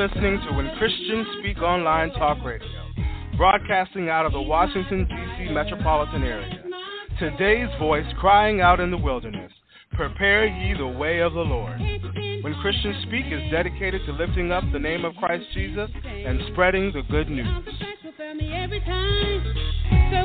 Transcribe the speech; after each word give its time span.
Listening 0.00 0.40
to 0.48 0.54
When 0.56 0.70
Christians 0.78 1.26
Speak 1.40 1.58
Online 1.58 2.10
Talk 2.12 2.42
Radio, 2.42 2.66
broadcasting 3.36 4.08
out 4.08 4.24
of 4.24 4.32
the 4.32 4.40
Washington, 4.40 5.06
D.C. 5.06 5.52
metropolitan 5.52 6.22
area. 6.22 6.64
Today's 7.18 7.68
voice 7.78 8.06
crying 8.18 8.62
out 8.62 8.80
in 8.80 8.90
the 8.90 8.96
wilderness 8.96 9.52
Prepare 9.92 10.46
ye 10.46 10.72
the 10.72 10.86
way 10.86 11.18
of 11.18 11.34
the 11.34 11.40
Lord. 11.40 11.78
When 11.78 12.54
Christians 12.62 12.96
Speak 13.08 13.26
is 13.26 13.42
dedicated 13.50 14.00
to 14.06 14.12
lifting 14.12 14.52
up 14.52 14.64
the 14.72 14.78
name 14.78 15.04
of 15.04 15.14
Christ 15.16 15.44
Jesus 15.52 15.90
and 16.02 16.40
spreading 16.52 16.92
the 16.94 17.02
good 17.10 17.28
news. 17.28 17.66
So 17.66 17.76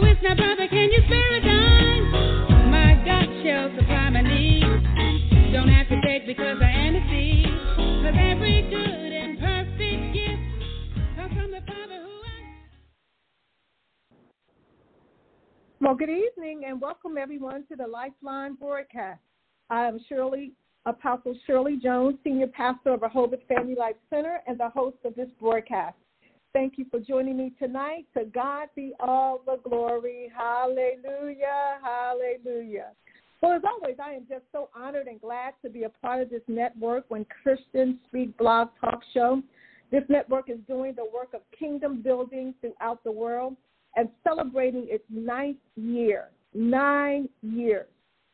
it's 0.05 0.23
now, 0.23 0.35
brother, 0.37 0.69
can 0.69 0.89
you 0.89 1.01
spare 1.05 1.35
a 1.35 1.41
dime? 1.41 2.71
My 2.71 2.95
God 3.03 3.27
shall 3.43 3.75
supply 3.77 4.09
my 4.09 4.21
needs. 4.21 5.51
Don't 5.51 5.67
have 5.67 5.89
to 5.89 5.99
beg 6.01 6.25
because 6.25 6.59
I 6.61 6.71
am 6.71 6.95
a 6.95 7.09
seed. 7.11 7.51
Cause 8.05 8.15
every 8.17 8.61
good 8.69 9.14
Well, 15.81 15.93
good 15.93 16.09
evening 16.09 16.63
and 16.67 16.81
welcome 16.81 17.17
everyone 17.17 17.63
to 17.69 17.75
the 17.75 17.85
Lifeline 17.85 18.55
broadcast. 18.55 19.19
I 19.69 19.85
am 19.85 19.99
Shirley, 20.09 20.53
Apostle 20.85 21.37
Shirley 21.45 21.77
Jones, 21.77 22.17
Senior 22.23 22.47
Pastor 22.47 22.93
of 22.93 23.03
Rehoboth 23.03 23.41
Family 23.47 23.75
Life 23.75 23.95
Center 24.09 24.39
and 24.47 24.59
the 24.59 24.69
host 24.69 24.97
of 25.05 25.13
this 25.15 25.29
broadcast. 25.39 25.95
Thank 26.53 26.77
you 26.77 26.85
for 26.89 26.99
joining 26.99 27.37
me 27.37 27.51
tonight. 27.59 28.05
To 28.17 28.25
God 28.25 28.69
be 28.75 28.93
all 28.99 29.41
the 29.45 29.57
glory. 29.67 30.31
Hallelujah. 30.35 31.79
Hallelujah. 31.83 32.91
Well, 33.41 33.53
as 33.53 33.61
always, 33.63 33.97
I 34.03 34.13
am 34.13 34.25
just 34.27 34.45
so 34.51 34.69
honored 34.75 35.07
and 35.07 35.21
glad 35.21 35.53
to 35.63 35.69
be 35.69 35.83
a 35.83 35.89
part 35.89 36.21
of 36.21 36.29
this 36.29 36.41
network 36.47 37.05
when 37.09 37.25
Christians 37.43 37.97
Speak 38.07 38.35
Blog 38.37 38.69
Talk 38.81 39.01
Show. 39.13 39.43
This 39.95 40.03
network 40.09 40.49
is 40.49 40.57
doing 40.67 40.93
the 40.93 41.05
work 41.05 41.33
of 41.33 41.39
kingdom 41.57 42.01
building 42.01 42.53
throughout 42.59 43.01
the 43.05 43.11
world 43.13 43.55
and 43.95 44.09
celebrating 44.25 44.87
its 44.89 45.05
ninth 45.09 45.55
year. 45.77 46.31
Nine 46.53 47.29
years. 47.41 47.87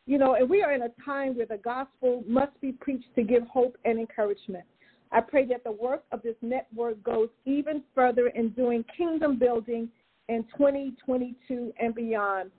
You 0.07 0.17
know, 0.17 0.33
and 0.33 0.49
we 0.49 0.63
are 0.63 0.73
in 0.73 0.81
a 0.81 0.89
time 1.05 1.37
where 1.37 1.45
the 1.45 1.57
gospel 1.57 2.23
must 2.27 2.59
be 2.61 2.71
preached 2.71 3.13
to 3.13 3.21
give 3.21 3.43
hope 3.43 3.77
and 3.85 3.99
encouragement. 3.99 4.63
I 5.11 5.21
pray 5.21 5.45
that 5.49 5.63
the 5.63 5.73
work 5.73 6.03
of 6.11 6.23
this 6.23 6.33
network 6.41 7.03
goes 7.03 7.29
even 7.45 7.83
further 7.93 8.29
in 8.29 8.49
doing 8.53 8.83
kingdom 8.97 9.37
building 9.37 9.87
in 10.29 10.43
2022 10.57 11.73
and 11.79 11.93
beyond. 11.93 12.49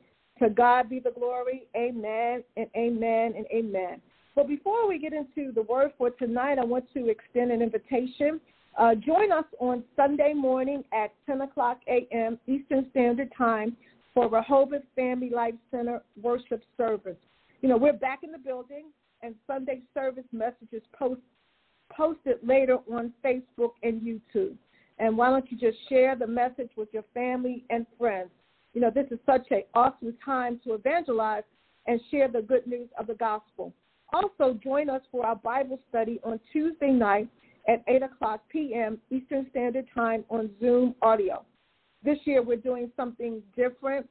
To 0.40 0.48
God 0.48 0.88
be 0.88 1.00
the 1.00 1.10
glory. 1.10 1.64
Amen 1.76 2.44
and 2.56 2.68
amen 2.76 3.34
and 3.36 3.46
amen. 3.52 4.00
But 4.36 4.46
before 4.46 4.88
we 4.88 5.00
get 5.00 5.12
into 5.12 5.50
the 5.52 5.62
word 5.62 5.90
for 5.98 6.10
tonight, 6.10 6.58
I 6.60 6.64
want 6.64 6.84
to 6.94 7.08
extend 7.08 7.50
an 7.50 7.62
invitation. 7.62 8.40
Uh, 8.78 8.94
join 8.94 9.30
us 9.30 9.44
on 9.60 9.84
Sunday 9.96 10.32
morning 10.32 10.82
at 10.92 11.12
10 11.26 11.42
o'clock 11.42 11.80
a.m. 11.88 12.38
Eastern 12.46 12.86
Standard 12.90 13.30
Time 13.36 13.76
for 14.14 14.28
Rehoboth 14.28 14.82
Family 14.96 15.30
Life 15.30 15.54
Center 15.70 16.02
worship 16.20 16.62
service. 16.76 17.16
You 17.60 17.68
know, 17.68 17.76
we're 17.76 17.92
back 17.92 18.20
in 18.24 18.32
the 18.32 18.38
building, 18.38 18.86
and 19.22 19.34
Sunday 19.46 19.82
service 19.94 20.24
messages 20.32 20.82
post 20.98 21.20
post 21.94 22.20
it 22.24 22.44
later 22.46 22.78
on 22.90 23.12
Facebook 23.22 23.72
and 23.82 24.00
YouTube. 24.00 24.56
And 24.98 25.16
why 25.16 25.28
don't 25.30 25.50
you 25.50 25.58
just 25.58 25.76
share 25.88 26.16
the 26.16 26.26
message 26.26 26.70
with 26.76 26.88
your 26.92 27.04
family 27.12 27.64
and 27.70 27.86
friends? 27.98 28.30
You 28.72 28.80
know, 28.80 28.90
this 28.90 29.06
is 29.10 29.18
such 29.26 29.46
an 29.50 29.62
awesome 29.74 30.16
time 30.24 30.60
to 30.64 30.74
evangelize 30.74 31.42
and 31.86 32.00
share 32.10 32.28
the 32.28 32.40
good 32.40 32.66
news 32.66 32.88
of 32.98 33.06
the 33.06 33.14
gospel. 33.14 33.74
Also, 34.14 34.58
join 34.62 34.88
us 34.88 35.02
for 35.10 35.26
our 35.26 35.36
Bible 35.36 35.78
study 35.88 36.20
on 36.24 36.40
Tuesday 36.52 36.90
night 36.90 37.28
at 37.68 37.82
8 37.86 38.02
o'clock 38.02 38.42
p.m. 38.50 38.98
Eastern 39.10 39.46
Standard 39.50 39.86
Time 39.94 40.24
on 40.28 40.50
Zoom 40.60 40.94
audio. 41.02 41.44
This 42.04 42.18
year, 42.24 42.42
we're 42.42 42.56
doing 42.56 42.90
something 42.96 43.42
different. 43.56 44.08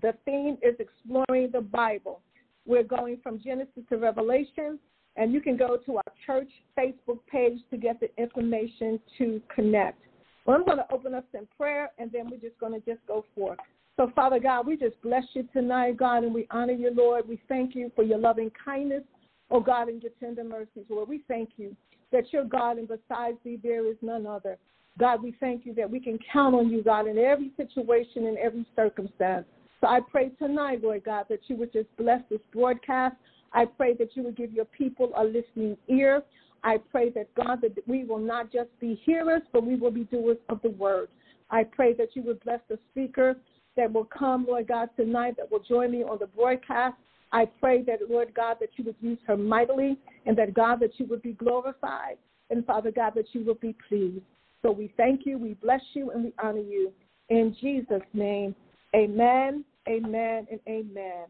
The 0.00 0.14
theme 0.24 0.56
is 0.62 0.76
exploring 0.78 1.50
the 1.52 1.60
Bible. 1.60 2.20
We're 2.66 2.84
going 2.84 3.18
from 3.22 3.40
Genesis 3.40 3.82
to 3.88 3.96
Revelation, 3.96 4.78
and 5.16 5.32
you 5.32 5.40
can 5.40 5.56
go 5.56 5.78
to 5.86 5.96
our 5.96 6.12
church 6.24 6.50
Facebook 6.78 7.18
page 7.30 7.58
to 7.70 7.76
get 7.76 7.98
the 7.98 8.08
information 8.20 9.00
to 9.18 9.40
connect. 9.52 10.00
Well, 10.46 10.56
I'm 10.56 10.64
going 10.64 10.78
to 10.78 10.86
open 10.92 11.14
up 11.14 11.26
in 11.34 11.48
prayer, 11.56 11.90
and 11.98 12.12
then 12.12 12.30
we're 12.30 12.38
just 12.38 12.58
going 12.60 12.72
to 12.72 12.80
just 12.80 13.04
go 13.08 13.24
forth. 13.34 13.58
So, 13.96 14.12
Father 14.14 14.38
God, 14.38 14.66
we 14.66 14.76
just 14.76 15.00
bless 15.02 15.24
you 15.32 15.48
tonight, 15.52 15.96
God, 15.96 16.22
and 16.22 16.32
we 16.32 16.46
honor 16.52 16.72
you, 16.72 16.92
Lord. 16.94 17.28
We 17.28 17.40
thank 17.48 17.74
you 17.74 17.90
for 17.96 18.04
your 18.04 18.18
loving 18.18 18.52
kindness, 18.64 19.02
oh 19.50 19.58
God, 19.60 19.88
and 19.88 20.00
your 20.00 20.12
tender 20.20 20.44
mercies, 20.44 20.84
Lord. 20.88 21.08
We 21.08 21.22
thank 21.26 21.50
you 21.56 21.74
that 22.12 22.32
you're 22.32 22.44
God, 22.44 22.78
and 22.78 22.88
besides 22.88 23.36
thee, 23.44 23.58
there 23.62 23.86
is 23.86 23.96
none 24.02 24.26
other. 24.26 24.58
God, 24.98 25.22
we 25.22 25.34
thank 25.38 25.64
you 25.64 25.74
that 25.74 25.90
we 25.90 26.00
can 26.00 26.18
count 26.32 26.54
on 26.54 26.70
you, 26.70 26.82
God, 26.82 27.06
in 27.06 27.18
every 27.18 27.52
situation, 27.56 28.26
in 28.26 28.36
every 28.38 28.66
circumstance. 28.74 29.46
So 29.80 29.86
I 29.86 30.00
pray 30.00 30.30
tonight, 30.30 30.82
Lord 30.82 31.04
God, 31.04 31.26
that 31.28 31.40
you 31.46 31.56
would 31.56 31.72
just 31.72 31.94
bless 31.96 32.20
this 32.30 32.40
broadcast. 32.52 33.14
I 33.52 33.64
pray 33.64 33.94
that 33.94 34.16
you 34.16 34.24
would 34.24 34.36
give 34.36 34.52
your 34.52 34.64
people 34.64 35.12
a 35.16 35.22
listening 35.22 35.76
ear. 35.88 36.22
I 36.64 36.78
pray 36.90 37.10
that, 37.10 37.32
God, 37.34 37.60
that 37.62 37.76
we 37.86 38.04
will 38.04 38.18
not 38.18 38.52
just 38.52 38.70
be 38.80 39.00
hearers, 39.06 39.42
but 39.52 39.64
we 39.64 39.76
will 39.76 39.92
be 39.92 40.04
doers 40.04 40.38
of 40.48 40.60
the 40.62 40.70
word. 40.70 41.08
I 41.50 41.62
pray 41.62 41.92
that 41.94 42.08
you 42.14 42.22
would 42.22 42.42
bless 42.42 42.60
the 42.68 42.78
speaker 42.90 43.36
that 43.76 43.92
will 43.92 44.06
come, 44.06 44.46
Lord 44.46 44.66
God, 44.66 44.90
tonight, 44.96 45.36
that 45.36 45.50
will 45.50 45.60
join 45.60 45.92
me 45.92 46.02
on 46.02 46.18
the 46.18 46.26
broadcast. 46.26 46.96
I 47.32 47.46
pray 47.60 47.82
that, 47.82 47.98
Lord 48.08 48.32
God, 48.34 48.56
that 48.60 48.70
you 48.76 48.84
would 48.84 48.96
use 49.00 49.18
her 49.26 49.36
mightily 49.36 49.98
and 50.26 50.36
that, 50.38 50.54
God, 50.54 50.80
that 50.80 50.98
you 50.98 51.06
would 51.06 51.22
be 51.22 51.32
glorified. 51.32 52.16
And, 52.50 52.64
Father 52.64 52.90
God, 52.90 53.12
that 53.16 53.26
you 53.32 53.44
would 53.44 53.60
be 53.60 53.76
pleased. 53.88 54.24
So 54.62 54.72
we 54.72 54.92
thank 54.96 55.26
you, 55.26 55.38
we 55.38 55.54
bless 55.54 55.82
you, 55.92 56.10
and 56.10 56.24
we 56.24 56.32
honor 56.42 56.60
you. 56.60 56.92
In 57.28 57.54
Jesus' 57.60 58.02
name, 58.14 58.54
amen, 58.96 59.64
amen, 59.88 60.46
and 60.50 60.60
amen. 60.66 61.26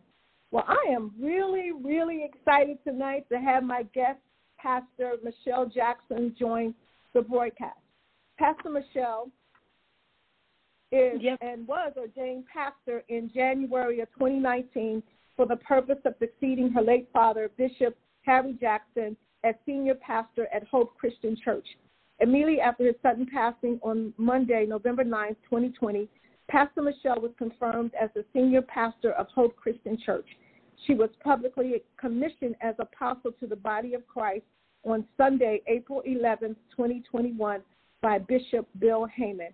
Well, 0.51 0.65
I 0.67 0.93
am 0.93 1.13
really, 1.21 1.73
really 1.73 2.25
excited 2.25 2.79
tonight 2.85 3.27
to 3.31 3.39
have 3.39 3.65
my 3.65 3.83
guest, 3.95 4.21
Pastor 4.59 5.15
Michele 5.23 5.67
Jackson, 5.67 6.35
join 6.39 6.75
the 7.15 7.23
broadcast. 7.23 7.79
Pastor 8.39 8.71
Michele 8.71 9.29
is 10.91 11.21
and 11.43 11.67
was 11.67 11.93
ordained 11.97 12.45
pastor 12.53 13.03
in 13.09 13.31
January 13.35 14.01
of 14.01 14.09
2019 14.15 15.03
for 15.39 15.47
the 15.47 15.57
purpose 15.57 16.01
of 16.05 16.15
succeeding 16.19 16.69
her 16.73 16.83
late 16.83 17.09
father, 17.13 17.49
Bishop 17.57 17.97
Harry 18.23 18.59
Jackson, 18.61 19.17
as 19.45 19.55
senior 19.65 19.95
pastor 19.95 20.49
at 20.53 20.65
Hope 20.65 20.97
Christian 20.99 21.37
Church. 21.43 21.65
Immediately 22.19 22.61
after 22.61 22.85
his 22.85 22.97
sudden 23.03 23.25
passing 23.33 23.79
on 23.83 24.13
Monday, 24.17 24.67
November 24.69 25.05
9, 25.05 25.37
2020, 25.49 26.09
Pastor 26.49 26.83
Michele 26.83 27.21
was 27.21 27.31
confirmed 27.39 27.93
as 27.95 28.11
the 28.17 28.25
senior 28.33 28.63
pastor 28.63 29.13
of 29.13 29.29
Hope 29.29 29.55
Christian 29.55 29.97
Church. 30.05 30.27
She 30.89 30.95
was 30.95 31.11
publicly 31.23 31.85
commissioned 32.01 32.57
as 32.61 32.75
apostle 32.81 33.31
to 33.39 33.47
the 33.47 33.55
body 33.55 33.95
of 33.95 34.05
Christ 34.09 34.45
on 34.83 35.05
Sunday, 35.17 35.63
April 35.69 36.03
11, 36.05 36.57
2021, 36.73 37.61
by 38.03 38.19
Bishop 38.19 38.67
Bill 38.81 39.07
Hamon. 39.07 39.53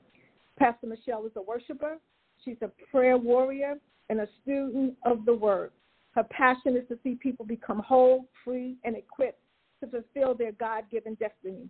Pastor 0.58 0.86
Michele 0.86 1.26
is 1.26 1.32
a 1.36 1.42
worshiper, 1.42 1.98
she's 2.42 2.56
a 2.62 2.70
prayer 2.90 3.18
warrior, 3.18 3.74
and 4.08 4.20
a 4.20 4.28
student 4.42 4.96
of 5.04 5.24
the 5.24 5.34
Word. 5.34 5.72
Her 6.14 6.24
passion 6.24 6.76
is 6.76 6.86
to 6.88 6.98
see 7.02 7.14
people 7.16 7.44
become 7.44 7.80
whole, 7.80 8.26
free, 8.44 8.76
and 8.84 8.96
equipped 8.96 9.40
to 9.82 9.88
fulfill 9.88 10.34
their 10.34 10.52
God 10.52 10.84
given 10.90 11.14
destiny. 11.14 11.68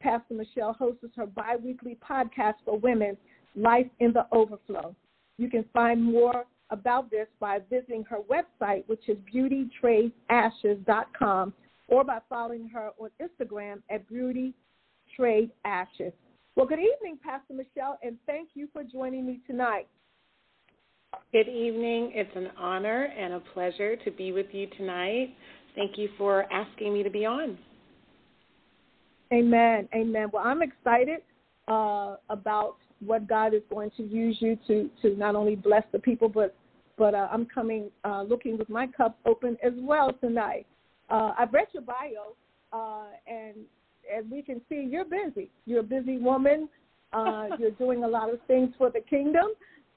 Pastor 0.00 0.34
Michele 0.34 0.72
hosts 0.72 1.04
her 1.16 1.26
bi 1.26 1.54
weekly 1.56 1.96
podcast 2.06 2.54
for 2.64 2.78
women, 2.78 3.16
Life 3.56 3.86
in 4.00 4.12
the 4.12 4.26
Overflow. 4.32 4.96
You 5.38 5.48
can 5.48 5.64
find 5.72 6.02
more 6.02 6.44
about 6.70 7.08
this 7.10 7.28
by 7.40 7.60
visiting 7.70 8.04
her 8.04 8.18
website, 8.18 8.86
which 8.86 9.08
is 9.08 9.16
beautytradesashes.com, 9.32 11.54
or 11.88 12.04
by 12.04 12.18
following 12.28 12.68
her 12.68 12.90
on 12.98 13.08
Instagram 13.20 13.82
at 13.90 14.06
beautytradesashes. 14.08 16.12
Well, 16.56 16.66
good 16.66 16.78
evening, 16.78 17.18
Pastor 17.22 17.54
Michele, 17.54 17.98
and 18.02 18.16
thank 18.26 18.50
you 18.54 18.68
for 18.72 18.84
joining 18.84 19.26
me 19.26 19.40
tonight. 19.46 19.88
Good 21.32 21.48
evening. 21.48 22.12
It's 22.14 22.34
an 22.36 22.50
honor 22.58 23.04
and 23.04 23.34
a 23.34 23.40
pleasure 23.40 23.96
to 23.96 24.10
be 24.10 24.32
with 24.32 24.46
you 24.52 24.66
tonight. 24.78 25.34
Thank 25.74 25.98
you 25.98 26.08
for 26.16 26.50
asking 26.52 26.94
me 26.94 27.02
to 27.02 27.10
be 27.10 27.26
on. 27.26 27.58
Amen. 29.32 29.88
Amen. 29.94 30.28
Well, 30.32 30.44
I'm 30.44 30.62
excited 30.62 31.20
uh, 31.66 32.16
about 32.30 32.76
what 33.00 33.26
God 33.26 33.54
is 33.54 33.62
going 33.70 33.90
to 33.96 34.02
use 34.02 34.36
you 34.40 34.56
to 34.66 34.90
to 35.02 35.16
not 35.16 35.34
only 35.34 35.56
bless 35.56 35.82
the 35.92 35.98
people, 35.98 36.28
but 36.28 36.54
but 36.96 37.14
uh, 37.14 37.28
I'm 37.32 37.46
coming 37.46 37.90
uh, 38.04 38.22
looking 38.22 38.56
with 38.56 38.68
my 38.68 38.86
cup 38.86 39.18
open 39.26 39.56
as 39.64 39.72
well 39.76 40.12
tonight. 40.20 40.66
Uh, 41.10 41.32
I've 41.38 41.52
read 41.52 41.66
your 41.72 41.82
bio, 41.82 42.36
uh, 42.72 43.06
and 43.26 43.56
as 44.16 44.24
we 44.30 44.42
can 44.42 44.60
see, 44.68 44.86
you're 44.88 45.04
busy. 45.04 45.50
You're 45.66 45.80
a 45.80 45.82
busy 45.82 46.18
woman. 46.18 46.68
Uh, 47.12 47.48
you're 47.58 47.72
doing 47.72 48.04
a 48.04 48.08
lot 48.08 48.32
of 48.32 48.38
things 48.46 48.72
for 48.78 48.90
the 48.90 49.00
kingdom. 49.00 49.46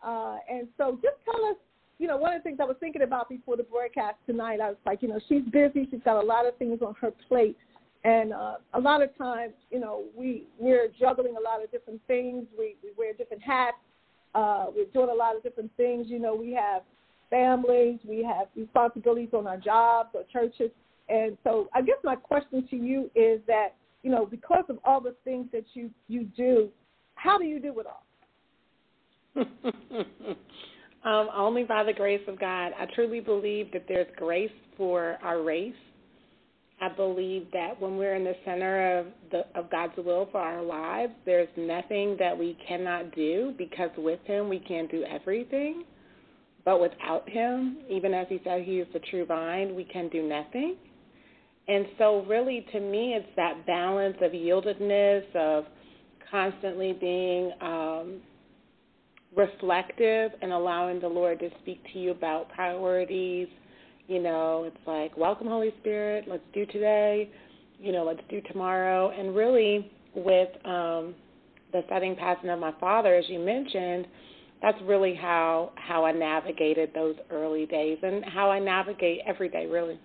Uh, 0.06 0.38
and 0.50 0.68
so 0.78 1.00
just 1.02 1.18
tell 1.26 1.46
us, 1.46 1.58
you 2.00 2.08
know, 2.08 2.18
one 2.18 2.34
of 2.34 2.40
the 2.40 2.44
things 2.44 2.60
I 2.62 2.66
was 2.66 2.78
thinking 2.80 3.02
about 3.02 3.30
before 3.30 3.58
the 3.58 3.64
broadcast 3.64 4.18
tonight, 4.26 4.60
I 4.62 4.70
was 4.70 4.78
like, 4.86 5.02
you 5.02 5.08
know, 5.08 5.20
she's 5.28 5.44
busy. 5.52 5.88
She's 5.90 6.02
got 6.06 6.22
a 6.22 6.26
lot 6.26 6.46
of 6.46 6.56
things 6.58 6.80
on 6.82 6.96
her 7.02 7.12
plate. 7.28 7.58
And 8.04 8.34
uh, 8.34 8.56
a 8.74 8.80
lot 8.80 9.02
of 9.02 9.16
times, 9.18 9.54
you 9.72 9.80
know, 9.80 10.04
we 10.16 10.44
we're 10.60 10.88
juggling 11.00 11.36
a 11.36 11.42
lot 11.42 11.64
of 11.64 11.72
different 11.72 12.00
things. 12.08 12.46
We, 12.58 12.76
we 12.84 12.92
wear 12.98 13.14
different 13.14 13.44
hats. 13.44 13.78
Uh, 14.36 14.68
we're 14.74 14.86
doing 14.94 15.10
a 15.10 15.14
lot 15.14 15.36
of 15.36 15.44
different 15.44 15.72
things. 15.78 16.06
You 16.08 16.20
know, 16.20 16.36
we 16.36 16.54
have 16.54 16.84
families, 17.30 18.00
we 18.08 18.24
have 18.24 18.48
responsibilities 18.56 19.30
on 19.34 19.48
our 19.48 19.58
jobs 19.58 20.10
or 20.14 20.24
churches. 20.32 20.72
And 21.10 21.38
so, 21.44 21.70
I 21.74 21.82
guess 21.82 21.98
my 22.04 22.16
question 22.16 22.68
to 22.70 22.76
you 22.76 23.10
is 23.16 23.42
that, 23.48 23.70
you 24.04 24.12
know, 24.12 24.26
because 24.26 24.66
of 24.70 24.78
all 24.86 25.02
the 25.02 25.16
things 25.24 25.48
that 25.52 25.66
you 25.74 25.90
you 26.08 26.26
do, 26.38 26.70
how 27.16 27.38
do 27.38 27.46
you 27.46 27.60
do 27.60 27.78
it 27.80 27.88
all? 27.88 28.04
um, 31.06 31.30
only 31.36 31.64
by 31.64 31.84
the 31.84 31.94
grace 31.94 32.22
of 32.28 32.40
God. 32.40 32.72
I 32.80 32.86
truly 32.96 33.20
believe 33.20 33.72
that 33.74 33.86
there's 33.88 34.08
grace 34.18 34.52
for 34.78 35.18
our 35.22 35.42
race 35.42 35.74
I 36.80 36.90
believe 36.90 37.48
that 37.54 37.80
when 37.82 37.98
we're 37.98 38.16
in 38.16 38.24
the 38.24 38.36
center 38.46 39.00
of 39.00 39.08
the 39.32 39.46
of 39.60 39.70
God's 39.72 39.94
will 39.98 40.30
for 40.32 40.40
our 40.40 40.62
lives, 40.62 41.12
there's 41.26 41.50
nothing 41.58 42.16
that 42.20 42.38
we 42.38 42.56
cannot 42.68 43.16
do 43.16 43.54
because 43.58 43.90
with 43.98 44.20
him 44.26 44.48
we 44.48 44.60
can 44.60 44.88
do 44.88 45.04
everything. 45.04 45.84
But 46.66 46.80
without 46.80 47.28
him, 47.28 47.78
even 47.90 48.14
as 48.14 48.28
he 48.30 48.40
said 48.44 48.62
he 48.62 48.80
is 48.80 48.88
the 48.94 49.00
true 49.10 49.26
vine, 49.26 49.74
we 49.74 49.86
can 49.86 50.08
do 50.10 50.22
nothing. 50.22 50.76
And 51.68 51.88
so 51.98 52.24
really 52.28 52.66
to 52.72 52.80
me 52.80 53.16
it's 53.16 53.36
that 53.36 53.66
balance 53.66 54.18
of 54.22 54.34
yieldedness, 54.34 55.36
of 55.36 55.66
constantly 56.30 56.94
being 56.94 57.52
um 57.60 58.22
reflective 59.36 60.32
and 60.42 60.52
allowing 60.52 61.00
the 61.00 61.08
Lord 61.08 61.40
to 61.40 61.50
speak 61.62 61.82
to 61.94 62.00
you 62.00 62.12
about 62.12 62.50
priorities 62.50 63.48
you 64.08 64.22
know, 64.22 64.64
it's 64.64 64.88
like, 64.88 65.16
welcome, 65.18 65.48
Holy 65.48 65.74
Spirit. 65.82 66.26
Let's 66.28 66.44
do 66.54 66.66
today. 66.68 67.30
You 67.78 67.92
know, 67.92 68.06
let's 68.06 68.22
do 68.30 68.42
tomorrow. 68.52 69.12
And 69.12 69.36
really, 69.36 69.92
with 70.16 70.50
um, 70.66 71.14
the 71.74 71.82
setting 71.90 72.16
passing 72.16 72.50
of 72.50 72.60
my 72.60 72.74
father, 72.80 73.16
as 73.16 73.26
you 73.28 73.40
mentioned, 73.40 74.08
that's 74.62 74.78
really 74.84 75.14
how 75.14 75.74
how 75.76 76.06
I 76.06 76.14
navigated 76.14 76.92
those 76.96 77.16
early 77.30 77.66
days 77.66 77.98
and 78.02 78.24
how 78.26 78.50
I 78.50 78.60
navigate 78.60 79.20
every 79.28 79.50
day, 79.50 79.68
really. 79.68 80.00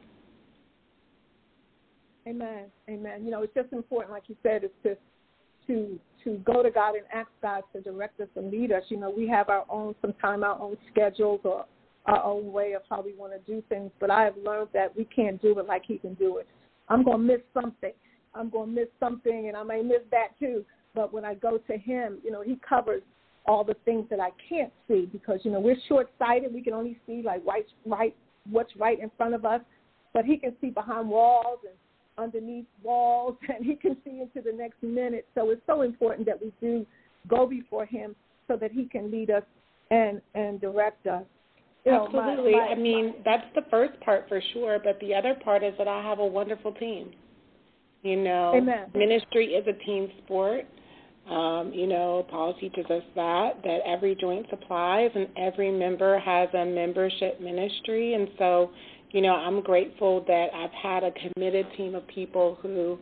Amen. 2.26 2.66
Amen. 2.88 3.24
You 3.24 3.30
know, 3.30 3.42
it's 3.42 3.54
just 3.54 3.72
important, 3.72 4.12
like 4.12 4.24
you 4.26 4.36
said, 4.42 4.64
is 4.64 4.70
to 4.82 4.96
to 5.69 5.98
to 6.24 6.38
go 6.44 6.62
to 6.62 6.70
God 6.70 6.94
and 6.94 7.04
ask 7.12 7.28
God 7.40 7.62
to 7.72 7.80
direct 7.80 8.20
us 8.20 8.28
and 8.36 8.50
lead 8.50 8.72
us. 8.72 8.82
You 8.88 8.98
know, 8.98 9.10
we 9.10 9.28
have 9.28 9.48
our 9.48 9.64
own 9.69 9.94
sometimes 10.00 10.42
our 10.42 10.60
own 10.60 10.76
schedules 10.90 11.40
or 11.44 11.64
our 12.06 12.22
own 12.22 12.52
way 12.52 12.72
of 12.72 12.82
how 12.90 13.02
we 13.02 13.14
want 13.14 13.32
to 13.32 13.52
do 13.52 13.62
things. 13.69 13.90
But 14.00 14.10
I 14.10 14.24
have 14.24 14.36
learned 14.36 14.69
that 14.74 14.96
we 14.96 15.04
can't 15.04 15.40
do 15.40 15.58
it 15.58 15.66
like 15.66 15.82
he 15.86 15.98
can 15.98 16.14
do 16.14 16.38
it. 16.38 16.46
I'm 16.88 17.04
going 17.04 17.19
to 17.19 17.24
miss 17.24 17.40
something. 17.54 17.92
I'm 18.34 18.50
going 18.50 18.74
to 18.74 18.80
miss 18.80 18.88
something, 18.98 19.48
and 19.48 19.56
I 19.56 19.62
may 19.62 19.82
miss 19.82 20.02
that 20.10 20.28
too. 20.38 20.64
But 20.94 21.12
when 21.12 21.24
I 21.24 21.34
go 21.34 21.58
to 21.58 21.78
him, 21.78 22.19
you 22.24 22.30
know, 22.30 22.42
he 22.42 22.58
covers 22.66 23.02
all 23.46 23.64
the 23.64 23.76
things 23.84 24.06
that 24.10 24.20
I 24.20 24.30
can't 24.48 24.72
see 24.88 25.08
because 25.12 25.40
you 25.42 25.50
know 25.50 25.60
we're 25.60 25.76
short-sighted. 25.88 26.52
We 26.52 26.62
can 26.62 26.74
only 26.74 26.98
see 27.06 27.22
like 27.24 27.44
right, 27.46 27.66
right, 27.86 28.14
what's 28.50 28.74
right 28.76 29.00
in 29.00 29.10
front 29.16 29.34
of 29.34 29.44
us. 29.44 29.60
But 30.12 30.24
he 30.24 30.36
can 30.36 30.54
see 30.60 30.70
behind 30.70 31.08
walls 31.08 31.60
and 31.66 31.74
underneath 32.19 32.67
walls, 32.82 33.37
and 33.49 33.64
he 33.64 33.75
can 33.76 33.97
see 34.05 34.20
into 34.20 34.41
the 34.41 34.56
next 34.56 34.82
minute. 34.82 35.26
So 35.35 35.50
it's 35.50 35.62
so 35.67 35.82
important 35.82 36.26
that 36.26 36.41
we 36.41 36.53
do 36.61 36.87
go 37.29 37.47
before 37.47 37.87
him 37.87 38.14
so 38.49 38.56
that 38.56 38.73
he 38.73 38.87
can 38.87 39.11
lead 39.11 39.31
us 39.31 39.44
and 39.91 40.20
and 40.35 40.61
direct 40.61 41.06
us. 41.06 41.25
Absolutely. 41.85 42.53
My, 42.53 42.59
my, 42.59 42.67
I 42.69 42.75
mean, 42.76 43.14
that's 43.25 43.47
the 43.55 43.62
first 43.70 43.99
part 44.00 44.29
for 44.29 44.41
sure, 44.53 44.79
but 44.82 45.00
the 45.00 45.14
other 45.14 45.35
part 45.43 45.64
is 45.64 45.75
that 45.79 45.88
I 45.88 46.00
have 46.03 46.20
a 46.20 46.26
wonderful 46.26 46.73
team. 46.73 47.11
You 48.03 48.17
know, 48.17 48.53
Amen. 48.56 48.87
ministry 48.94 49.47
is 49.47 49.67
a 49.67 49.85
team 49.85 50.08
sport. 50.25 50.65
Um, 51.31 51.73
you 51.73 51.87
know, 51.87 52.26
Paul 52.31 52.55
teaches 52.58 52.85
us 52.87 53.03
that 53.15 53.62
that 53.62 53.79
every 53.87 54.17
joint 54.20 54.47
supplies 54.50 55.11
and 55.15 55.29
every 55.37 55.70
member 55.70 56.19
has 56.19 56.49
a 56.53 56.65
membership 56.65 57.41
ministry, 57.41 58.15
and 58.15 58.29
so, 58.38 58.70
you 59.12 59.20
know, 59.20 59.35
I'm 59.35 59.61
grateful 59.61 60.25
that 60.26 60.49
I've 60.55 60.73
had 60.73 61.05
a 61.05 61.12
committed 61.12 61.67
team 61.76 61.94
of 61.94 62.06
people 62.09 62.59
who 62.62 62.99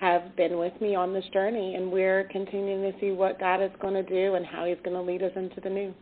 have 0.00 0.36
been 0.36 0.58
with 0.58 0.78
me 0.80 0.94
on 0.94 1.14
this 1.14 1.24
journey, 1.32 1.76
and 1.76 1.90
we're 1.90 2.24
continuing 2.24 2.92
to 2.92 2.98
see 3.00 3.12
what 3.12 3.38
God 3.38 3.62
is 3.62 3.70
going 3.80 3.94
to 3.94 4.02
do 4.02 4.34
and 4.34 4.44
how 4.44 4.64
He's 4.66 4.76
going 4.84 4.96
to 4.96 5.02
lead 5.02 5.22
us 5.22 5.32
into 5.36 5.60
the 5.60 5.70
new. 5.70 5.94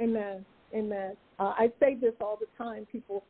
Amen. 0.00 0.44
Amen. 0.74 1.16
Uh, 1.38 1.52
I 1.58 1.72
say 1.80 1.96
this 2.00 2.14
all 2.20 2.38
the 2.40 2.46
time. 2.56 2.86
People, 2.90 3.24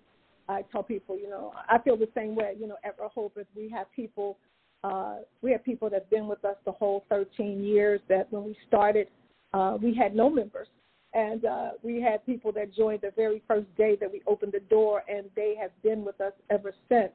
I 0.48 0.62
tell 0.70 0.82
people, 0.82 1.18
you 1.18 1.28
know, 1.28 1.52
I 1.68 1.78
feel 1.78 1.96
the 1.96 2.08
same 2.14 2.34
way. 2.34 2.54
You 2.60 2.68
know, 2.68 2.76
at 2.84 2.96
Rehoboth, 3.00 3.46
we 3.56 3.70
have 3.70 3.86
people, 3.96 4.36
uh, 4.84 5.16
we 5.40 5.50
have 5.52 5.64
people 5.64 5.88
that've 5.88 6.10
been 6.10 6.28
with 6.28 6.44
us 6.44 6.56
the 6.66 6.72
whole 6.72 7.04
13 7.08 7.64
years. 7.64 8.00
That 8.08 8.30
when 8.30 8.44
we 8.44 8.56
started, 8.68 9.08
uh, 9.54 9.78
we 9.82 9.94
had 9.94 10.14
no 10.14 10.28
members, 10.28 10.68
and 11.12 11.44
uh, 11.44 11.70
we 11.82 12.00
had 12.00 12.24
people 12.24 12.52
that 12.52 12.74
joined 12.74 13.00
the 13.02 13.12
very 13.16 13.42
first 13.48 13.66
day 13.76 13.96
that 14.00 14.10
we 14.10 14.22
opened 14.26 14.52
the 14.52 14.60
door, 14.60 15.02
and 15.08 15.26
they 15.34 15.54
have 15.60 15.70
been 15.82 16.04
with 16.04 16.20
us 16.20 16.32
ever 16.50 16.72
since. 16.88 17.12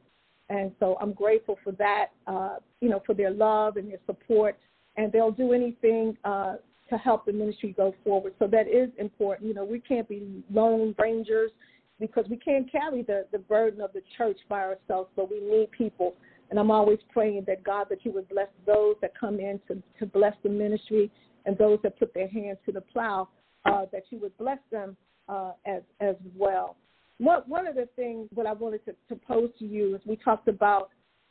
And 0.50 0.72
so 0.80 0.98
I'm 1.02 1.14
grateful 1.14 1.58
for 1.64 1.72
that, 1.74 2.08
uh, 2.28 2.58
you 2.82 2.90
know, 2.90 3.02
for 3.06 3.16
their 3.16 3.32
love 3.32 3.78
and 3.78 3.90
their 3.90 4.00
support. 4.06 4.58
And 4.98 5.12
they'll 5.12 5.32
do 5.32 5.54
anything 5.54 6.18
uh, 6.24 6.56
to 6.90 6.98
help 6.98 7.26
the 7.26 7.34
ministry 7.34 7.74
go 7.76 7.96
forward. 8.04 8.34
So 8.38 8.48
that 8.48 8.68
is 8.68 8.90
important. 8.98 9.48
You 9.48 9.56
know, 9.56 9.66
we 9.66 9.80
can't 9.80 10.08
be 10.08 10.44
lone 10.52 10.94
rangers 11.00 11.52
because 12.00 12.26
we 12.30 12.38
can't 12.38 12.70
carry 12.72 13.02
the, 13.02 13.26
the 13.32 13.40
burden 13.40 13.82
of 13.82 13.94
the 13.94 14.02
church 14.18 14.38
by 14.50 14.60
ourselves, 14.60 15.10
but 15.16 15.32
we 15.32 15.40
need 15.40 15.72
people. 15.72 16.16
And 16.50 16.60
I'm 16.60 16.70
always 16.70 17.00
praying 17.12 17.46
that 17.48 17.64
God, 17.64 17.88
that 17.90 18.06
you 18.06 18.12
would 18.12 18.30
bless 18.30 18.50
those 18.66 18.96
that 19.02 19.18
come 19.18 19.40
in 19.40 19.60
to, 19.68 19.82
to 20.00 20.06
bless 20.06 20.36
the 20.44 20.50
ministry 20.50 21.10
and 21.46 21.58
those 21.58 21.80
that 21.84 21.98
put 21.98 22.14
their 22.14 22.28
hands 22.28 22.58
to 22.66 22.72
the 22.72 22.82
plow, 22.82 23.30
uh, 23.66 23.86
that 23.92 24.04
you 24.10 24.20
would 24.20 24.38
bless 24.38 24.60
them 24.72 24.96
uh, 25.30 25.52
as, 25.66 25.82
as 26.00 26.16
well. 26.36 26.76
What, 27.18 27.48
one 27.48 27.66
of 27.66 27.76
the 27.76 27.88
things 27.96 28.28
that 28.36 28.46
I 28.46 28.54
wanted 28.54 28.86
to, 28.86 28.96
to 29.10 29.16
pose 29.16 29.50
to 29.60 29.66
you 29.66 29.96
is 29.96 30.02
we 30.06 30.18
talked 30.18 30.48
about 30.48 30.90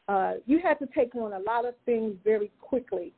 uh, 0.09 0.35
you 0.47 0.61
had 0.63 0.79
to 0.81 0.87
take 0.95 1.15
on 1.15 1.33
a 1.33 1.39
lot 1.39 1.65
of 1.65 1.75
things 1.87 2.15
very 2.25 2.51
quickly 2.61 3.13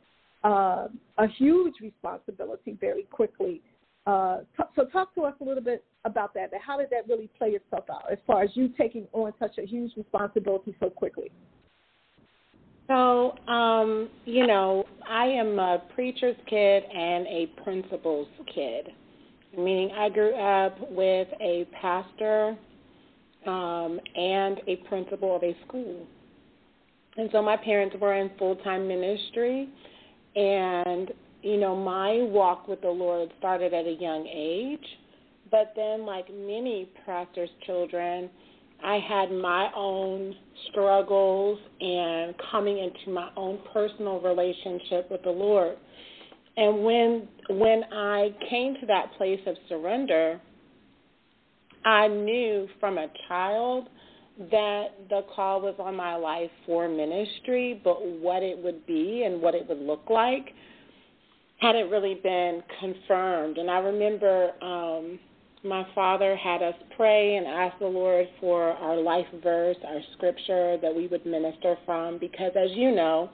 uh, 0.44 0.88
a 1.18 1.26
huge 1.38 1.75
responsibility 1.80 2.76
very 2.80 3.04
quickly. 3.04 3.61
Uh, 4.06 4.38
t- 4.56 4.62
so 4.76 4.85
talk 4.85 5.12
to 5.16 5.23
us 5.23 5.35
a 5.40 5.44
little 5.44 5.62
bit 5.62 5.85
about 6.04 6.32
that. 6.35 6.50
How 6.64 6.78
did 6.78 6.90
that 6.90 7.08
really 7.08 7.28
play 7.37 7.49
itself 7.49 7.85
out 7.90 8.04
as 8.11 8.18
far 8.26 8.42
as 8.42 8.50
you 8.54 8.68
taking 8.78 9.08
on 9.12 9.32
such 9.40 9.58
a 9.58 9.66
huge 9.66 9.92
responsibility 9.96 10.76
so 10.78 10.90
quickly? 10.90 11.32
So, 12.87 13.37
um, 13.49 14.08
you 14.25 14.46
know, 14.46 14.85
I 15.08 15.26
am 15.26 15.58
a 15.58 15.82
preacher's 15.96 16.37
kid 16.49 16.85
and 16.85 17.26
a 17.26 17.46
principal's 17.64 18.28
kid, 18.54 18.90
meaning 19.56 19.90
I 19.96 20.08
grew 20.08 20.34
up 20.34 20.78
with 20.90 21.28
a 21.40 21.66
pastor 21.80 22.56
um, 23.46 24.00
and 24.14 24.60
a 24.66 24.76
principal 24.88 25.36
of 25.36 25.42
a 25.42 25.56
school. 25.66 26.06
And 27.16 27.30
so 27.32 27.42
my 27.42 27.56
parents 27.56 27.96
were 28.00 28.14
in 28.14 28.30
full 28.38 28.56
time 28.56 28.86
ministry. 28.86 29.68
And, 30.34 31.10
you 31.42 31.58
know, 31.58 31.75
my 31.75 32.22
walk 32.30 32.68
with 32.68 32.82
the 32.82 32.90
Lord 32.90 33.30
started 33.38 33.72
at 33.72 33.86
a 33.86 33.96
young 33.98 34.26
age. 34.26 34.86
But 35.50 35.72
then, 35.76 36.04
like 36.04 36.28
many 36.28 36.90
pastors' 37.06 37.48
children, 37.64 38.28
I 38.84 38.98
had 38.98 39.30
my 39.30 39.70
own 39.75 40.34
struggles 40.70 41.58
and 41.80 42.34
coming 42.50 42.78
into 42.78 43.10
my 43.10 43.30
own 43.36 43.60
personal 43.72 44.20
relationship 44.20 45.10
with 45.10 45.22
the 45.22 45.30
Lord. 45.30 45.76
And 46.56 46.84
when 46.84 47.28
when 47.50 47.84
I 47.92 48.34
came 48.48 48.75
to 48.80 48.86
that 48.86 49.12
place 49.18 49.40
of 49.46 49.56
surrender, 49.68 50.40
I 51.84 52.08
knew 52.08 52.68
from 52.80 52.98
a 52.98 53.08
child 53.28 53.88
that 54.50 54.88
the 55.08 55.22
call 55.34 55.60
was 55.60 55.75
on 55.78 55.94
my 55.94 56.14
life 56.16 56.50
for 56.66 56.88
ministry, 56.88 57.80
but 57.82 58.04
what 58.04 58.42
it 58.42 58.58
would 58.58 58.86
be 58.86 59.22
and 59.25 59.40
what 59.40 59.54
it 59.54 59.68
would 59.68 59.80
look 59.80 60.04
like 60.10 60.52
hadn't 61.58 61.90
really 61.90 62.20
been 62.22 62.62
confirmed. 62.80 63.56
And 63.56 63.70
I 63.70 63.78
remember 63.78 64.50
um, 64.62 65.18
my 65.64 65.86
father 65.94 66.36
had 66.36 66.62
us 66.62 66.75
pray 66.96 67.36
and 67.36 67.46
ask 67.46 67.78
the 67.78 67.86
Lord 67.86 68.26
for 68.40 68.70
our 68.70 68.96
life 68.96 69.26
verse, 69.42 69.76
our 69.86 70.00
scripture 70.16 70.76
that 70.82 70.94
we 70.94 71.06
would 71.06 71.25
minister 71.25 71.76
from, 71.86 72.18
because 72.18 72.52
as 72.56 72.70
you 72.72 72.94
know, 72.94 73.30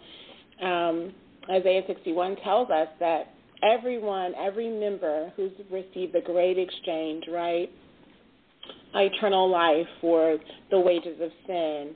um, 0.62 1.12
Isaiah 1.51 1.83
61 1.87 2.37
tells 2.37 2.71
us 2.71 2.89
that 3.01 3.35
everyone, 3.63 4.33
every 4.41 4.69
member 4.69 5.33
who's 5.37 5.53
received 5.71 6.15
the 6.15 6.21
great 6.21 6.59
exchange, 6.59 7.25
right? 7.31 7.71
eternal 8.95 9.51
life 9.51 9.87
for 10.01 10.39
the 10.71 10.79
wages 10.79 11.19
of 11.21 11.31
sin, 11.47 11.95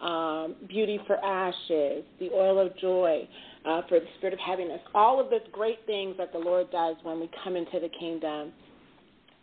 um, 0.00 0.54
beauty 0.68 1.00
for 1.06 1.16
ashes, 1.24 2.04
the 2.20 2.30
oil 2.32 2.58
of 2.64 2.76
joy 2.78 3.26
uh, 3.64 3.82
for 3.88 3.98
the 3.98 4.06
spirit 4.18 4.34
of 4.34 4.40
heaviness, 4.40 4.80
all 4.94 5.20
of 5.20 5.30
the 5.30 5.38
great 5.52 5.78
things 5.86 6.14
that 6.18 6.32
the 6.32 6.38
Lord 6.38 6.70
does 6.70 6.96
when 7.02 7.18
we 7.18 7.30
come 7.42 7.56
into 7.56 7.80
the 7.80 7.90
kingdom. 7.98 8.52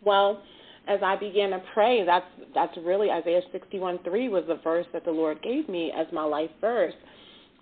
Well, 0.04 0.42
as 0.88 1.00
I 1.04 1.16
began 1.16 1.52
to 1.52 1.62
pray, 1.74 2.06
that's 2.06 2.26
that's 2.54 2.76
really 2.84 3.10
Isaiah 3.10 3.42
61:3 3.54 4.30
was 4.30 4.44
the 4.48 4.60
verse 4.64 4.86
that 4.94 5.06
the 5.06 5.12
Lord 5.12 5.42
gave 5.42 5.70
me 5.70 5.92
as 5.96 6.08
my 6.12 6.24
life 6.24 6.50
verse. 6.60 6.94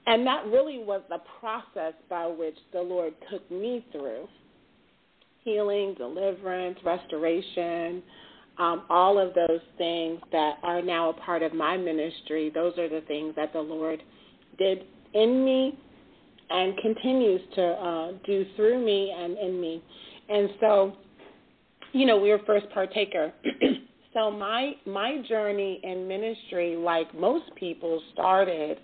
And 0.08 0.26
that 0.26 0.46
really 0.48 0.80
was 0.80 1.02
the 1.10 1.20
process 1.40 1.94
by 2.10 2.28
which 2.28 2.58
the 2.74 2.82
Lord 2.82 3.14
took 3.30 3.50
me 3.52 3.86
through 3.92 4.28
healing, 5.44 5.96
deliverance, 5.98 6.78
restoration, 6.86 8.04
um, 8.60 8.84
all 8.90 9.18
of 9.18 9.34
those 9.34 9.62
things 9.78 10.20
that 10.32 10.58
are 10.64 10.82
now 10.82 11.10
a 11.10 11.14
part 11.14 11.42
of 11.42 11.54
my 11.54 11.78
ministry. 11.78 12.52
Those 12.54 12.78
are 12.78 12.90
the 12.90 13.02
things 13.08 13.34
that 13.36 13.54
the 13.54 13.62
Lord 13.62 14.04
did 14.58 14.84
in 15.14 15.44
me 15.44 15.78
and 16.50 16.78
continues 16.78 17.42
to 17.56 17.64
uh, 17.64 18.12
do 18.26 18.46
through 18.56 18.84
me 18.84 19.14
and 19.18 19.38
in 19.38 19.60
me. 19.60 19.82
And 20.30 20.50
so, 20.60 20.98
you 21.94 22.06
know, 22.06 22.18
we 22.18 22.32
are 22.32 22.40
first 22.46 22.70
partaker. 22.74 23.34
so 24.14 24.30
my 24.30 24.74
my 24.86 25.24
journey 25.28 25.80
in 25.84 26.08
ministry, 26.08 26.76
like 26.76 27.14
most 27.18 27.46
people, 27.56 28.02
started 28.14 28.78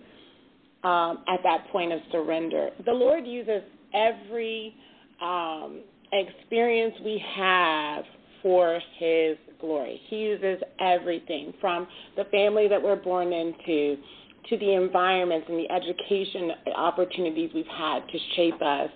um, 0.88 1.18
at 1.28 1.44
that 1.44 1.68
point 1.72 1.92
of 1.92 2.00
surrender. 2.12 2.70
The 2.86 2.94
Lord 2.94 3.28
uses 3.28 3.62
every 3.94 4.74
um, 5.22 5.82
experience 6.14 6.96
we 7.04 7.22
have 7.36 8.06
for 8.42 8.80
His 8.98 9.38
glory. 9.60 10.00
He 10.08 10.16
uses 10.18 10.62
everything 10.80 11.54
from 11.60 11.88
the 12.16 12.24
family 12.26 12.70
that 12.70 12.82
we're 12.82 12.96
born 12.96 13.34
into 13.34 13.98
to 14.50 14.58
the 14.58 14.76
environments 14.76 15.48
and 15.50 15.60
the 15.60 15.70
education 15.70 16.52
opportunities 16.74 17.52
we've 17.54 17.66
had 17.68 18.08
to 18.08 18.18
shape 18.38 18.62
us. 18.62 18.90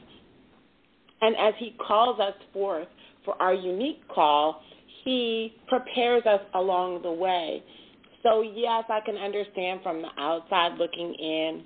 And 1.19 1.36
as 1.36 1.53
He 1.57 1.75
calls 1.86 2.21
us 2.21 2.36
forth 2.53 2.88
for 3.25 3.39
our 3.41 3.53
unique 3.53 4.07
call, 4.07 4.62
He 5.03 5.55
prepares 5.67 6.24
us 6.25 6.41
along 6.53 7.01
the 7.01 7.12
way. 7.12 7.62
So, 8.24 8.43
yes, 8.43 8.86
I 8.88 9.00
can 9.03 9.17
understand 9.17 9.81
from 9.83 10.01
the 10.01 10.10
outside 10.17 10.77
looking 10.77 11.13
in 11.15 11.65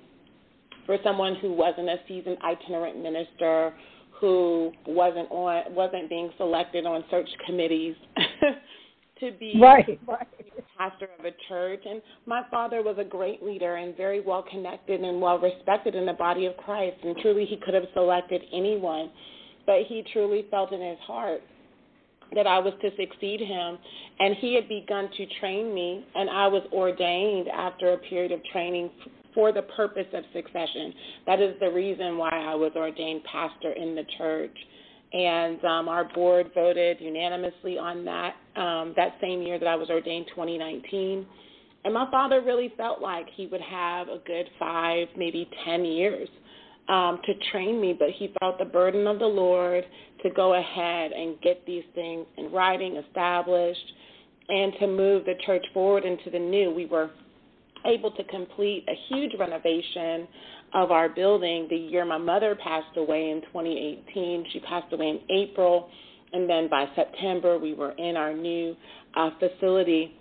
for 0.86 0.96
someone 1.02 1.34
who 1.36 1.52
wasn't 1.52 1.88
a 1.88 1.96
seasoned 2.08 2.38
itinerant 2.42 3.02
minister, 3.02 3.74
who 4.20 4.72
wasn't 4.86 5.30
on 5.30 5.74
wasn't 5.74 6.08
being 6.08 6.30
selected 6.38 6.86
on 6.86 7.04
search 7.10 7.28
committees 7.44 7.94
to 9.20 9.32
be 9.38 9.58
right, 9.60 10.00
right. 10.06 10.26
pastor 10.78 11.08
of 11.18 11.24
a 11.24 11.32
church. 11.48 11.82
And 11.88 12.00
my 12.26 12.42
father 12.50 12.82
was 12.82 12.96
a 12.98 13.04
great 13.04 13.42
leader 13.42 13.76
and 13.76 13.96
very 13.96 14.20
well 14.20 14.44
connected 14.50 15.00
and 15.00 15.20
well 15.20 15.38
respected 15.38 15.94
in 15.94 16.06
the 16.06 16.12
body 16.12 16.46
of 16.46 16.56
Christ. 16.56 16.96
And 17.04 17.16
truly, 17.18 17.44
he 17.44 17.56
could 17.56 17.74
have 17.74 17.84
selected 17.94 18.42
anyone, 18.52 19.10
but 19.66 19.82
he 19.86 20.04
truly 20.12 20.46
felt 20.50 20.72
in 20.72 20.80
his 20.80 20.98
heart 21.00 21.42
that 22.34 22.46
I 22.46 22.58
was 22.58 22.74
to 22.82 22.90
succeed 22.96 23.40
him. 23.40 23.78
And 24.18 24.34
he 24.36 24.54
had 24.54 24.68
begun 24.68 25.10
to 25.16 25.26
train 25.40 25.74
me, 25.74 26.04
and 26.14 26.30
I 26.30 26.48
was 26.48 26.62
ordained 26.72 27.48
after 27.48 27.92
a 27.92 27.98
period 27.98 28.32
of 28.32 28.42
training 28.52 28.90
for 29.36 29.52
the 29.52 29.62
purpose 29.62 30.08
of 30.12 30.24
succession. 30.32 30.92
That 31.26 31.40
is 31.40 31.54
the 31.60 31.70
reason 31.70 32.18
why 32.18 32.30
I 32.30 32.56
was 32.56 32.72
ordained 32.74 33.22
pastor 33.30 33.70
in 33.70 33.94
the 33.94 34.04
church 34.18 34.56
and 35.12 35.64
um, 35.64 35.88
our 35.88 36.04
board 36.12 36.50
voted 36.54 37.00
unanimously 37.00 37.78
on 37.78 38.04
that 38.04 38.34
um, 38.56 38.92
that 38.96 39.16
same 39.20 39.42
year 39.42 39.58
that 39.58 39.68
I 39.68 39.76
was 39.76 39.88
ordained, 39.88 40.26
2019. 40.30 41.24
And 41.84 41.94
my 41.94 42.10
father 42.10 42.42
really 42.42 42.72
felt 42.76 43.00
like 43.00 43.26
he 43.36 43.46
would 43.46 43.60
have 43.60 44.08
a 44.08 44.18
good 44.26 44.50
five, 44.58 45.06
maybe 45.16 45.48
10 45.64 45.84
years 45.84 46.28
um, 46.88 47.20
to 47.24 47.32
train 47.52 47.80
me, 47.80 47.94
but 47.96 48.10
he 48.10 48.34
felt 48.40 48.58
the 48.58 48.64
burden 48.64 49.06
of 49.06 49.20
the 49.20 49.26
Lord 49.26 49.84
to 50.24 50.30
go 50.30 50.54
ahead 50.54 51.12
and 51.12 51.40
get 51.42 51.64
these 51.64 51.84
things 51.94 52.26
in 52.38 52.50
writing, 52.50 52.96
established, 52.96 53.92
and 54.48 54.72
to 54.80 54.86
move 54.88 55.24
the 55.24 55.34
church 55.44 55.64
forward 55.72 56.04
into 56.04 56.30
the 56.30 56.38
new. 56.38 56.72
We 56.72 56.86
were 56.86 57.10
able 57.86 58.10
to 58.12 58.24
complete 58.24 58.84
a 58.88 58.94
huge 59.08 59.32
renovation 59.38 60.26
of 60.74 60.90
our 60.90 61.08
building 61.08 61.66
the 61.70 61.76
year 61.76 62.04
my 62.04 62.18
mother 62.18 62.56
passed 62.62 62.96
away 62.96 63.30
in 63.30 63.40
2018. 63.42 64.46
She 64.52 64.60
passed 64.60 64.92
away 64.92 65.06
in 65.06 65.20
April, 65.30 65.88
and 66.32 66.48
then 66.48 66.68
by 66.68 66.86
September 66.94 67.58
we 67.58 67.74
were 67.74 67.92
in 67.92 68.16
our 68.16 68.34
new 68.34 68.74
uh, 69.16 69.30
facility 69.38 70.14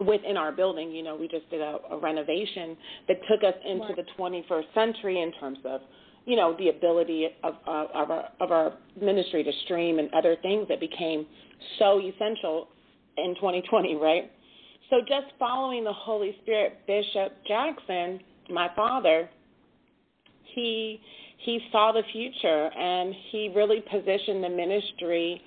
within 0.00 0.36
our 0.36 0.52
building. 0.52 0.90
You 0.90 1.02
know, 1.02 1.16
we 1.16 1.28
just 1.28 1.48
did 1.50 1.60
a, 1.60 1.78
a 1.90 1.98
renovation 1.98 2.76
that 3.08 3.16
took 3.30 3.42
us 3.42 3.54
into 3.64 3.94
the 3.96 4.04
21st 4.18 4.74
century 4.74 5.22
in 5.22 5.32
terms 5.40 5.58
of 5.64 5.80
you 6.26 6.36
know 6.36 6.54
the 6.58 6.68
ability 6.68 7.26
of, 7.42 7.54
uh, 7.66 7.86
of, 7.94 8.10
our, 8.10 8.24
of 8.40 8.52
our 8.52 8.74
ministry 9.00 9.42
to 9.42 9.52
stream 9.64 9.98
and 9.98 10.12
other 10.12 10.36
things 10.42 10.68
that 10.68 10.78
became 10.78 11.26
so 11.78 12.00
essential 12.00 12.68
in 13.16 13.34
2020, 13.36 13.96
right? 13.96 14.30
So 14.90 15.00
just 15.00 15.26
following 15.38 15.84
the 15.84 15.92
Holy 15.92 16.36
Spirit, 16.42 16.78
Bishop 16.86 17.32
Jackson 17.46 18.20
my 18.50 18.70
father, 18.74 19.28
he 20.54 21.00
he 21.38 21.60
saw 21.70 21.92
the 21.92 22.02
future 22.12 22.70
and 22.76 23.14
he 23.30 23.52
really 23.54 23.82
positioned 23.90 24.42
the 24.42 24.48
ministry 24.48 25.40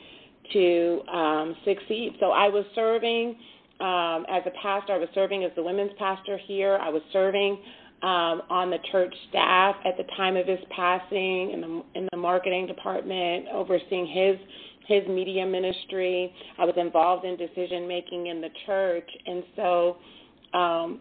to 0.53 1.01
um, 1.13 1.55
succeed. 1.65 2.15
So 2.19 2.31
I 2.31 2.47
was 2.47 2.65
serving 2.75 3.35
um, 3.79 4.25
as 4.29 4.43
a 4.45 4.51
pastor. 4.61 4.93
I 4.93 4.97
was 4.97 5.09
serving 5.13 5.43
as 5.43 5.51
the 5.55 5.63
women's 5.63 5.91
pastor 5.97 6.37
here. 6.37 6.77
I 6.81 6.89
was 6.89 7.01
serving 7.11 7.57
um, 8.03 8.41
on 8.49 8.69
the 8.69 8.77
church 8.91 9.13
staff 9.29 9.75
at 9.85 9.97
the 9.97 10.03
time 10.15 10.37
of 10.37 10.47
his 10.47 10.59
passing 10.75 11.51
in 11.51 11.61
the 11.61 11.83
in 11.95 12.07
the 12.11 12.17
marketing 12.17 12.67
department, 12.67 13.47
overseeing 13.51 14.07
his 14.07 14.37
his 14.91 15.07
media 15.07 15.45
ministry. 15.45 16.33
I 16.59 16.65
was 16.65 16.75
involved 16.77 17.25
in 17.25 17.37
decision 17.37 17.87
making 17.87 18.27
in 18.27 18.41
the 18.41 18.49
church, 18.65 19.09
and 19.25 19.43
so 19.55 19.97
um, 20.53 20.99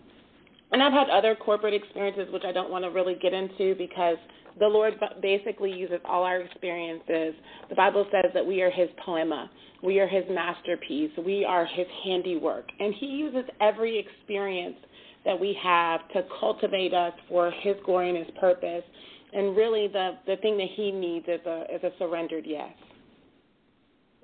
and 0.73 0.83
I've 0.83 0.93
had 0.93 1.11
other 1.11 1.35
corporate 1.35 1.75
experiences, 1.75 2.33
which 2.33 2.45
I 2.45 2.53
don't 2.53 2.71
want 2.71 2.85
to 2.85 2.91
really 2.91 3.17
get 3.21 3.33
into 3.33 3.75
because 3.77 4.17
the 4.59 4.67
Lord 4.67 4.95
basically 5.21 5.73
uses 5.73 5.99
all 6.05 6.23
our 6.23 6.41
experiences. 6.41 7.35
The 7.69 7.75
Bible 7.75 8.07
says 8.13 8.31
that 8.35 8.47
we 8.47 8.63
are 8.63 8.71
His 8.71 8.89
poema, 9.05 9.51
we 9.83 9.99
are 10.01 10.07
His 10.07 10.25
masterpiece, 10.31 11.11
we 11.25 11.45
are 11.45 11.67
His 11.67 11.87
handiwork. 12.05 12.69
And 12.79 12.95
He 12.95 13.07
uses 13.07 13.45
every 13.61 13.99
experience 13.99 14.77
that 15.25 15.39
we 15.39 15.57
have 15.63 16.01
to 16.13 16.23
cultivate 16.39 16.95
us 16.95 17.13
for 17.29 17.51
His 17.51 17.77
glory 17.85 18.11
and 18.11 18.19
His 18.19 18.35
purpose. 18.39 18.85
And 19.33 19.57
really, 19.57 19.89
the, 19.89 20.19
the 20.27 20.37
thing 20.37 20.57
that 20.59 20.69
He 20.75 20.91
needs 20.91 21.27
is 21.29 21.41
a, 21.47 21.65
is 21.75 21.83
a 21.83 21.91
surrendered 21.99 22.45
yes. 22.47 22.73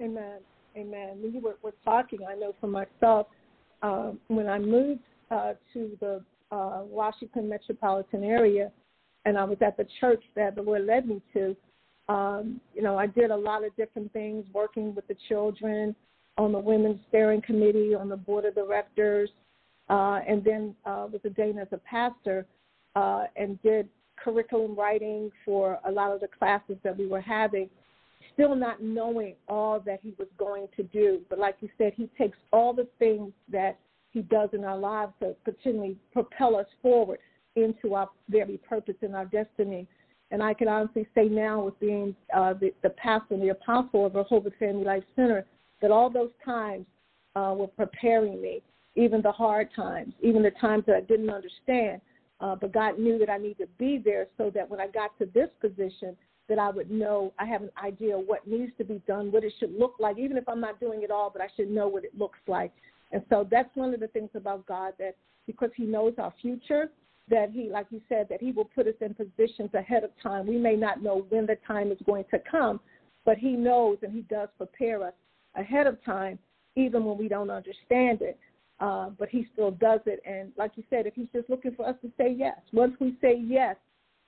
Amen. 0.00 0.38
Amen. 0.76 1.17
When 1.21 1.33
you 1.33 1.41
were, 1.41 1.57
were 1.62 1.75
talking, 1.85 2.21
I 2.29 2.35
know 2.35 2.55
for 2.61 2.67
myself, 2.67 3.29
um, 3.83 4.21
when 4.29 4.49
I 4.49 4.59
moved 4.59 5.00
uh, 5.31 5.55
to 5.73 5.97
the 6.00 6.23
uh, 6.50 6.83
Washington 6.85 7.49
metropolitan 7.49 8.25
area, 8.25 8.71
and 9.25 9.37
I 9.37 9.45
was 9.45 9.59
at 9.61 9.76
the 9.76 9.87
church 10.00 10.23
that 10.37 10.55
the 10.55 10.62
Lord 10.62 10.87
led 10.87 11.09
me 11.09 11.21
to. 11.33 11.57
Um, 12.09 12.61
you 12.75 12.83
know, 12.83 12.97
I 12.97 13.07
did 13.07 13.31
a 13.31 13.37
lot 13.37 13.65
of 13.65 13.75
different 13.76 14.12
things, 14.12 14.45
working 14.53 14.95
with 14.95 15.09
the 15.09 15.17
children 15.29 15.97
on 16.38 16.53
the 16.53 16.59
women's 16.59 17.00
steering 17.09 17.43
committee, 17.43 17.95
on 17.95 18.09
the 18.09 18.17
board 18.17 18.45
of 18.45 18.55
directors, 18.55 19.31
uh, 19.88 20.21
and 20.29 20.45
then 20.45 20.75
uh, 20.85 21.07
was 21.11 21.21
ordained 21.25 21.59
as 21.59 21.69
a 21.73 21.79
pastor 21.79 22.47
uh, 22.95 23.25
and 23.37 23.61
did 23.62 23.88
curriculum 24.17 24.76
writing 24.76 25.31
for 25.45 25.79
a 25.87 25.91
lot 25.91 26.12
of 26.12 26.21
the 26.21 26.29
classes 26.29 26.76
that 26.85 26.97
we 26.97 27.07
were 27.07 27.21
having. 27.21 27.69
Still 28.35 28.54
not 28.54 28.83
knowing 28.83 29.35
all 29.49 29.80
that 29.80 30.00
he 30.02 30.14
was 30.18 30.28
going 30.38 30.68
to 30.76 30.83
do, 30.83 31.21
but 31.28 31.38
like 31.38 31.56
you 31.61 31.68
said, 31.78 31.92
he 31.97 32.09
takes 32.18 32.38
all 32.52 32.73
the 32.73 32.88
things 32.99 33.33
that 33.50 33.78
he 34.11 34.23
does 34.23 34.50
in 34.52 34.64
our 34.64 34.78
lives 34.78 35.12
to 35.21 35.35
continually 35.45 35.97
propel 36.12 36.56
us 36.56 36.66
forward 36.83 37.18
into 37.54 37.95
our 37.95 38.09
very 38.28 38.59
purpose 38.59 38.95
and 39.02 39.14
our 39.14 39.26
destiny. 39.26 39.87
And 40.30 40.42
I 40.42 40.54
can 40.54 40.68
honestly 40.68 41.06
say 41.14 41.28
now, 41.28 41.64
with 41.64 41.78
being 41.80 42.14
uh, 42.35 42.54
the, 42.54 42.73
the 42.83 42.90
pastor 42.90 43.35
and 43.35 43.42
the 43.42 43.50
apostle 43.50 44.06
of 44.06 44.14
Rehoboth 44.14 44.54
Family 44.59 44.85
Life 44.85 45.04
Center, 45.14 45.47
that 45.80 45.90
all 45.90 46.11
those 46.11 46.30
times 46.45 46.87
uh, 47.37 47.54
were 47.56 47.68
preparing 47.68 48.40
me, 48.40 48.62
even 48.97 49.23
the 49.23 49.33
hard 49.33 49.68
times, 49.75 50.14
even 50.23 50.42
the 50.42 50.50
times 50.52 50.85
that 50.87 50.97
I 50.97 51.00
didn't 51.02 51.30
understand. 51.30 52.00
Uh, 52.40 52.54
but 52.54 52.73
God 52.73 52.99
knew 52.99 53.18
that 53.18 53.30
I 53.30 53.38
needed 53.38 53.59
to 53.59 53.68
be 53.78 54.00
there 54.02 54.26
so 54.37 54.50
that 54.54 54.68
when 54.68 54.80
I 54.80 54.88
got 54.88 55.16
to 55.18 55.26
this 55.33 55.49
position, 55.61 56.16
that 56.49 56.59
I 56.59 56.71
would 56.71 56.91
know 56.91 57.33
I 57.38 57.45
have 57.47 57.62
an 57.62 57.71
idea 57.83 58.17
what 58.17 58.47
needs 58.47 58.73
to 58.79 58.85
be 58.85 59.03
done, 59.07 59.33
what 59.33 59.45
it 59.45 59.53
should 59.59 59.75
look 59.76 59.95
like, 59.99 60.19
even 60.19 60.37
if 60.37 60.49
I'm 60.49 60.61
not 60.61 60.81
doing 60.81 61.03
it 61.03 61.11
all, 61.11 61.31
but 61.31 61.43
I 61.43 61.49
should 61.57 61.71
know 61.71 61.88
what 61.88 62.05
it 62.05 62.17
looks 62.17 62.38
like. 62.47 62.73
And 63.12 63.23
so 63.29 63.47
that's 63.50 63.75
one 63.75 63.95
of 63.95 64.00
the 64.00 64.09
things 64.09 64.31
about 64.35 64.67
God 64.67 64.95
that 64.99 65.17
because 65.47 65.71
He 65.76 65.85
knows 65.85 66.15
our 66.19 66.33
future, 66.41 66.91
that 67.29 67.50
He, 67.50 67.69
like 67.71 67.87
you 67.91 68.00
said, 68.09 68.26
that 68.31 68.41
He 68.41 68.53
will 68.53 68.65
put 68.65 68.87
us 68.87 68.95
in 69.00 69.15
positions 69.15 69.71
ahead 69.75 70.05
of 70.05 70.11
time. 70.23 70.47
We 70.47 70.59
may 70.59 70.76
not 70.76 71.03
know 71.03 71.26
when 71.29 71.47
the 71.47 71.57
time 71.67 71.91
is 71.91 71.99
going 72.07 72.25
to 72.31 72.38
come, 72.50 72.81
but 73.25 73.38
He 73.38 73.53
knows 73.53 73.99
and 74.03 74.12
He 74.12 74.23
does 74.23 74.49
prepare 74.57 75.05
us 75.05 75.15
ahead 75.57 75.87
of 75.87 76.03
time, 76.05 76.38
even 76.76 77.05
when 77.05 77.19
we 77.19 77.29
don't 77.29 77.50
understand 77.50 78.23
it. 78.23 78.38
Uh, 78.79 79.11
but 79.19 79.29
He 79.29 79.47
still 79.53 79.71
does 79.71 80.00
it. 80.07 80.21
And 80.26 80.53
like 80.57 80.73
you 80.76 80.85
said, 80.91 81.07
if 81.07 81.15
He's 81.15 81.29
just 81.33 81.49
looking 81.49 81.75
for 81.75 81.88
us 81.88 81.97
to 82.03 82.11
say 82.19 82.35
yes, 82.37 82.59
once 82.73 82.95
we 83.00 83.17
say 83.21 83.41
yes, 83.45 83.76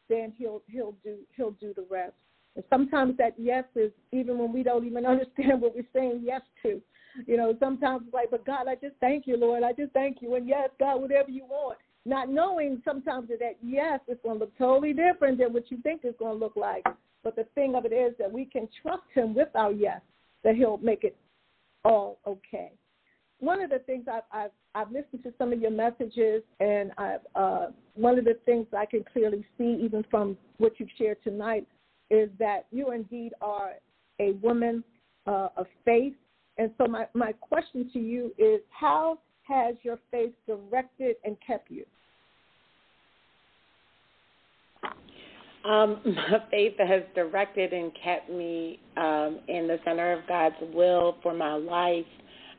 then 0.08 0.32
He'll 0.36 0.62
He'll 0.66 0.94
do 1.04 1.18
He'll 1.36 1.52
do 1.52 1.72
the 1.74 1.86
rest. 1.90 2.14
And 2.56 2.64
sometimes 2.70 3.16
that 3.18 3.34
yes 3.36 3.64
is 3.76 3.92
even 4.12 4.38
when 4.38 4.52
we 4.52 4.62
don't 4.62 4.86
even 4.86 5.06
understand 5.06 5.60
what 5.60 5.74
we're 5.74 5.86
saying 5.94 6.22
yes 6.24 6.42
to. 6.62 6.80
You 7.26 7.36
know, 7.36 7.56
sometimes 7.58 8.02
it's 8.06 8.14
like, 8.14 8.30
but 8.30 8.44
God, 8.46 8.68
I 8.68 8.74
just 8.74 8.94
thank 9.00 9.26
you, 9.26 9.36
Lord. 9.36 9.62
I 9.62 9.72
just 9.72 9.92
thank 9.92 10.18
you. 10.20 10.34
And 10.34 10.46
yes, 10.46 10.68
God, 10.78 11.00
whatever 11.00 11.30
you 11.30 11.44
want. 11.44 11.78
Not 12.04 12.30
knowing 12.30 12.80
sometimes 12.84 13.28
that 13.28 13.56
yes, 13.62 14.00
it's 14.06 14.22
going 14.22 14.38
to 14.38 14.44
look 14.44 14.56
totally 14.56 14.92
different 14.92 15.38
than 15.38 15.52
what 15.52 15.70
you 15.70 15.78
think 15.82 16.02
it's 16.04 16.18
going 16.18 16.38
to 16.38 16.44
look 16.44 16.56
like. 16.56 16.86
But 17.24 17.36
the 17.36 17.44
thing 17.54 17.74
of 17.74 17.84
it 17.84 17.92
is 17.92 18.14
that 18.18 18.32
we 18.32 18.44
can 18.44 18.68
trust 18.82 19.02
Him 19.14 19.34
with 19.34 19.48
our 19.54 19.72
yes, 19.72 20.00
that 20.44 20.54
He'll 20.54 20.78
make 20.78 21.04
it 21.04 21.16
all 21.84 22.18
okay. 22.26 22.72
One 23.40 23.60
of 23.60 23.70
the 23.70 23.78
things 23.80 24.06
I've, 24.12 24.22
I've, 24.32 24.50
I've 24.74 24.90
listened 24.90 25.22
to 25.22 25.32
some 25.38 25.52
of 25.52 25.60
your 25.60 25.70
messages, 25.70 26.42
and 26.58 26.90
I've, 26.98 27.20
uh, 27.36 27.66
one 27.94 28.18
of 28.18 28.24
the 28.24 28.36
things 28.44 28.66
I 28.76 28.84
can 28.84 29.04
clearly 29.12 29.44
see, 29.56 29.78
even 29.80 30.04
from 30.10 30.36
what 30.58 30.72
you've 30.78 30.88
shared 30.98 31.18
tonight, 31.22 31.66
is 32.10 32.30
that 32.38 32.66
you 32.72 32.92
indeed 32.92 33.32
are 33.40 33.72
a 34.18 34.32
woman 34.42 34.82
uh, 35.26 35.48
of 35.56 35.66
faith. 35.84 36.14
And 36.56 36.70
so, 36.78 36.86
my, 36.86 37.06
my 37.14 37.32
question 37.32 37.88
to 37.92 38.00
you 38.00 38.32
is 38.38 38.60
how 38.70 39.18
has 39.42 39.76
your 39.82 39.98
faith 40.10 40.32
directed 40.46 41.16
and 41.24 41.36
kept 41.46 41.70
you? 41.70 41.84
Um, 45.64 46.00
my 46.04 46.38
faith 46.50 46.74
has 46.78 47.02
directed 47.14 47.72
and 47.72 47.92
kept 48.02 48.30
me 48.30 48.80
um, 48.96 49.40
in 49.48 49.68
the 49.68 49.78
center 49.84 50.12
of 50.12 50.26
God's 50.26 50.56
will 50.74 51.16
for 51.22 51.34
my 51.34 51.54
life. 51.54 52.04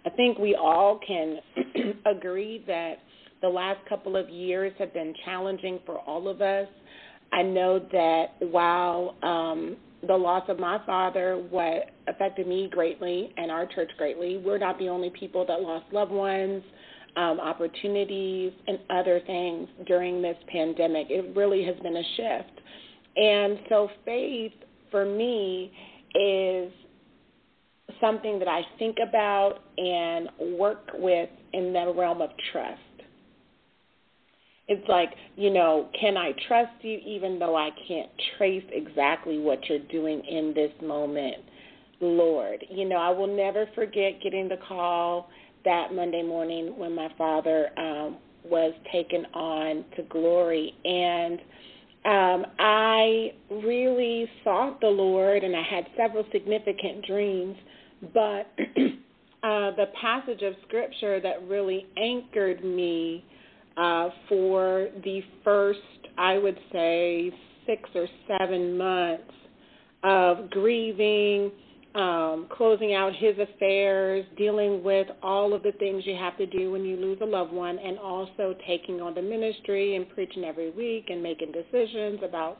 I 0.05 0.09
think 0.11 0.37
we 0.37 0.55
all 0.55 0.99
can 1.05 1.39
agree 2.05 2.63
that 2.67 2.99
the 3.41 3.49
last 3.49 3.79
couple 3.87 4.15
of 4.15 4.29
years 4.29 4.73
have 4.79 4.93
been 4.93 5.13
challenging 5.25 5.79
for 5.85 5.99
all 5.99 6.27
of 6.27 6.41
us. 6.41 6.67
I 7.31 7.43
know 7.43 7.79
that 7.91 8.25
while 8.39 9.15
um, 9.23 9.77
the 10.07 10.15
loss 10.15 10.43
of 10.49 10.59
my 10.59 10.79
father 10.85 11.43
what 11.49 11.91
affected 12.07 12.47
me 12.47 12.69
greatly 12.71 13.33
and 13.37 13.51
our 13.51 13.65
church 13.65 13.91
greatly, 13.97 14.37
we're 14.37 14.57
not 14.57 14.77
the 14.79 14.89
only 14.89 15.11
people 15.11 15.45
that 15.45 15.61
lost 15.61 15.85
loved 15.91 16.11
ones, 16.11 16.63
um, 17.15 17.39
opportunities, 17.39 18.51
and 18.67 18.79
other 18.89 19.21
things 19.25 19.67
during 19.85 20.21
this 20.21 20.37
pandemic. 20.47 21.07
It 21.09 21.35
really 21.35 21.63
has 21.65 21.75
been 21.77 21.97
a 21.97 22.03
shift. 22.15 22.61
And 23.15 23.59
so 23.69 23.89
faith 24.05 24.53
for 24.91 25.05
me 25.05 25.71
is 26.15 26.71
something 28.01 28.39
that 28.39 28.47
I 28.47 28.61
think 28.77 28.97
about 29.07 29.59
and 29.77 30.29
work 30.57 30.91
with 30.93 31.29
in 31.53 31.73
the 31.73 31.93
realm 31.95 32.21
of 32.21 32.29
trust. 32.51 32.79
It's 34.67 34.87
like, 34.87 35.09
you 35.35 35.49
know, 35.49 35.89
can 35.99 36.15
I 36.15 36.31
trust 36.47 36.73
you 36.81 36.99
even 37.05 37.39
though 37.39 37.55
I 37.55 37.71
can't 37.87 38.09
trace 38.37 38.63
exactly 38.71 39.39
what 39.39 39.59
you're 39.67 39.79
doing 39.79 40.21
in 40.29 40.53
this 40.53 40.71
moment, 40.83 41.37
Lord? 41.99 42.63
You 42.69 42.87
know, 42.87 42.97
I 42.97 43.09
will 43.09 43.35
never 43.35 43.67
forget 43.73 44.21
getting 44.21 44.47
the 44.47 44.59
call 44.67 45.29
that 45.65 45.93
Monday 45.93 46.21
morning 46.21 46.77
when 46.77 46.93
my 46.93 47.09
father 47.17 47.69
um, 47.77 48.17
was 48.45 48.73
taken 48.91 49.25
on 49.33 49.83
to 49.95 50.03
glory. 50.03 50.73
And 50.85 51.39
um, 52.05 52.45
I 52.59 53.33
really 53.49 54.29
sought 54.43 54.79
the 54.81 54.87
Lord, 54.87 55.43
and 55.43 55.55
I 55.55 55.63
had 55.63 55.85
several 55.97 56.25
significant 56.31 57.05
dreams. 57.05 57.57
But 58.13 58.47
uh, 59.43 59.71
the 59.75 59.87
passage 59.99 60.41
of 60.41 60.53
Scripture 60.67 61.19
that 61.21 61.47
really 61.47 61.85
anchored 61.97 62.63
me 62.63 63.23
uh, 63.77 64.09
for 64.27 64.89
the 65.03 65.21
first, 65.43 65.79
I 66.17 66.37
would 66.37 66.59
say, 66.71 67.31
six 67.65 67.89
or 67.95 68.07
seven 68.27 68.77
months 68.77 69.33
of 70.03 70.49
grieving 70.49 71.51
um, 71.95 72.47
closing 72.51 72.93
out 72.93 73.15
his 73.15 73.35
affairs, 73.39 74.25
dealing 74.37 74.83
with 74.83 75.07
all 75.23 75.53
of 75.53 75.63
the 75.63 75.71
things 75.73 76.05
you 76.05 76.15
have 76.15 76.37
to 76.37 76.45
do 76.45 76.71
when 76.71 76.85
you 76.85 76.95
lose 76.95 77.17
a 77.21 77.25
loved 77.25 77.51
one, 77.51 77.79
and 77.79 77.97
also 77.97 78.55
taking 78.67 79.01
on 79.01 79.15
the 79.15 79.21
ministry 79.21 79.95
and 79.95 80.07
preaching 80.09 80.43
every 80.43 80.69
week 80.69 81.05
and 81.09 81.21
making 81.23 81.51
decisions 81.51 82.19
about 82.23 82.57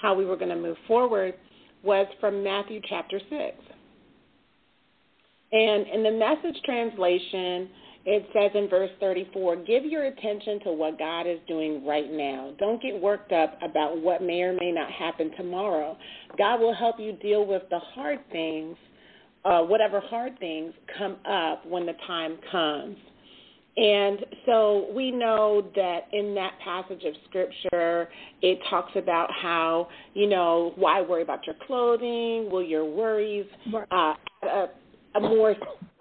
how 0.00 0.14
we 0.14 0.24
were 0.24 0.36
going 0.36 0.48
to 0.48 0.56
move 0.56 0.76
forward 0.88 1.34
was 1.84 2.06
from 2.20 2.42
Matthew 2.42 2.80
chapter 2.88 3.20
6. 3.30 3.56
And 5.52 5.86
in 5.88 6.02
the 6.02 6.10
message 6.10 6.60
translation, 6.64 7.68
it 8.04 8.26
says 8.32 8.50
in 8.54 8.68
verse 8.68 8.90
34 8.98 9.56
give 9.64 9.84
your 9.84 10.04
attention 10.04 10.60
to 10.64 10.72
what 10.72 10.98
God 10.98 11.26
is 11.26 11.38
doing 11.46 11.86
right 11.86 12.10
now. 12.10 12.52
Don't 12.58 12.82
get 12.82 13.00
worked 13.00 13.32
up 13.32 13.58
about 13.62 14.00
what 14.00 14.22
may 14.22 14.42
or 14.42 14.54
may 14.54 14.72
not 14.72 14.90
happen 14.90 15.30
tomorrow. 15.36 15.96
God 16.36 16.60
will 16.60 16.74
help 16.74 16.96
you 16.98 17.12
deal 17.12 17.46
with 17.46 17.62
the 17.70 17.78
hard 17.78 18.18
things, 18.32 18.76
uh, 19.44 19.60
whatever 19.60 20.00
hard 20.00 20.38
things 20.38 20.72
come 20.98 21.16
up 21.26 21.64
when 21.66 21.86
the 21.86 21.94
time 22.06 22.38
comes. 22.50 22.96
And 23.74 24.18
so 24.44 24.90
we 24.94 25.10
know 25.10 25.70
that 25.76 26.00
in 26.12 26.34
that 26.34 26.52
passage 26.62 27.04
of 27.04 27.14
scripture, 27.28 28.10
it 28.42 28.58
talks 28.68 28.92
about 28.96 29.30
how, 29.40 29.88
you 30.12 30.28
know, 30.28 30.72
why 30.76 31.00
worry 31.00 31.22
about 31.22 31.46
your 31.46 31.56
clothing? 31.66 32.50
Will 32.50 32.62
your 32.62 32.84
worries 32.84 33.46
uh, 33.74 34.14
add 34.42 34.48
up 34.48 34.74
a 35.14 35.20
more 35.20 35.54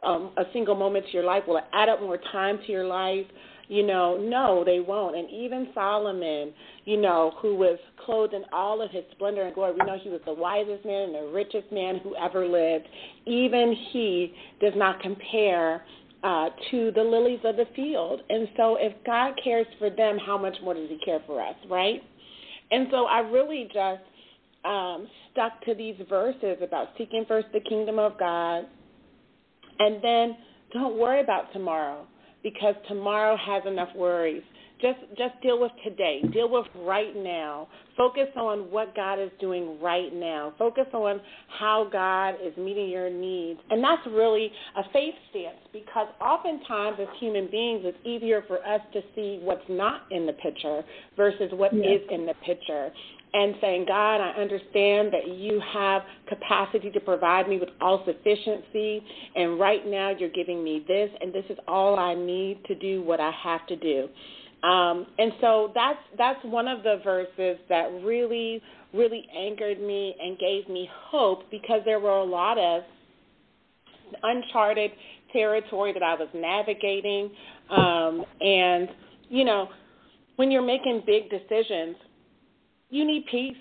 um, 0.04 0.32
a 0.38 0.44
single 0.54 0.76
moment 0.76 1.06
to 1.08 1.12
your 1.12 1.24
life? 1.24 1.44
Will 1.48 1.58
it 1.58 1.66
add 1.74 1.90
up 1.90 2.02
more 2.02 2.18
time 2.32 2.60
to 2.66 2.72
your 2.72 2.86
life? 2.86 3.26
You 3.68 3.86
know, 3.86 4.18
no, 4.18 4.64
they 4.66 4.82
won't. 4.82 5.16
And 5.16 5.30
even 5.30 5.70
Solomon, 5.74 6.52
you 6.84 6.98
know, 6.98 7.34
who 7.42 7.56
was 7.56 7.80
clothed 8.06 8.34
in 8.34 8.44
all 8.52 8.82
of 8.82 8.92
his 8.92 9.04
splendor 9.12 9.44
and 9.44 9.56
glory, 9.56 9.72
we 9.72 9.86
know 9.86 9.98
he 10.02 10.10
was 10.10 10.20
the 10.26 10.34
wisest 10.34 10.86
man 10.86 11.04
and 11.04 11.16
the 11.16 11.32
richest 11.34 11.72
man 11.72 12.00
who 12.04 12.14
ever 12.18 12.46
lived. 12.46 12.86
Even 13.26 13.74
he 13.92 14.34
does 14.60 14.74
not 14.76 15.00
compare 15.00 15.86
uh, 16.24 16.50
to 16.70 16.92
the 16.92 17.02
lilies 17.02 17.40
of 17.44 17.56
the 17.56 17.66
field. 17.76 18.22
And 18.30 18.48
so, 18.58 18.78
if 18.80 18.94
God 19.06 19.34
cares 19.44 19.66
for 19.80 19.90
them, 19.90 20.18
how 20.24 20.38
much 20.38 20.56
more 20.64 20.74
does 20.74 20.90
He 20.90 21.00
care 21.04 21.20
for 21.26 21.42
us, 21.42 21.56
right? 21.70 22.02
And 22.72 22.88
so, 22.92 23.06
I 23.06 23.20
really 23.20 23.70
just 23.74 24.02
um, 24.66 25.08
stuck 25.32 25.64
to 25.66 25.74
these 25.74 25.96
verses 26.10 26.58
about 26.62 26.90
seeking 26.98 27.26
first 27.28 27.48
the 27.54 27.60
kingdom 27.62 27.98
of 27.98 28.20
God 28.20 28.66
and 29.82 30.04
then 30.04 30.38
don't 30.74 30.98
worry 30.98 31.22
about 31.22 31.52
tomorrow 31.54 32.06
because 32.44 32.76
tomorrow 32.88 33.36
has 33.38 33.64
enough 33.66 33.90
worries. 33.96 34.44
Just 34.80 35.00
just 35.10 35.40
deal 35.44 35.60
with 35.60 35.72
today. 35.84 36.22
Deal 36.34 36.50
with 36.50 36.66
right 36.76 37.16
now. 37.16 37.68
Focus 37.96 38.28
on 38.36 38.72
what 38.72 38.96
God 38.96 39.20
is 39.20 39.30
doing 39.40 39.80
right 39.80 40.12
now. 40.12 40.54
Focus 40.58 40.88
on 40.94 41.22
how 41.60 41.88
God 41.92 42.36
is 42.44 42.56
meeting 42.58 42.90
your 42.90 43.08
needs. 43.08 43.60
And 43.70 43.84
that's 43.84 44.02
really 44.10 44.52
a 44.76 44.82
faith 44.92 45.14
stance 45.30 45.60
because 45.72 46.08
oftentimes 46.20 46.98
as 47.00 47.08
human 47.20 47.48
beings 47.52 47.82
it's 47.86 47.98
easier 48.08 48.44
for 48.48 48.58
us 48.66 48.82
to 48.94 49.02
see 49.14 49.40
what's 49.44 49.62
not 49.70 50.02
in 50.10 50.26
the 50.26 50.34
picture 50.34 50.82
versus 51.16 51.52
what 51.52 51.72
yes. 51.76 52.02
is 52.02 52.02
in 52.10 52.26
the 52.26 52.34
picture 52.44 52.92
and 53.34 53.56
saying, 53.62 53.86
God, 53.88 54.18
I 54.18 54.32
understand 54.32 55.14
that 55.14 55.28
you 55.28 55.62
have 55.74 56.02
capacity 56.28 56.92
to 56.92 57.00
provide 57.00 57.48
me 57.48 57.60
with 57.60 57.70
all 57.80 58.04
sufficiency, 58.06 59.02
and 59.36 59.60
right 59.60 59.86
now 59.88 60.10
you're 60.10 60.30
giving 60.30 60.64
me 60.64 60.84
this, 60.88 61.10
and 61.22 61.34
this 61.34 61.46
is 61.50 61.58
all 61.68 61.98
I 61.98 62.14
need 62.14 62.64
to 62.66 62.76
do 62.76 63.02
what 63.02 63.20
I 63.20 63.32
have 63.44 63.66
to 63.68 63.76
do. 63.76 64.10
Um, 64.68 65.08
and 65.18 65.32
so 65.42 65.72
that's 65.74 66.00
that's 66.18 66.40
one 66.44 66.68
of 66.68 66.84
the 66.84 67.00
verses 67.04 67.58
that 67.70 67.90
really, 68.04 68.62
really 68.94 69.26
anchored 69.36 69.80
me 69.80 70.16
and 70.22 70.38
gave 70.38 70.70
me 70.70 70.88
hope 70.92 71.50
because 71.50 71.82
there 71.86 72.00
were 72.00 72.18
a 72.18 72.24
lot 72.24 72.58
of 72.58 72.84
uncharted 74.22 74.92
territory 75.34 75.94
that 75.94 76.04
I 76.04 76.14
was 76.16 76.28
navigating, 76.36 77.32
um, 77.70 78.26
and 78.42 78.90
you 79.30 79.46
know, 79.46 79.70
when 80.36 80.52
you're 80.52 80.62
making 80.62 81.04
big 81.08 81.30
decisions 81.30 81.96
you 82.92 83.06
need 83.06 83.26
peace. 83.26 83.58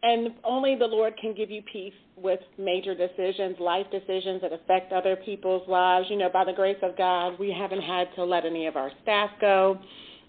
And 0.00 0.28
only 0.44 0.76
the 0.76 0.86
Lord 0.86 1.14
can 1.20 1.34
give 1.34 1.50
you 1.50 1.60
peace 1.72 1.92
with 2.16 2.38
major 2.56 2.94
decisions, 2.94 3.56
life 3.58 3.86
decisions 3.90 4.40
that 4.42 4.52
affect 4.52 4.92
other 4.92 5.16
people's 5.16 5.68
lives. 5.68 6.06
You 6.08 6.16
know, 6.16 6.30
by 6.32 6.44
the 6.44 6.52
grace 6.52 6.78
of 6.82 6.96
God, 6.96 7.36
we 7.38 7.50
haven't 7.52 7.82
had 7.82 8.08
to 8.14 8.24
let 8.24 8.46
any 8.46 8.66
of 8.66 8.76
our 8.76 8.92
staff 9.02 9.30
go. 9.40 9.76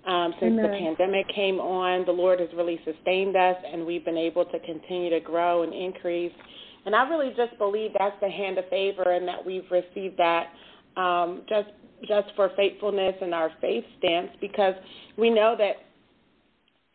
Um, 0.07 0.33
since 0.39 0.53
Amen. 0.53 0.63
the 0.63 0.77
pandemic 0.77 1.27
came 1.35 1.59
on, 1.59 2.03
the 2.05 2.11
Lord 2.11 2.39
has 2.39 2.49
really 2.55 2.79
sustained 2.83 3.35
us, 3.35 3.57
and 3.71 3.85
we've 3.85 4.03
been 4.03 4.17
able 4.17 4.45
to 4.45 4.59
continue 4.61 5.11
to 5.11 5.19
grow 5.19 5.61
and 5.61 5.71
increase. 5.71 6.31
And 6.85 6.95
I 6.95 7.07
really 7.07 7.31
just 7.37 7.55
believe 7.59 7.91
that's 7.99 8.19
the 8.21 8.29
hand 8.29 8.57
of 8.57 8.67
favor, 8.69 9.11
and 9.11 9.27
that 9.27 9.45
we've 9.45 9.69
received 9.69 10.17
that 10.17 10.47
um, 10.97 11.43
just 11.47 11.69
just 12.07 12.29
for 12.35 12.49
faithfulness 12.55 13.13
and 13.21 13.35
our 13.35 13.51
faith 13.59 13.83
stance, 13.99 14.31
because 14.39 14.73
we 15.17 15.29
know 15.29 15.55
that 15.57 15.75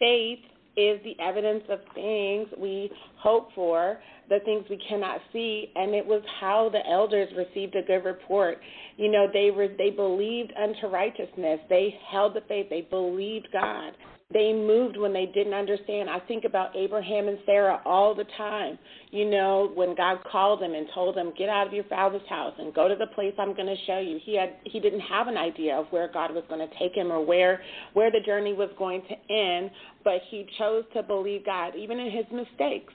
faith 0.00 0.40
is 0.76 1.00
the 1.04 1.14
evidence 1.22 1.64
of 1.68 1.78
things 1.94 2.48
we 2.58 2.90
hope 3.18 3.48
for, 3.54 3.98
the 4.28 4.38
things 4.44 4.64
we 4.68 4.78
cannot 4.88 5.20
see, 5.32 5.70
and 5.74 5.94
it 5.94 6.04
was 6.04 6.22
how 6.40 6.68
the 6.70 6.80
elders 6.90 7.28
received 7.37 7.76
a 7.76 7.82
good 7.82 8.04
report. 8.04 8.58
You 8.96 9.10
know, 9.10 9.26
they 9.32 9.50
were 9.50 9.68
they 9.68 9.90
believed 9.90 10.52
unto 10.60 10.87
righteousness. 10.88 11.60
They 11.68 11.94
held 12.10 12.34
the 12.34 12.40
faith. 12.48 12.66
They 12.70 12.82
believed 12.82 13.48
God. 13.52 13.92
They 14.35 14.53
moved 14.53 14.97
when 14.97 15.12
they 15.12 15.27
didn't 15.27 15.55
understand. 15.55 16.11
I 16.11 16.18
think 16.18 16.44
about 16.44 16.77
Abraham 16.77 17.29
and 17.29 17.38
Sarah 17.47 17.81
all 17.87 18.14
the 18.14 18.27
time. 18.37 18.79
You 19.12 19.31
know, 19.31 19.70
when 19.75 19.94
God 19.94 20.18
called 20.31 20.61
them 20.61 20.75
and 20.75 20.87
told 20.92 21.16
them, 21.16 21.33
"Get 21.38 21.49
out 21.49 21.68
of 21.68 21.73
your 21.73 21.85
father's 21.85 22.27
house 22.29 22.53
and 22.59 22.75
go 22.75 22.88
to 22.88 22.97
the 22.97 23.07
place 23.07 23.33
I'm 23.38 23.55
going 23.55 23.68
to 23.68 23.77
show 23.87 24.01
you." 24.01 24.18
He 24.18 24.35
had 24.35 24.57
he 24.64 24.81
didn't 24.81 25.01
have 25.01 25.29
an 25.29 25.38
idea 25.38 25.77
of 25.77 25.87
where 25.92 26.09
God 26.09 26.35
was 26.35 26.44
going 26.49 26.68
to 26.68 26.75
take 26.79 26.94
him 26.94 27.12
or 27.12 27.25
where 27.25 27.62
where 27.92 28.11
the 28.11 28.20
journey 28.20 28.53
was 28.53 28.70
going 28.77 29.03
to 29.03 29.33
end, 29.33 29.70
but 30.03 30.20
he 30.31 30.47
chose 30.59 30.85
to 30.94 31.03
believe 31.05 31.47
God 31.47 31.77
even 31.77 32.01
in 32.01 32.11
his 32.11 32.27
mistakes 32.33 32.92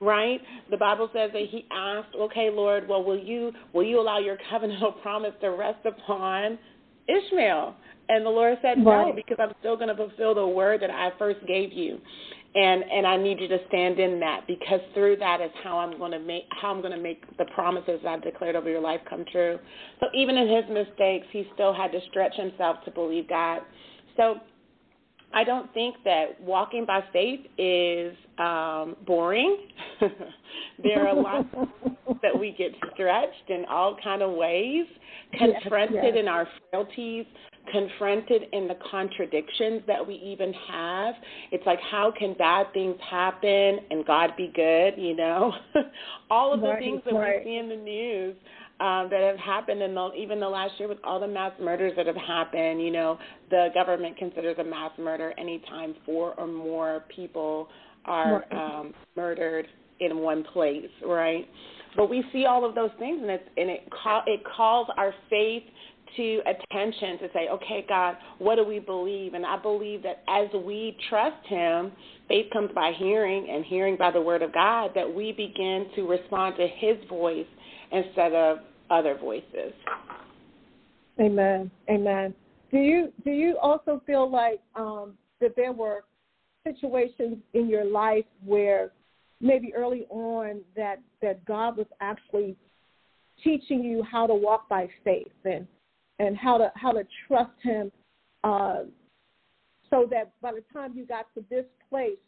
right? 0.00 0.40
The 0.70 0.76
Bible 0.76 1.08
says 1.12 1.30
that 1.32 1.46
he 1.50 1.66
asked, 1.70 2.14
"Okay, 2.14 2.50
Lord, 2.50 2.88
well, 2.88 3.02
will 3.02 3.18
you 3.18 3.52
will 3.72 3.84
you 3.84 4.00
allow 4.00 4.18
your 4.18 4.36
covenantal 4.52 5.00
promise 5.02 5.32
to 5.40 5.50
rest 5.50 5.84
upon 5.86 6.58
Ishmael?" 7.08 7.74
And 8.08 8.24
the 8.24 8.30
Lord 8.30 8.58
said, 8.62 8.78
"No, 8.78 9.12
because 9.14 9.38
I'm 9.40 9.54
still 9.60 9.76
going 9.76 9.88
to 9.88 9.96
fulfill 9.96 10.34
the 10.34 10.46
word 10.46 10.82
that 10.82 10.90
I 10.90 11.10
first 11.18 11.44
gave 11.46 11.72
you." 11.72 12.00
And 12.54 12.84
and 12.84 13.06
I 13.06 13.16
need 13.16 13.40
you 13.40 13.48
to 13.48 13.58
stand 13.68 13.98
in 13.98 14.20
that 14.20 14.46
because 14.46 14.80
through 14.92 15.16
that 15.16 15.40
is 15.40 15.50
how 15.62 15.78
I'm 15.78 15.98
going 15.98 16.12
to 16.12 16.18
make 16.18 16.44
how 16.50 16.70
I'm 16.70 16.80
going 16.80 16.92
to 16.92 17.02
make 17.02 17.24
the 17.36 17.46
promises 17.46 18.00
I've 18.06 18.22
declared 18.22 18.54
over 18.54 18.70
your 18.70 18.80
life 18.80 19.00
come 19.08 19.24
true. 19.32 19.58
So 20.00 20.06
even 20.14 20.36
in 20.36 20.48
his 20.48 20.64
mistakes, 20.70 21.26
he 21.32 21.48
still 21.54 21.74
had 21.74 21.90
to 21.92 22.00
stretch 22.10 22.34
himself 22.36 22.84
to 22.84 22.90
believe 22.90 23.28
God. 23.28 23.62
So 24.16 24.36
I 25.34 25.42
don't 25.42 25.72
think 25.74 25.96
that 26.04 26.40
walking 26.40 26.86
by 26.86 27.02
faith 27.12 27.40
is 27.58 28.14
um, 28.38 28.96
boring. 29.04 29.66
there 30.82 31.08
are 31.08 31.14
lots 31.14 31.48
that 32.22 32.38
we 32.38 32.54
get 32.56 32.70
stretched 32.94 33.50
in 33.50 33.64
all 33.68 33.96
kind 34.02 34.22
of 34.22 34.32
ways, 34.32 34.86
confronted 35.32 35.96
yes, 35.96 36.04
yes. 36.14 36.16
in 36.20 36.28
our 36.28 36.46
frailties, 36.70 37.26
confronted 37.72 38.42
in 38.52 38.68
the 38.68 38.76
contradictions 38.90 39.82
that 39.88 40.06
we 40.06 40.14
even 40.14 40.52
have. 40.70 41.14
It's 41.50 41.66
like 41.66 41.80
how 41.90 42.12
can 42.16 42.34
bad 42.34 42.72
things 42.72 42.96
happen 43.10 43.80
and 43.90 44.06
God 44.06 44.30
be 44.36 44.52
good, 44.54 44.94
you 44.96 45.16
know? 45.16 45.52
all 46.30 46.54
of 46.54 46.60
the 46.60 46.68
right, 46.68 46.78
things 46.78 47.02
that 47.04 47.14
right. 47.14 47.44
we 47.44 47.50
see 47.50 47.56
in 47.56 47.68
the 47.68 47.76
news 47.76 48.36
um, 48.80 49.08
that 49.10 49.20
have 49.20 49.38
happened 49.38 49.82
in 49.82 49.94
the, 49.94 50.10
even 50.16 50.40
the 50.40 50.48
last 50.48 50.72
year 50.78 50.88
with 50.88 50.98
all 51.04 51.20
the 51.20 51.28
mass 51.28 51.52
murders 51.60 51.92
that 51.96 52.06
have 52.06 52.16
happened. 52.16 52.82
You 52.82 52.90
know, 52.90 53.18
the 53.50 53.68
government 53.74 54.16
considers 54.16 54.56
a 54.58 54.64
mass 54.64 54.90
murder 54.98 55.32
anytime 55.38 55.94
four 56.04 56.34
or 56.34 56.46
more 56.46 57.04
people 57.14 57.68
are 58.04 58.44
um, 58.52 58.92
murdered 59.16 59.66
in 60.00 60.18
one 60.18 60.44
place, 60.44 60.90
right? 61.06 61.48
But 61.96 62.10
we 62.10 62.24
see 62.32 62.46
all 62.46 62.64
of 62.64 62.74
those 62.74 62.90
things, 62.98 63.20
and, 63.22 63.30
it's, 63.30 63.48
and 63.56 63.70
it 63.70 63.88
call, 63.90 64.22
it 64.26 64.40
calls 64.56 64.88
our 64.96 65.14
faith 65.30 65.62
to 66.16 66.40
attention 66.46 67.18
to 67.18 67.28
say, 67.32 67.48
okay, 67.50 67.84
God, 67.88 68.16
what 68.38 68.56
do 68.56 68.64
we 68.64 68.78
believe? 68.78 69.34
And 69.34 69.44
I 69.44 69.56
believe 69.56 70.02
that 70.02 70.22
as 70.28 70.48
we 70.64 70.96
trust 71.08 71.46
Him, 71.46 71.92
faith 72.28 72.46
comes 72.52 72.70
by 72.74 72.92
hearing, 72.96 73.48
and 73.50 73.64
hearing 73.64 73.96
by 73.96 74.10
the 74.10 74.20
Word 74.20 74.42
of 74.42 74.52
God, 74.52 74.90
that 74.94 75.12
we 75.12 75.32
begin 75.32 75.86
to 75.96 76.02
respond 76.06 76.56
to 76.56 76.66
His 76.66 76.96
voice 77.08 77.46
instead 77.94 78.32
of 78.32 78.58
other 78.90 79.16
voices. 79.16 79.72
Amen. 81.20 81.70
Amen. 81.88 82.34
Do 82.70 82.78
you 82.78 83.12
do 83.24 83.30
you 83.30 83.56
also 83.58 84.02
feel 84.04 84.28
like 84.30 84.60
um, 84.74 85.16
that 85.40 85.54
there 85.56 85.72
were 85.72 86.04
situations 86.64 87.38
in 87.52 87.68
your 87.68 87.84
life 87.84 88.24
where 88.44 88.90
maybe 89.40 89.72
early 89.74 90.06
on 90.10 90.60
that 90.76 91.00
that 91.22 91.44
God 91.44 91.76
was 91.76 91.86
actually 92.00 92.56
teaching 93.42 93.82
you 93.82 94.02
how 94.02 94.26
to 94.26 94.34
walk 94.34 94.68
by 94.68 94.88
faith 95.04 95.32
and 95.44 95.66
and 96.18 96.36
how 96.36 96.58
to 96.58 96.72
how 96.74 96.92
to 96.92 97.04
trust 97.28 97.52
Him, 97.62 97.92
uh, 98.42 98.82
so 99.88 100.08
that 100.10 100.32
by 100.42 100.52
the 100.52 100.64
time 100.72 100.94
you 100.96 101.06
got 101.06 101.26
to 101.34 101.44
this 101.48 101.66
place, 101.88 102.18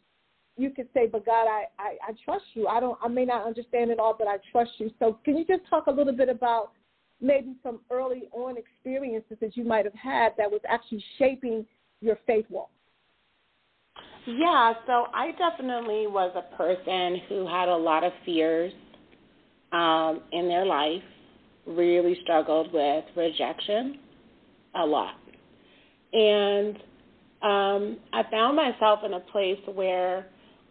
you 0.57 0.71
could 0.71 0.87
say, 0.93 1.07
"But 1.07 1.25
God, 1.25 1.47
I, 1.47 1.65
I 1.79 1.97
I 2.09 2.13
trust 2.25 2.45
you. 2.53 2.67
I 2.67 2.79
don't 2.79 2.97
I 3.03 3.07
may 3.07 3.25
not 3.25 3.45
understand 3.45 3.91
it 3.91 3.99
all, 3.99 4.15
but 4.17 4.27
I 4.27 4.37
trust 4.51 4.71
you." 4.77 4.91
So 4.99 5.19
can 5.23 5.37
you 5.37 5.45
just 5.45 5.61
talk 5.69 5.87
a 5.87 5.91
little 5.91 6.13
bit 6.13 6.29
about 6.29 6.71
maybe 7.21 7.55
some 7.63 7.79
early 7.91 8.23
on 8.31 8.57
experiences 8.57 9.37
that 9.41 9.55
you 9.55 9.63
might 9.63 9.85
have 9.85 9.93
had 9.93 10.33
that 10.37 10.51
was 10.51 10.61
actually 10.67 11.03
shaping 11.17 11.65
your 12.01 12.17
faith 12.27 12.45
walk? 12.49 12.69
Yeah, 14.25 14.73
so 14.85 15.05
I 15.13 15.31
definitely 15.37 16.05
was 16.07 16.35
a 16.35 16.55
person 16.55 17.21
who 17.29 17.47
had 17.47 17.69
a 17.69 17.75
lot 17.75 18.03
of 18.03 18.11
fears 18.25 18.73
um, 19.71 20.21
in 20.31 20.47
their 20.47 20.65
life, 20.65 21.01
really 21.65 22.17
struggled 22.23 22.73
with 22.73 23.05
rejection 23.15 23.99
a 24.75 24.85
lot. 24.85 25.15
And 26.13 26.75
um, 27.41 27.97
I 28.13 28.23
found 28.29 28.57
myself 28.57 28.99
in 29.05 29.13
a 29.13 29.19
place 29.19 29.59
where 29.73 30.27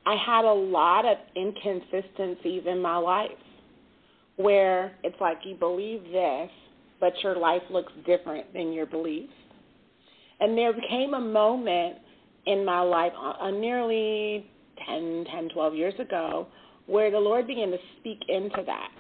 I 0.07 0.15
had 0.15 0.45
a 0.45 0.53
lot 0.53 1.05
of 1.05 1.19
inconsistencies 1.37 2.63
in 2.65 2.81
my 2.81 2.97
life 2.97 3.31
where 4.37 4.93
it's 5.03 5.21
like 5.21 5.39
you 5.45 5.57
believe 5.57 6.05
this, 6.05 6.51
but 7.01 7.13
your 7.25 7.37
life 7.37 7.63
looks 7.71 7.93
different 8.07 8.53
than 8.53 8.73
your 8.73 8.87
beliefs. 8.87 9.33
And 10.39 10.57
there 10.57 10.73
became 10.73 11.15
a 11.15 11.21
moment 11.21 11.97
in 12.47 12.65
my 12.65 12.83
life, 12.83 13.13
uh, 13.19 13.45
uh 13.47 13.51
nearly 13.51 14.49
10, 14.87 15.25
10, 15.29 15.49
12 15.49 15.75
years 15.75 15.95
ago, 15.99 16.47
where 16.87 17.11
the 17.11 17.19
Lord 17.19 17.49
began 17.49 17.73
to 17.73 17.79
speak 17.99 18.21
into 18.29 18.63
that, 18.65 18.91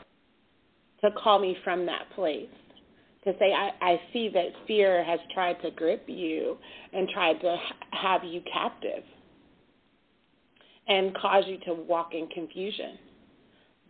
to 1.02 1.10
call 1.22 1.38
me 1.38 1.56
from 1.62 1.86
that 1.86 2.10
place. 2.16 2.48
To 3.24 3.32
say, 3.38 3.52
I, 3.52 3.70
I 3.80 4.00
see 4.12 4.28
that 4.34 4.46
fear 4.66 5.04
has 5.04 5.20
tried 5.34 5.60
to 5.62 5.70
grip 5.72 6.04
you 6.08 6.56
and 6.92 7.08
tried 7.08 7.40
to 7.40 7.56
have 7.92 8.24
you 8.24 8.40
captive 8.52 9.04
and 10.88 11.14
cause 11.16 11.44
you 11.46 11.58
to 11.66 11.74
walk 11.74 12.14
in 12.14 12.26
confusion. 12.28 12.98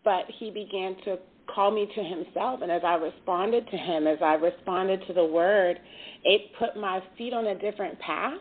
But 0.05 0.25
he 0.39 0.51
began 0.51 0.97
to 1.05 1.19
call 1.53 1.71
me 1.71 1.89
to 1.95 2.03
himself. 2.03 2.61
And 2.63 2.71
as 2.71 2.83
I 2.85 2.95
responded 2.95 3.69
to 3.71 3.77
him, 3.77 4.07
as 4.07 4.19
I 4.23 4.35
responded 4.35 5.03
to 5.07 5.13
the 5.13 5.25
word, 5.25 5.79
it 6.25 6.51
put 6.59 6.77
my 6.77 7.03
feet 7.17 7.33
on 7.33 7.47
a 7.47 7.59
different 7.59 7.99
path. 8.01 8.39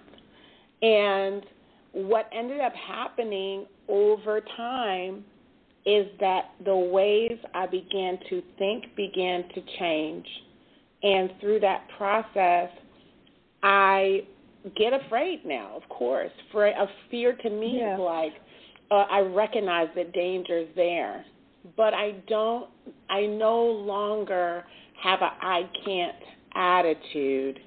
And 0.81 1.43
what 1.91 2.29
ended 2.33 2.59
up 2.59 2.73
happening 2.73 3.65
over 3.87 4.41
time 4.57 5.23
is 5.85 6.07
that 6.19 6.51
the 6.65 6.75
ways 6.75 7.37
I 7.53 7.67
began 7.67 8.17
to 8.29 8.41
think 8.57 8.95
began 8.95 9.47
to 9.53 9.61
change. 9.79 10.25
And 11.03 11.29
through 11.39 11.59
that 11.59 11.87
process, 11.97 12.69
I 13.61 14.21
get 14.75 14.93
afraid 14.93 15.45
now, 15.45 15.73
of 15.75 15.87
course. 15.89 16.31
For 16.51 16.65
a 16.65 16.87
fear 17.11 17.33
to 17.33 17.49
me 17.49 17.77
yeah. 17.79 17.93
is 17.93 17.99
like 17.99 18.33
uh, 18.91 18.95
I 18.95 19.19
recognize 19.19 19.87
that 19.95 20.13
danger 20.13 20.57
is 20.57 20.67
there 20.75 21.25
but 21.75 21.93
I 21.93 22.11
don't, 22.27 22.69
I 23.09 23.25
no 23.25 23.63
longer 23.63 24.63
have 25.01 25.21
a 25.21 25.31
I 25.41 25.69
can't 25.83 26.15
attitude 26.55 27.59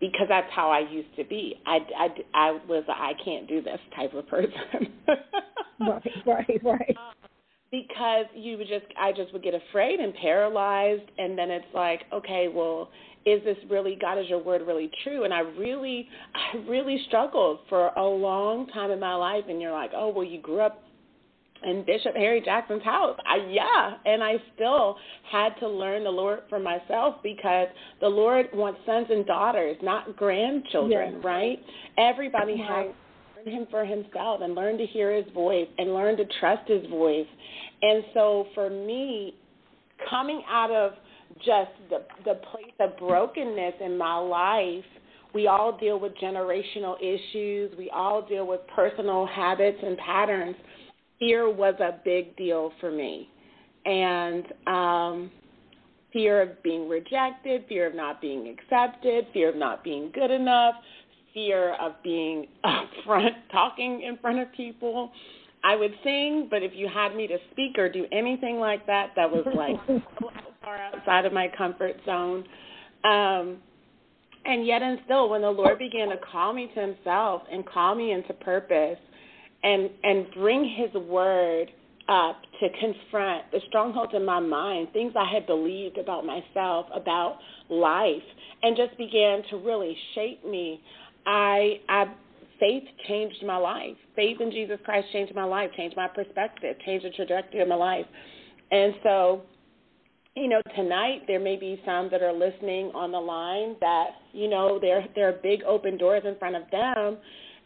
because 0.00 0.26
that's 0.28 0.50
how 0.54 0.70
I 0.70 0.80
used 0.90 1.14
to 1.16 1.24
be. 1.24 1.60
I, 1.66 1.78
I, 1.98 2.08
I 2.34 2.50
was 2.68 2.84
a 2.88 2.92
I 2.92 3.12
can't 3.24 3.48
do 3.48 3.62
this 3.62 3.80
type 3.96 4.14
of 4.14 4.26
person. 4.28 4.92
right, 5.80 6.12
right, 6.26 6.60
right. 6.62 6.96
Because 7.82 8.26
you 8.34 8.56
would 8.56 8.68
just, 8.68 8.86
I 8.98 9.10
just 9.12 9.32
would 9.32 9.42
get 9.42 9.54
afraid 9.54 9.98
and 9.98 10.14
paralyzed, 10.14 11.10
and 11.18 11.36
then 11.36 11.50
it's 11.50 11.66
like, 11.74 12.02
okay, 12.12 12.48
well, 12.52 12.90
is 13.26 13.42
this 13.42 13.56
really 13.68 13.96
God? 14.00 14.18
Is 14.18 14.28
your 14.28 14.42
word 14.42 14.62
really 14.66 14.90
true? 15.02 15.24
And 15.24 15.34
I 15.34 15.40
really, 15.40 16.08
I 16.34 16.58
really 16.68 17.02
struggled 17.08 17.60
for 17.68 17.88
a 17.88 18.04
long 18.04 18.68
time 18.68 18.90
in 18.90 19.00
my 19.00 19.14
life. 19.14 19.44
And 19.48 19.60
you're 19.60 19.72
like, 19.72 19.90
oh, 19.94 20.10
well, 20.10 20.24
you 20.24 20.40
grew 20.40 20.60
up 20.60 20.82
in 21.64 21.84
Bishop 21.84 22.14
Harry 22.14 22.42
Jackson's 22.44 22.82
house. 22.82 23.18
I 23.26 23.36
yeah, 23.50 23.94
and 24.04 24.22
I 24.22 24.34
still 24.54 24.96
had 25.30 25.50
to 25.60 25.68
learn 25.68 26.04
the 26.04 26.10
Lord 26.10 26.40
for 26.48 26.60
myself 26.60 27.16
because 27.22 27.68
the 28.00 28.08
Lord 28.08 28.46
wants 28.52 28.80
sons 28.86 29.06
and 29.10 29.26
daughters, 29.26 29.76
not 29.82 30.14
grandchildren, 30.16 31.14
yes. 31.14 31.24
right? 31.24 31.58
Everybody 31.96 32.60
right. 32.60 32.86
has 32.86 32.94
him 33.46 33.66
for 33.70 33.84
himself 33.84 34.40
and 34.42 34.54
learn 34.54 34.78
to 34.78 34.86
hear 34.86 35.14
his 35.14 35.30
voice 35.32 35.68
and 35.78 35.94
learn 35.94 36.16
to 36.16 36.24
trust 36.40 36.68
his 36.68 36.86
voice. 36.88 37.26
And 37.82 38.04
so 38.14 38.46
for 38.54 38.70
me, 38.70 39.34
coming 40.10 40.42
out 40.48 40.70
of 40.70 40.92
just 41.38 41.70
the 41.90 42.04
the 42.24 42.34
place 42.52 42.74
of 42.80 42.96
brokenness 42.98 43.74
in 43.80 43.98
my 43.98 44.16
life, 44.16 44.84
we 45.34 45.48
all 45.48 45.76
deal 45.76 45.98
with 45.98 46.12
generational 46.22 46.96
issues. 47.00 47.76
We 47.76 47.90
all 47.90 48.22
deal 48.22 48.46
with 48.46 48.60
personal 48.74 49.26
habits 49.26 49.78
and 49.82 49.98
patterns 49.98 50.56
fear 51.18 51.50
was 51.50 51.74
a 51.80 52.00
big 52.04 52.36
deal 52.36 52.72
for 52.80 52.90
me. 52.90 53.28
And 53.84 54.44
um, 54.66 55.30
fear 56.12 56.42
of 56.42 56.62
being 56.62 56.88
rejected, 56.88 57.64
fear 57.68 57.86
of 57.86 57.94
not 57.94 58.20
being 58.20 58.48
accepted, 58.48 59.26
fear 59.32 59.50
of 59.50 59.56
not 59.56 59.84
being 59.84 60.10
good 60.14 60.30
enough, 60.30 60.74
fear 61.34 61.74
of 61.80 61.92
being 62.02 62.46
up 62.64 62.88
front, 63.04 63.34
talking 63.52 64.02
in 64.02 64.16
front 64.18 64.38
of 64.38 64.50
people. 64.52 65.10
I 65.62 65.76
would 65.76 65.92
sing, 66.04 66.48
but 66.50 66.62
if 66.62 66.72
you 66.74 66.88
had 66.92 67.16
me 67.16 67.26
to 67.26 67.38
speak 67.50 67.78
or 67.78 67.88
do 67.90 68.06
anything 68.12 68.58
like 68.58 68.86
that, 68.86 69.12
that 69.16 69.30
was 69.30 69.46
like 69.56 69.76
so 70.20 70.30
far 70.62 70.76
outside 70.76 71.24
of 71.26 71.32
my 71.32 71.48
comfort 71.56 71.96
zone. 72.06 72.44
Um, 73.04 73.58
And 74.46 74.66
yet 74.66 74.82
and 74.82 74.98
still 75.06 75.30
when 75.30 75.40
the 75.40 75.50
Lord 75.50 75.78
began 75.78 76.08
to 76.10 76.18
call 76.30 76.52
me 76.52 76.70
to 76.74 76.80
himself 76.80 77.42
and 77.50 77.64
call 77.66 77.94
me 77.94 78.12
into 78.12 78.34
purpose 78.34 78.98
and 79.62 79.88
and 80.02 80.26
bring 80.34 80.64
his 80.76 80.92
word 81.02 81.70
up 82.08 82.42
to 82.60 82.68
confront 82.78 83.50
the 83.50 83.60
strongholds 83.68 84.12
in 84.14 84.22
my 84.24 84.38
mind, 84.40 84.88
things 84.92 85.14
I 85.16 85.24
had 85.32 85.46
believed 85.46 85.96
about 85.96 86.26
myself, 86.26 86.84
about 86.94 87.38
life, 87.70 88.22
and 88.62 88.76
just 88.76 88.98
began 88.98 89.42
to 89.48 89.56
really 89.56 89.96
shape 90.14 90.44
me. 90.44 90.82
I 91.26 91.80
I 91.88 92.04
faith 92.60 92.84
changed 93.08 93.44
my 93.44 93.56
life. 93.56 93.96
Faith 94.16 94.40
in 94.40 94.50
Jesus 94.50 94.78
Christ 94.84 95.08
changed 95.12 95.34
my 95.34 95.44
life, 95.44 95.70
changed 95.76 95.96
my 95.96 96.08
perspective, 96.08 96.76
changed 96.84 97.04
the 97.04 97.10
trajectory 97.10 97.60
of 97.60 97.68
my 97.68 97.74
life. 97.74 98.06
And 98.70 98.94
so, 99.02 99.42
you 100.36 100.48
know, 100.48 100.60
tonight 100.76 101.22
there 101.26 101.40
may 101.40 101.56
be 101.56 101.80
some 101.84 102.08
that 102.10 102.22
are 102.22 102.32
listening 102.32 102.90
on 102.94 103.12
the 103.12 103.20
line 103.20 103.76
that, 103.80 104.10
you 104.32 104.48
know, 104.48 104.78
there 104.80 105.04
there 105.14 105.28
are 105.28 105.32
big 105.42 105.62
open 105.64 105.96
doors 105.96 106.22
in 106.26 106.36
front 106.38 106.56
of 106.56 106.62
them 106.70 107.18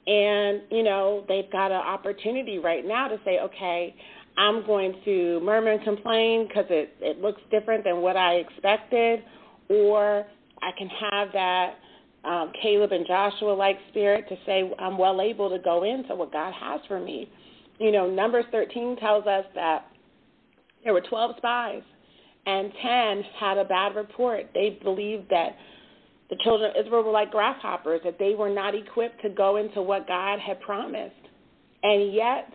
and, 0.09 0.62
you 0.71 0.83
know, 0.83 1.25
they've 1.29 1.51
got 1.53 1.71
an 1.71 1.83
opportunity 1.83 2.59
right 2.59 2.87
now 2.87 3.09
to 3.09 3.18
say, 3.27 3.40
okay, 3.40 3.94
I'm 4.38 4.64
going 4.64 4.94
to 5.05 5.40
murmur 5.40 5.73
and 5.73 5.85
complain 5.85 6.49
because 6.49 6.64
it, 6.71 6.97
it 7.01 7.21
looks 7.21 7.42
different 7.51 7.85
than 7.85 7.99
what 8.01 8.16
I 8.16 8.37
expected, 8.37 9.23
or 9.68 10.25
I 10.62 10.71
can 10.79 10.88
have 10.88 11.29
that 11.35 11.75
um, 12.24 12.52
Caleb 12.61 12.92
and 12.92 13.07
Joshua 13.07 13.52
like 13.52 13.78
spirit 13.90 14.28
to 14.28 14.37
say, 14.44 14.70
I'm 14.78 14.98
well 14.98 15.20
able 15.20 15.50
to 15.50 15.59
go 15.59 15.85
into 15.85 16.14
what 16.14 16.33
God 16.33 16.52
has 16.52 16.81
for 16.88 17.00
me. 17.00 17.31
You 17.78 17.92
know, 17.92 18.11
Numbers 18.11 18.44
13 18.50 18.96
tells 18.96 19.26
us 19.26 19.44
that 19.54 19.87
there 20.85 20.92
were 20.92 21.00
12 21.00 21.37
spies, 21.37 21.83
and 22.46 22.72
10 22.83 23.22
had 23.38 23.59
a 23.59 23.64
bad 23.64 23.94
report. 23.94 24.48
They 24.54 24.78
believed 24.83 25.28
that 25.31 25.57
the 26.31 26.37
children 26.42 26.70
of 26.70 26.87
Israel 26.87 27.04
were 27.04 27.12
like 27.12 27.31
grasshoppers, 27.31 28.00
that 28.04 28.18
they 28.18 28.35
were 28.35 28.50
not 28.50 28.74
equipped 28.74 29.22
to 29.22 29.31
go 29.31 29.57
into 29.57 29.83
what 29.83 30.07
God 30.07 30.38
had 30.40 30.61
promised. 30.61 31.14
And 31.83 32.12
yet, 32.12 32.50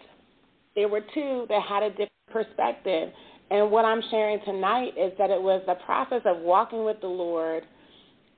there 0.75 0.87
were 0.87 1.01
two 1.13 1.45
that 1.49 1.61
had 1.61 1.83
a 1.83 1.89
different 1.89 2.09
perspective. 2.31 3.11
And 3.49 3.71
what 3.71 3.85
I'm 3.85 4.01
sharing 4.09 4.39
tonight 4.45 4.93
is 4.97 5.13
that 5.17 5.29
it 5.29 5.41
was 5.41 5.61
the 5.67 5.75
process 5.85 6.21
of 6.25 6.39
walking 6.39 6.83
with 6.83 6.99
the 7.01 7.07
Lord 7.07 7.63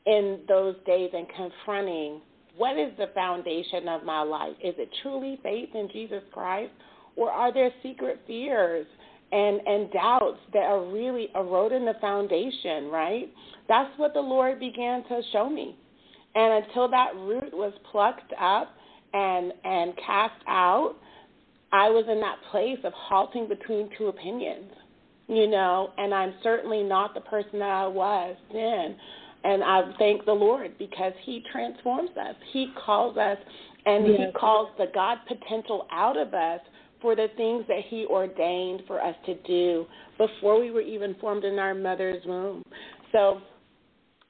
in 0.06 0.42
those 0.48 0.76
days 0.86 1.12
and 1.14 1.28
confronting 1.36 2.22
what 2.58 2.78
is 2.78 2.92
the 2.98 3.08
foundation 3.14 3.88
of 3.90 4.04
my 4.04 4.22
life? 4.22 4.54
Is 4.64 4.76
it 4.78 4.90
truly 5.02 5.40
faith 5.44 5.70
in 5.74 5.90
Jesus 5.92 6.24
Christ? 6.32 6.72
Or 7.18 7.30
are 7.30 7.54
there 7.54 7.72
secret 7.84 8.22
fears 8.26 8.86
and, 9.32 9.60
and 9.66 9.92
doubts 9.92 10.40
that 10.54 10.64
are 10.64 10.86
really 10.86 11.30
eroding 11.36 11.86
the 11.86 11.96
foundation, 12.00 12.86
right? 12.86 13.32
That's 13.68 13.92
what 13.98 14.14
the 14.14 14.22
Lord 14.22 14.60
began 14.60 15.04
to 15.06 15.22
show 15.32 15.50
me. 15.50 15.76
And 16.36 16.66
until 16.66 16.90
that 16.90 17.16
root 17.16 17.54
was 17.54 17.74
plucked 17.92 18.34
up 18.40 18.76
and, 19.14 19.52
and 19.64 19.94
cast 20.06 20.42
out, 20.48 20.96
I 21.72 21.90
was 21.90 22.06
in 22.10 22.20
that 22.22 22.38
place 22.52 22.80
of 22.84 22.94
halting 22.94 23.48
between 23.48 23.90
two 23.98 24.08
opinions, 24.08 24.72
you 25.28 25.48
know, 25.48 25.92
and 25.98 26.14
I'm 26.14 26.34
certainly 26.44 26.84
not 26.84 27.14
the 27.14 27.22
person 27.22 27.60
that 27.60 27.70
I 27.70 27.88
was 27.88 28.36
then. 28.54 28.96
And 29.46 29.64
I 29.64 29.84
thank 30.00 30.26
the 30.26 30.34
Lord 30.34 30.76
because 30.80 31.14
He 31.24 31.44
transforms 31.52 32.10
us. 32.18 32.36
He 32.52 32.74
calls 32.86 33.16
us 33.16 33.38
and 33.86 34.08
yes. 34.08 34.18
He 34.18 34.40
calls 34.40 34.70
the 34.80 34.88
God 34.94 35.20
potential 35.28 35.88
out 35.92 36.18
of 36.18 36.34
us 36.34 36.60
for 37.00 37.16
the 37.16 37.28
things 37.38 37.64
that 37.68 37.82
He 37.88 38.08
ordained 38.10 38.82
for 38.88 39.00
us 39.00 39.16
to 39.28 39.36
do 39.44 39.86
before 40.18 40.60
we 40.60 40.72
were 40.72 40.82
even 40.82 41.16
formed 41.22 41.44
in 41.44 41.60
our 41.60 41.76
mother's 41.76 42.26
womb. 42.26 42.64
So 43.12 43.42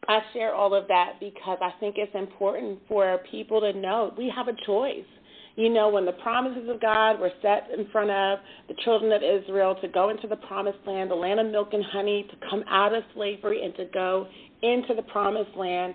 I 0.10 0.20
share 0.34 0.54
all 0.54 0.74
of 0.76 0.88
that 0.90 1.14
because 1.22 1.60
I 1.62 1.72
think 1.80 1.96
it's 1.98 2.14
important 2.14 2.80
for 2.88 3.20
people 3.32 3.62
to 3.62 3.72
know 3.74 4.14
we 4.18 4.32
have 4.36 4.50
a 4.50 4.66
choice. 4.66 5.06
You 5.56 5.70
know, 5.70 5.88
when 5.88 6.06
the 6.06 6.12
promises 6.12 6.68
of 6.70 6.82
God 6.82 7.18
were 7.18 7.32
set 7.42 7.70
in 7.76 7.88
front 7.90 8.12
of 8.12 8.40
the 8.68 8.76
children 8.84 9.14
of 9.14 9.22
Israel 9.24 9.76
to 9.82 9.88
go 9.88 10.10
into 10.10 10.28
the 10.28 10.36
promised 10.36 10.80
land, 10.86 11.10
the 11.10 11.16
land 11.16 11.40
of 11.40 11.48
milk 11.48 11.70
and 11.72 11.84
honey, 11.86 12.28
to 12.30 12.50
come 12.50 12.66
out 12.70 12.94
of 12.94 13.04
slavery 13.14 13.64
and 13.64 13.74
to 13.78 13.86
go 13.94 14.28
into 14.62 14.94
the 14.96 15.04
promised 15.04 15.56
land, 15.56 15.94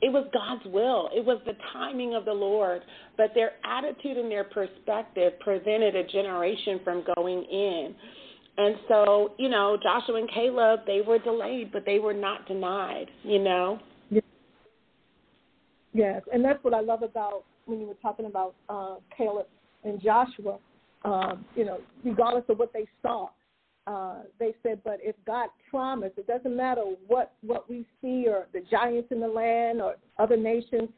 it 0.00 0.12
was 0.12 0.26
God's 0.32 0.64
will. 0.66 1.08
It 1.14 1.24
was 1.24 1.40
the 1.46 1.54
timing 1.72 2.14
of 2.14 2.24
the 2.24 2.32
Lord. 2.32 2.82
But 3.16 3.30
their 3.34 3.52
attitude 3.64 4.16
and 4.16 4.30
their 4.30 4.44
perspective 4.44 5.38
prevented 5.40 5.94
a 5.94 6.04
generation 6.04 6.80
from 6.82 7.04
going 7.14 7.44
in. 7.44 7.94
And 8.58 8.76
so, 8.88 9.32
you 9.38 9.48
know, 9.48 9.78
Joshua 9.82 10.16
and 10.16 10.30
Caleb, 10.30 10.80
they 10.86 11.00
were 11.06 11.18
delayed, 11.18 11.72
but 11.72 11.84
they 11.86 11.98
were 11.98 12.12
not 12.12 12.46
denied, 12.46 13.06
you 13.22 13.38
know? 13.38 13.78
Yes, 15.94 16.22
and 16.32 16.44
that's 16.44 16.62
what 16.64 16.74
I 16.74 16.80
love 16.80 17.02
about 17.02 17.44
when 17.66 17.80
you 17.80 17.86
were 17.86 17.96
talking 18.02 18.26
about 18.26 18.54
uh, 18.68 18.96
Caleb 19.16 19.46
and 19.84 20.02
Joshua, 20.02 20.58
um, 21.04 21.44
you 21.54 21.64
know, 21.64 21.80
regardless 22.04 22.44
of 22.48 22.58
what 22.58 22.72
they 22.72 22.86
saw, 23.02 23.28
uh, 23.86 24.20
they 24.38 24.54
said, 24.62 24.80
but 24.84 24.98
if 25.02 25.16
God 25.26 25.48
promised, 25.70 26.18
it 26.18 26.26
doesn't 26.26 26.56
matter 26.56 26.82
what 27.06 27.32
what 27.42 27.68
we 27.68 27.86
see 28.00 28.26
or 28.28 28.46
the 28.52 28.62
giants 28.70 29.08
in 29.10 29.20
the 29.20 29.26
land 29.26 29.80
or 29.80 29.96
other 30.18 30.36
nations. 30.36 30.88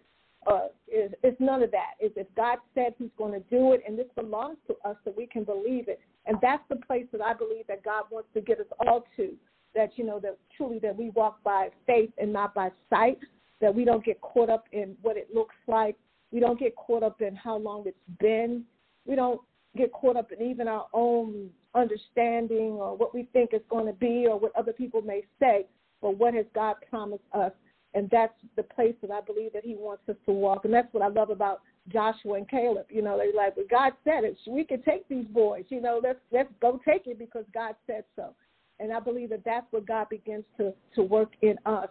Uh, 0.47 0.67
it, 0.89 1.19
it's 1.23 1.41
none 1.41 1.63
of 1.63 1.71
that. 1.71 1.93
It's 1.99 2.15
if 2.19 2.27
God 2.37 2.59
said 2.75 2.95
He's 2.99 3.09
going 3.17 3.33
to 3.33 3.41
do 3.49 3.73
it, 3.73 3.83
and 3.87 3.99
this 3.99 4.09
belongs 4.15 4.59
to 4.67 4.75
us, 4.89 4.97
so 5.05 5.15
we 5.17 5.27
can 5.27 5.45
believe 5.45 5.89
it. 5.89 6.01
And 6.27 6.37
that's 6.43 6.63
the 6.69 6.77
place 6.77 7.07
that 7.13 7.23
I 7.23 7.33
believe 7.33 7.67
that 7.69 7.83
God 7.83 8.05
wants 8.11 8.29
to 8.35 8.43
get 8.43 8.61
us 8.61 8.67
all 8.87 9.05
to. 9.17 9.33
That 9.75 9.93
you 9.97 10.05
know 10.05 10.21
that 10.21 10.37
truly 10.57 10.79
that 10.81 10.95
we 10.95 11.11
walk 11.11 11.43
by 11.43 11.69
faith 11.87 12.11
and 12.19 12.33
not 12.33 12.55
by 12.55 12.71
sight. 12.91 13.19
That 13.61 13.75
we 13.75 13.87
don't 13.87 14.05
get 14.05 14.21
caught 14.21 14.51
up 14.51 14.67
in 14.73 14.97
what 15.01 15.17
it 15.17 15.29
looks 15.33 15.55
like 15.67 15.97
we 16.35 16.41
don't 16.41 16.59
get 16.59 16.75
caught 16.75 17.05
up 17.05 17.23
in 17.23 17.37
how 17.37 17.57
long 17.57 17.85
it's 17.87 17.97
been. 18.19 18.65
We 19.07 19.15
don't 19.15 19.41
get 19.77 19.93
caught 19.93 20.17
up 20.17 20.33
in 20.33 20.45
even 20.45 20.67
our 20.67 20.89
own 20.93 21.49
understanding 21.75 22.73
or 22.73 22.97
what 22.97 23.15
we 23.15 23.29
think 23.33 23.51
is 23.53 23.61
going 23.69 23.87
to 23.87 23.93
be 23.93 24.27
or 24.29 24.39
what 24.39 24.55
other 24.57 24.73
people 24.73 25.03
may 25.03 25.23
say, 25.41 25.67
but 26.01 26.19
what 26.19 26.35
has 26.35 26.47
God 26.55 26.77
promised 26.89 27.25
us? 27.33 27.53
And 27.95 28.09
that's 28.11 28.35
the 28.57 28.63
place 28.63 28.95
that 29.03 29.11
I 29.11 29.21
believe 29.21 29.53
that 29.53 29.65
He 29.65 29.77
wants 29.77 30.03
us 30.09 30.17
to 30.27 30.33
walk. 30.33 30.65
And 30.65 30.75
that's 30.75 30.93
what 30.93 31.03
I 31.03 31.09
love 31.09 31.31
about 31.31 31.63
Joshua 31.93 32.35
and 32.35 32.49
Caleb. 32.49 32.87
You 32.91 33.03
know, 33.03 33.17
they're 33.17 33.33
like, 33.33 33.57
well, 33.57 33.67
God 33.71 33.93
said 34.03 34.25
it. 34.25 34.37
We 34.49 34.65
can 34.65 34.83
take 34.83 35.09
these 35.09 35.27
boys. 35.27 35.65
You 35.69 35.81
know, 35.81 36.01
let's 36.03 36.19
let's 36.33 36.51
go 36.61 36.81
take 36.87 37.07
it 37.07 37.19
because 37.19 37.45
God 37.55 37.77
said 37.87 38.05
so. 38.17 38.35
And 38.81 38.93
I 38.93 38.99
believe 38.99 39.31
that 39.31 39.45
that's 39.45 39.67
what 39.71 39.87
God 39.87 40.09
begins 40.09 40.45
to 40.59 40.73
to 40.97 41.03
work 41.03 41.31
in 41.43 41.57
us. 41.67 41.89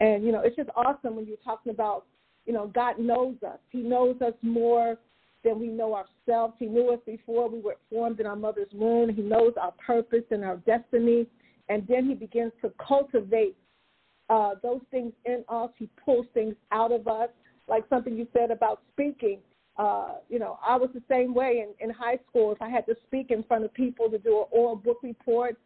And 0.00 0.24
you 0.24 0.32
know, 0.32 0.40
it's 0.40 0.56
just 0.56 0.70
awesome 0.76 1.16
when 1.16 1.26
you're 1.26 1.36
talking 1.44 1.70
about 1.72 2.04
you 2.46 2.52
know, 2.52 2.70
God 2.74 2.98
knows 2.98 3.36
us. 3.46 3.58
He 3.70 3.78
knows 3.78 4.20
us 4.20 4.34
more 4.42 4.98
than 5.44 5.60
we 5.60 5.68
know 5.68 5.94
ourselves. 5.94 6.54
He 6.58 6.66
knew 6.66 6.90
us 6.90 7.00
before 7.06 7.48
we 7.48 7.60
were 7.60 7.76
formed 7.90 8.18
in 8.18 8.26
our 8.26 8.36
mother's 8.36 8.72
womb. 8.72 9.14
He 9.14 9.22
knows 9.22 9.52
our 9.60 9.72
purpose 9.72 10.24
and 10.30 10.42
our 10.44 10.56
destiny. 10.56 11.26
And 11.68 11.86
then 11.86 12.08
he 12.08 12.14
begins 12.14 12.52
to 12.62 12.72
cultivate 12.86 13.56
uh, 14.30 14.54
those 14.62 14.80
things 14.90 15.12
in 15.26 15.44
us. 15.48 15.70
He 15.78 15.88
pulls 16.04 16.26
things 16.34 16.54
out 16.72 16.92
of 16.92 17.06
us, 17.06 17.28
like 17.68 17.84
something 17.88 18.16
you 18.16 18.26
said 18.32 18.50
about 18.50 18.80
speaking. 18.92 19.38
Uh, 19.76 20.14
you 20.28 20.38
know, 20.38 20.58
I 20.66 20.76
was 20.76 20.90
the 20.94 21.02
same 21.08 21.34
way 21.34 21.64
in, 21.64 21.86
in 21.86 21.92
high 21.92 22.18
school. 22.28 22.52
If 22.52 22.62
I 22.62 22.68
had 22.68 22.86
to 22.86 22.96
speak 23.06 23.30
in 23.30 23.42
front 23.44 23.64
of 23.64 23.74
people 23.74 24.08
to 24.10 24.18
do 24.18 24.38
an 24.38 24.46
oral 24.50 24.76
book 24.76 24.98
report, 25.02 25.56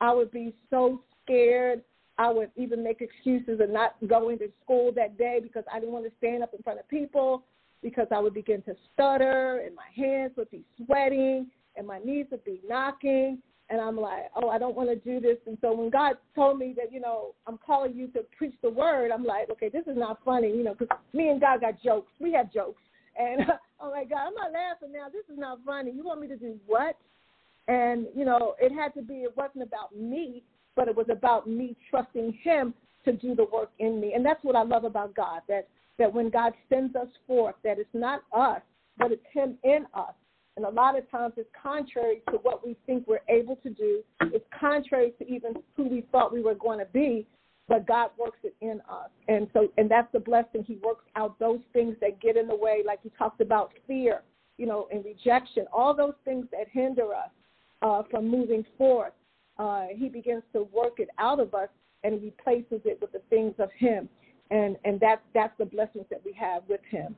I 0.00 0.12
would 0.12 0.30
be 0.30 0.54
so 0.70 1.00
scared. 1.22 1.82
I 2.18 2.30
would 2.30 2.50
even 2.56 2.84
make 2.84 3.00
excuses 3.00 3.58
of 3.60 3.70
not 3.70 3.96
going 4.06 4.38
to 4.38 4.48
school 4.62 4.92
that 4.94 5.18
day 5.18 5.40
because 5.42 5.64
I 5.72 5.80
didn't 5.80 5.92
want 5.92 6.04
to 6.04 6.12
stand 6.18 6.42
up 6.42 6.54
in 6.54 6.62
front 6.62 6.78
of 6.78 6.88
people 6.88 7.44
because 7.84 8.08
I 8.10 8.18
would 8.18 8.34
begin 8.34 8.62
to 8.62 8.74
stutter 8.92 9.62
and 9.64 9.76
my 9.76 9.86
hands 9.94 10.32
would 10.36 10.50
be 10.50 10.64
sweating 10.84 11.46
and 11.76 11.86
my 11.86 12.00
knees 12.00 12.26
would 12.32 12.44
be 12.44 12.60
knocking. 12.68 13.38
And 13.70 13.80
I'm 13.80 13.96
like, 13.96 14.24
oh, 14.34 14.48
I 14.48 14.58
don't 14.58 14.74
want 14.74 14.88
to 14.88 14.96
do 14.96 15.20
this. 15.20 15.38
And 15.46 15.56
so 15.60 15.72
when 15.72 15.88
God 15.90 16.16
told 16.34 16.58
me 16.58 16.74
that, 16.76 16.92
you 16.92 17.00
know, 17.00 17.34
I'm 17.46 17.58
calling 17.64 17.94
you 17.94 18.08
to 18.08 18.20
preach 18.36 18.54
the 18.62 18.70
word, 18.70 19.12
I'm 19.12 19.24
like, 19.24 19.48
okay, 19.50 19.68
this 19.68 19.86
is 19.86 19.96
not 19.96 20.18
funny, 20.24 20.48
you 20.48 20.64
know, 20.64 20.74
because 20.74 20.98
me 21.12 21.28
and 21.28 21.40
God 21.40 21.60
got 21.60 21.82
jokes. 21.82 22.10
We 22.20 22.32
have 22.32 22.52
jokes. 22.52 22.82
And 23.16 23.42
I'm 23.80 23.90
like, 23.90 24.10
God, 24.10 24.26
I'm 24.26 24.34
not 24.34 24.52
laughing 24.52 24.92
now. 24.92 25.06
This 25.12 25.24
is 25.32 25.38
not 25.38 25.60
funny. 25.64 25.92
You 25.92 26.04
want 26.04 26.20
me 26.20 26.28
to 26.28 26.36
do 26.36 26.56
what? 26.66 26.96
And, 27.68 28.08
you 28.14 28.24
know, 28.24 28.54
it 28.60 28.72
had 28.72 28.92
to 28.94 29.02
be, 29.02 29.18
it 29.18 29.34
wasn't 29.36 29.62
about 29.62 29.96
me 29.96 30.42
but 30.76 30.88
it 30.88 30.96
was 30.96 31.06
about 31.10 31.48
me 31.48 31.76
trusting 31.90 32.38
him 32.42 32.74
to 33.04 33.12
do 33.12 33.34
the 33.34 33.46
work 33.52 33.70
in 33.78 34.00
me. 34.00 34.14
And 34.14 34.24
that's 34.24 34.42
what 34.42 34.56
I 34.56 34.62
love 34.62 34.84
about 34.84 35.14
God, 35.14 35.42
that, 35.48 35.68
that 35.98 36.12
when 36.12 36.30
God 36.30 36.52
sends 36.68 36.94
us 36.96 37.08
forth, 37.26 37.54
that 37.64 37.78
it's 37.78 37.88
not 37.92 38.22
us, 38.32 38.60
but 38.98 39.12
it's 39.12 39.24
him 39.32 39.56
in 39.64 39.86
us. 39.94 40.14
And 40.56 40.64
a 40.64 40.70
lot 40.70 40.96
of 40.96 41.10
times 41.10 41.34
it's 41.36 41.48
contrary 41.60 42.22
to 42.30 42.36
what 42.38 42.64
we 42.64 42.76
think 42.86 43.06
we're 43.06 43.18
able 43.28 43.56
to 43.56 43.70
do. 43.70 44.02
It's 44.20 44.44
contrary 44.58 45.12
to 45.18 45.26
even 45.26 45.54
who 45.76 45.88
we 45.88 46.04
thought 46.12 46.32
we 46.32 46.42
were 46.42 46.54
going 46.54 46.78
to 46.78 46.86
be, 46.86 47.26
but 47.68 47.86
God 47.86 48.10
works 48.18 48.38
it 48.44 48.54
in 48.60 48.80
us. 48.88 49.10
And 49.26 49.48
so 49.52 49.68
and 49.78 49.90
that's 49.90 50.10
the 50.12 50.20
blessing. 50.20 50.64
He 50.64 50.78
works 50.82 51.04
out 51.16 51.38
those 51.38 51.60
things 51.72 51.96
that 52.00 52.20
get 52.20 52.36
in 52.36 52.46
the 52.46 52.54
way, 52.54 52.82
like 52.86 53.00
you 53.02 53.10
talked 53.18 53.40
about 53.40 53.72
fear, 53.86 54.22
you 54.58 54.66
know, 54.66 54.86
and 54.92 55.04
rejection, 55.04 55.66
all 55.72 55.94
those 55.94 56.14
things 56.24 56.46
that 56.52 56.68
hinder 56.70 57.14
us 57.14 57.30
uh, 57.82 58.02
from 58.10 58.28
moving 58.28 58.64
forth 58.78 59.12
uh, 59.58 59.86
he 59.94 60.08
begins 60.08 60.42
to 60.52 60.68
work 60.72 60.98
it 60.98 61.08
out 61.18 61.40
of 61.40 61.54
us 61.54 61.68
and 62.02 62.22
replaces 62.22 62.80
it 62.84 62.98
with 63.00 63.12
the 63.12 63.22
things 63.30 63.54
of 63.58 63.70
him. 63.72 64.08
And 64.50 64.76
and 64.84 65.00
that's 65.00 65.22
that's 65.34 65.52
the 65.58 65.64
blessings 65.64 66.06
that 66.10 66.20
we 66.24 66.32
have 66.32 66.62
with 66.68 66.80
Him. 66.90 67.14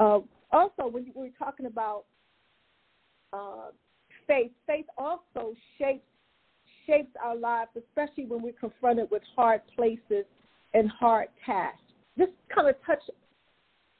Uh, 0.00 0.20
also, 0.52 0.86
when 0.88 1.10
we're 1.14 1.30
talking 1.38 1.66
about 1.66 2.04
uh, 3.32 3.70
faith, 4.26 4.50
faith 4.66 4.86
also 4.98 5.54
shapes 5.78 6.04
shapes 6.86 7.10
our 7.22 7.36
lives, 7.36 7.70
especially 7.76 8.26
when 8.26 8.42
we're 8.42 8.52
confronted 8.52 9.10
with 9.10 9.22
hard 9.34 9.62
places 9.74 10.24
and 10.74 10.90
hard 10.90 11.28
tasks. 11.44 11.80
Just 12.18 12.32
kind 12.54 12.68
of 12.68 12.74
touch 12.86 13.00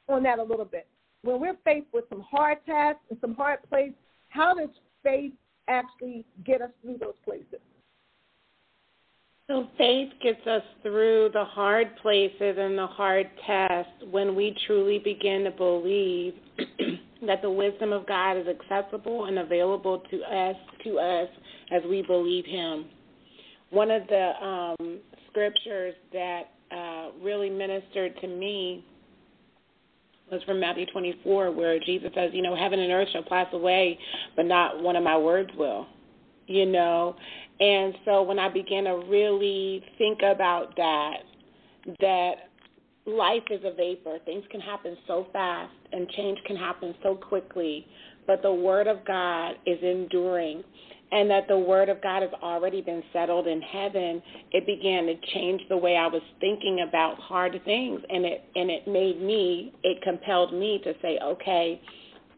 on 0.07 0.23
that 0.23 0.39
a 0.39 0.43
little 0.43 0.65
bit. 0.65 0.87
When 1.23 1.41
we're 1.41 1.57
faced 1.63 1.87
with 1.93 2.05
some 2.09 2.21
hard 2.21 2.59
tasks 2.65 3.01
and 3.09 3.17
some 3.19 3.33
hard 3.33 3.59
places, 3.69 3.95
how 4.29 4.53
does 4.53 4.69
faith 5.03 5.33
actually 5.67 6.25
get 6.45 6.61
us 6.61 6.69
through 6.81 6.97
those 6.99 7.15
places? 7.23 7.59
So 9.47 9.67
faith 9.77 10.09
gets 10.23 10.45
us 10.47 10.63
through 10.81 11.29
the 11.33 11.45
hard 11.45 11.95
places 11.97 12.57
and 12.57 12.75
the 12.75 12.87
hard 12.87 13.29
tests 13.45 13.91
when 14.09 14.35
we 14.35 14.57
truly 14.65 14.97
begin 14.97 15.43
to 15.43 15.51
believe 15.51 16.33
that 17.27 17.43
the 17.43 17.49
wisdom 17.51 17.93
of 17.93 18.07
God 18.07 18.37
is 18.37 18.47
accessible 18.47 19.25
and 19.25 19.37
available 19.37 20.01
to 20.09 20.21
us 20.23 20.55
to 20.83 20.97
us 20.97 21.29
as 21.71 21.83
we 21.87 22.01
believe 22.01 22.45
him. 22.45 22.85
One 23.69 23.91
of 23.91 24.07
the 24.07 24.31
um, 24.43 24.99
scriptures 25.29 25.93
that 26.11 26.43
uh, 26.71 27.09
really 27.21 27.51
ministered 27.51 28.19
to 28.21 28.27
me 28.27 28.83
was 30.31 30.41
from 30.43 30.59
Matthew 30.59 30.87
24, 30.87 31.51
where 31.51 31.79
Jesus 31.79 32.09
says, 32.15 32.31
You 32.33 32.41
know, 32.41 32.55
heaven 32.55 32.79
and 32.79 32.91
earth 32.91 33.09
shall 33.13 33.23
pass 33.23 33.47
away, 33.53 33.99
but 34.35 34.45
not 34.45 34.81
one 34.81 34.95
of 34.95 35.03
my 35.03 35.17
words 35.17 35.51
will. 35.55 35.85
You 36.47 36.65
know, 36.65 37.15
and 37.59 37.95
so 38.03 38.21
when 38.23 38.39
I 38.39 38.49
began 38.49 38.83
to 38.85 39.03
really 39.07 39.83
think 39.97 40.19
about 40.23 40.75
that, 40.75 41.17
that 41.99 42.33
life 43.05 43.43
is 43.49 43.61
a 43.63 43.73
vapor. 43.73 44.17
Things 44.25 44.43
can 44.51 44.59
happen 44.59 44.97
so 45.07 45.27
fast 45.31 45.71
and 45.91 46.09
change 46.09 46.39
can 46.45 46.55
happen 46.55 46.95
so 47.03 47.15
quickly, 47.15 47.87
but 48.27 48.41
the 48.41 48.51
Word 48.51 48.87
of 48.87 49.05
God 49.05 49.55
is 49.65 49.79
enduring. 49.81 50.63
And 51.11 51.29
that 51.29 51.47
the 51.47 51.57
Word 51.57 51.87
of 51.87 52.01
God 52.01 52.23
has 52.23 52.31
already 52.41 52.81
been 52.81 53.03
settled 53.13 53.47
in 53.47 53.61
heaven, 53.61 54.21
it 54.51 54.65
began 54.65 55.05
to 55.05 55.15
change 55.33 55.61
the 55.69 55.77
way 55.77 55.95
I 55.95 56.07
was 56.07 56.23
thinking 56.41 56.83
about 56.87 57.19
hard 57.19 57.53
things. 57.63 58.01
And 58.09 58.25
it, 58.25 58.43
and 58.55 58.71
it 58.71 58.87
made 58.87 59.21
me, 59.21 59.71
it 59.83 60.01
compelled 60.01 60.53
me 60.53 60.81
to 60.83 60.93
say, 61.03 61.19
okay, 61.23 61.79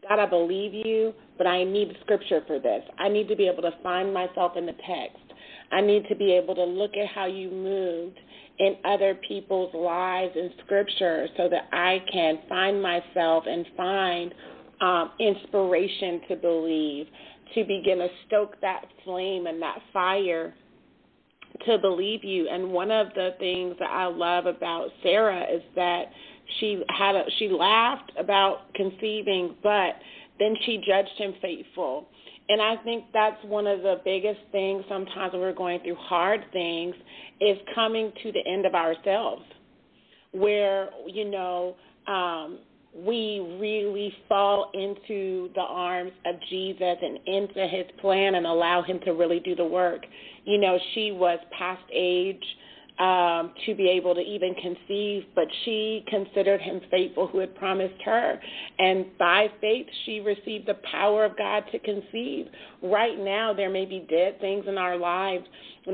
God, 0.06 0.20
I 0.20 0.26
believe 0.26 0.74
you, 0.74 1.14
but 1.38 1.46
I 1.46 1.64
need 1.64 1.96
scripture 2.02 2.42
for 2.46 2.58
this. 2.58 2.82
I 2.98 3.08
need 3.08 3.28
to 3.28 3.36
be 3.36 3.48
able 3.48 3.62
to 3.62 3.72
find 3.82 4.12
myself 4.12 4.52
in 4.56 4.66
the 4.66 4.72
text. 4.72 5.22
I 5.70 5.80
need 5.80 6.06
to 6.08 6.16
be 6.16 6.32
able 6.32 6.54
to 6.54 6.64
look 6.64 6.92
at 6.96 7.08
how 7.08 7.26
you 7.26 7.50
moved 7.50 8.18
in 8.58 8.76
other 8.84 9.18
people's 9.26 9.72
lives 9.74 10.32
in 10.34 10.50
scripture 10.64 11.28
so 11.36 11.48
that 11.48 11.68
I 11.72 12.02
can 12.12 12.40
find 12.48 12.82
myself 12.82 13.44
and 13.46 13.66
find 13.76 14.34
um, 14.80 15.10
inspiration 15.20 16.20
to 16.28 16.36
believe, 16.36 17.06
to 17.54 17.64
begin 17.64 17.98
to 17.98 18.08
stoke 18.26 18.60
that 18.60 18.84
flame 19.04 19.46
and 19.46 19.62
that 19.62 19.78
fire 19.92 20.54
to 21.66 21.78
believe 21.78 22.24
you. 22.24 22.48
And 22.48 22.70
one 22.70 22.90
of 22.90 23.08
the 23.14 23.30
things 23.38 23.76
that 23.78 23.90
I 23.90 24.06
love 24.06 24.46
about 24.46 24.88
Sarah 25.02 25.44
is 25.52 25.62
that 25.74 26.04
she 26.58 26.82
had 26.88 27.14
a, 27.14 27.24
she 27.38 27.48
laughed 27.48 28.12
about 28.18 28.72
conceiving, 28.74 29.56
but 29.62 29.94
then 30.38 30.54
she 30.64 30.82
judged 30.86 31.16
him 31.16 31.34
faithful. 31.40 32.08
And 32.48 32.62
I 32.62 32.76
think 32.82 33.04
that's 33.12 33.42
one 33.44 33.66
of 33.66 33.82
the 33.82 34.00
biggest 34.04 34.40
things 34.52 34.84
sometimes 34.88 35.32
when 35.32 35.42
we're 35.42 35.52
going 35.52 35.80
through 35.80 35.96
hard 35.96 36.44
things 36.52 36.94
is 37.40 37.58
coming 37.74 38.10
to 38.22 38.32
the 38.32 38.40
end 38.50 38.64
of 38.64 38.74
ourselves, 38.74 39.42
where, 40.32 40.88
you 41.06 41.30
know, 41.30 41.76
um, 42.06 42.58
we 42.94 43.58
really 43.60 44.12
fall 44.28 44.70
into 44.72 45.50
the 45.54 45.60
arms 45.60 46.12
of 46.24 46.36
Jesus 46.48 46.96
and 47.02 47.18
into 47.26 47.68
his 47.68 47.84
plan 48.00 48.34
and 48.34 48.46
allow 48.46 48.82
him 48.82 48.98
to 49.04 49.12
really 49.12 49.40
do 49.40 49.54
the 49.54 49.64
work. 49.64 50.06
You 50.44 50.58
know, 50.58 50.78
she 50.94 51.12
was 51.12 51.38
past 51.56 51.82
age 51.92 52.42
um, 52.98 53.52
to 53.64 53.74
be 53.76 53.88
able 53.88 54.14
to 54.14 54.20
even 54.20 54.54
conceive, 54.54 55.24
but 55.34 55.46
she 55.64 56.04
considered 56.08 56.60
him 56.60 56.80
faithful 56.90 57.28
who 57.28 57.38
had 57.38 57.54
promised 57.54 58.00
her. 58.04 58.40
And 58.78 59.06
by 59.18 59.46
faith, 59.60 59.86
she 60.04 60.20
received 60.20 60.66
the 60.66 60.78
power 60.90 61.24
of 61.24 61.36
God 61.36 61.64
to 61.70 61.78
conceive. 61.78 62.46
Right 62.82 63.18
now, 63.18 63.52
there 63.52 63.70
may 63.70 63.84
be 63.84 64.04
dead 64.10 64.40
things 64.40 64.64
in 64.66 64.76
our 64.78 64.96
lives, 64.96 65.44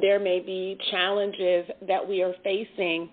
there 0.00 0.18
may 0.18 0.40
be 0.40 0.78
challenges 0.90 1.66
that 1.86 2.06
we 2.06 2.22
are 2.22 2.34
facing. 2.42 3.10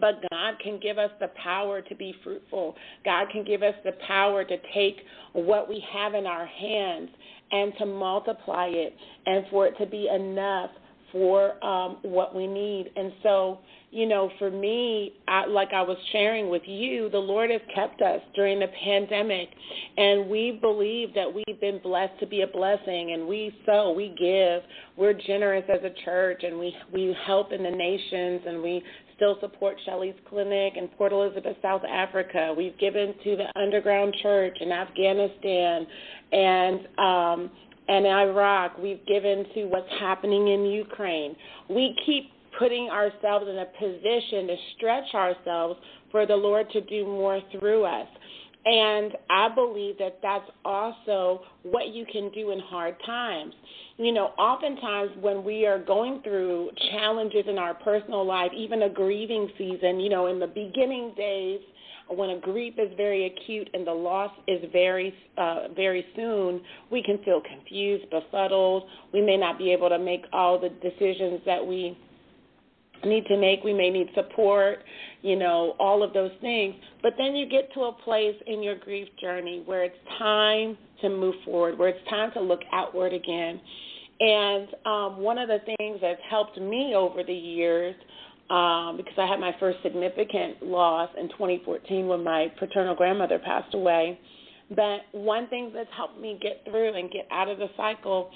But 0.00 0.22
God 0.30 0.54
can 0.62 0.80
give 0.80 0.96
us 0.96 1.10
the 1.20 1.28
power 1.42 1.82
to 1.82 1.94
be 1.94 2.14
fruitful. 2.24 2.76
God 3.04 3.26
can 3.30 3.44
give 3.44 3.62
us 3.62 3.74
the 3.84 3.92
power 4.06 4.42
to 4.42 4.56
take 4.72 4.96
what 5.34 5.68
we 5.68 5.84
have 5.92 6.14
in 6.14 6.24
our 6.24 6.46
hands 6.46 7.10
and 7.50 7.72
to 7.78 7.84
multiply 7.84 8.68
it 8.68 8.96
and 9.26 9.44
for 9.50 9.66
it 9.66 9.76
to 9.78 9.84
be 9.84 10.08
enough 10.08 10.70
for 11.12 11.62
um, 11.64 11.98
what 12.02 12.34
we 12.34 12.46
need. 12.46 12.90
And 12.96 13.12
so, 13.22 13.58
you 13.90 14.08
know, 14.08 14.30
for 14.38 14.50
me, 14.50 15.12
I, 15.28 15.44
like 15.46 15.68
I 15.74 15.82
was 15.82 15.98
sharing 16.10 16.48
with 16.48 16.62
you, 16.64 17.10
the 17.10 17.18
Lord 17.18 17.50
has 17.50 17.60
kept 17.74 18.00
us 18.00 18.20
during 18.34 18.58
the 18.58 18.68
pandemic, 18.82 19.50
and 19.98 20.30
we 20.30 20.58
believe 20.60 21.14
that 21.14 21.26
we've 21.32 21.60
been 21.60 21.78
blessed 21.82 22.18
to 22.20 22.26
be 22.26 22.40
a 22.40 22.46
blessing, 22.46 23.12
and 23.12 23.28
we 23.28 23.54
sow, 23.66 23.92
we 23.92 24.08
give, 24.18 24.62
we're 24.96 25.12
generous 25.12 25.64
as 25.68 25.84
a 25.84 25.92
church, 26.04 26.42
and 26.42 26.58
we 26.58 26.74
we 26.92 27.14
help 27.26 27.52
in 27.52 27.62
the 27.62 27.70
nations, 27.70 28.40
and 28.46 28.62
we 28.62 28.82
still 29.16 29.36
support 29.40 29.76
Shelley's 29.84 30.14
Clinic 30.28 30.74
in 30.76 30.88
Port 30.88 31.12
Elizabeth, 31.12 31.56
South 31.60 31.82
Africa. 31.88 32.54
We've 32.56 32.76
given 32.78 33.14
to 33.22 33.36
the 33.36 33.60
underground 33.60 34.16
church 34.22 34.56
in 34.60 34.72
Afghanistan, 34.72 35.86
and 36.32 36.80
um, 36.98 37.50
and 37.88 38.06
Iraq. 38.06 38.78
We've 38.78 39.04
given 39.06 39.44
to 39.54 39.64
what's 39.64 39.90
happening 40.00 40.48
in 40.48 40.64
Ukraine. 40.66 41.36
We 41.68 41.96
keep 42.06 42.30
putting 42.58 42.88
ourselves 42.90 43.46
in 43.48 43.58
a 43.58 43.66
position 43.78 44.46
to 44.46 44.56
stretch 44.76 45.14
ourselves 45.14 45.80
for 46.10 46.26
the 46.26 46.36
Lord 46.36 46.70
to 46.70 46.80
do 46.82 47.04
more 47.06 47.40
through 47.58 47.84
us. 47.84 48.06
And 48.64 49.12
I 49.28 49.48
believe 49.52 49.98
that 49.98 50.20
that's 50.22 50.48
also 50.64 51.42
what 51.64 51.88
you 51.88 52.06
can 52.10 52.30
do 52.30 52.52
in 52.52 52.60
hard 52.60 52.94
times. 53.04 53.54
You 53.96 54.12
know, 54.12 54.26
oftentimes 54.38 55.10
when 55.20 55.42
we 55.42 55.66
are 55.66 55.78
going 55.82 56.20
through 56.22 56.70
challenges 56.92 57.44
in 57.48 57.58
our 57.58 57.74
personal 57.74 58.24
life, 58.24 58.52
even 58.56 58.82
a 58.82 58.88
grieving 58.88 59.48
season, 59.58 59.98
you 59.98 60.10
know, 60.10 60.26
in 60.26 60.38
the 60.38 60.46
beginning 60.46 61.12
days, 61.16 61.60
when 62.16 62.30
a 62.30 62.40
grief 62.40 62.74
is 62.78 62.90
very 62.96 63.26
acute 63.26 63.68
and 63.74 63.86
the 63.86 63.92
loss 63.92 64.30
is 64.46 64.64
very 64.72 65.14
uh, 65.36 65.68
very 65.74 66.04
soon, 66.16 66.60
we 66.90 67.02
can 67.02 67.18
feel 67.24 67.40
confused, 67.40 68.04
befuddled. 68.10 68.84
We 69.12 69.20
may 69.20 69.36
not 69.36 69.58
be 69.58 69.72
able 69.72 69.88
to 69.88 69.98
make 69.98 70.24
all 70.32 70.58
the 70.58 70.68
decisions 70.68 71.40
that 71.46 71.64
we 71.64 71.96
need 73.04 73.26
to 73.26 73.36
make. 73.36 73.64
We 73.64 73.74
may 73.74 73.90
need 73.90 74.08
support, 74.14 74.78
you 75.22 75.36
know, 75.36 75.74
all 75.78 76.02
of 76.02 76.12
those 76.12 76.32
things. 76.40 76.74
But 77.02 77.14
then 77.18 77.34
you 77.34 77.48
get 77.48 77.72
to 77.74 77.82
a 77.82 77.92
place 77.92 78.36
in 78.46 78.62
your 78.62 78.76
grief 78.76 79.08
journey 79.20 79.62
where 79.64 79.84
it's 79.84 79.96
time 80.18 80.76
to 81.00 81.08
move 81.08 81.34
forward, 81.44 81.78
where 81.78 81.88
it's 81.88 82.08
time 82.08 82.30
to 82.32 82.40
look 82.40 82.60
outward 82.72 83.12
again. 83.12 83.60
And 84.20 84.68
um, 84.86 85.16
one 85.18 85.38
of 85.38 85.48
the 85.48 85.58
things 85.76 85.98
that's 86.00 86.20
helped 86.30 86.60
me 86.60 86.94
over 86.94 87.24
the 87.24 87.34
years 87.34 87.94
um, 88.52 88.98
because 88.98 89.14
I 89.16 89.26
had 89.26 89.40
my 89.40 89.52
first 89.58 89.78
significant 89.82 90.62
loss 90.62 91.08
in 91.18 91.28
2014 91.30 92.06
when 92.06 92.22
my 92.22 92.48
paternal 92.58 92.94
grandmother 92.94 93.38
passed 93.38 93.74
away. 93.74 94.20
But 94.68 95.00
one 95.12 95.48
thing 95.48 95.72
that's 95.74 95.88
helped 95.96 96.20
me 96.20 96.38
get 96.40 96.62
through 96.70 96.94
and 96.94 97.10
get 97.10 97.26
out 97.30 97.48
of 97.48 97.58
the 97.58 97.68
cycle 97.78 98.30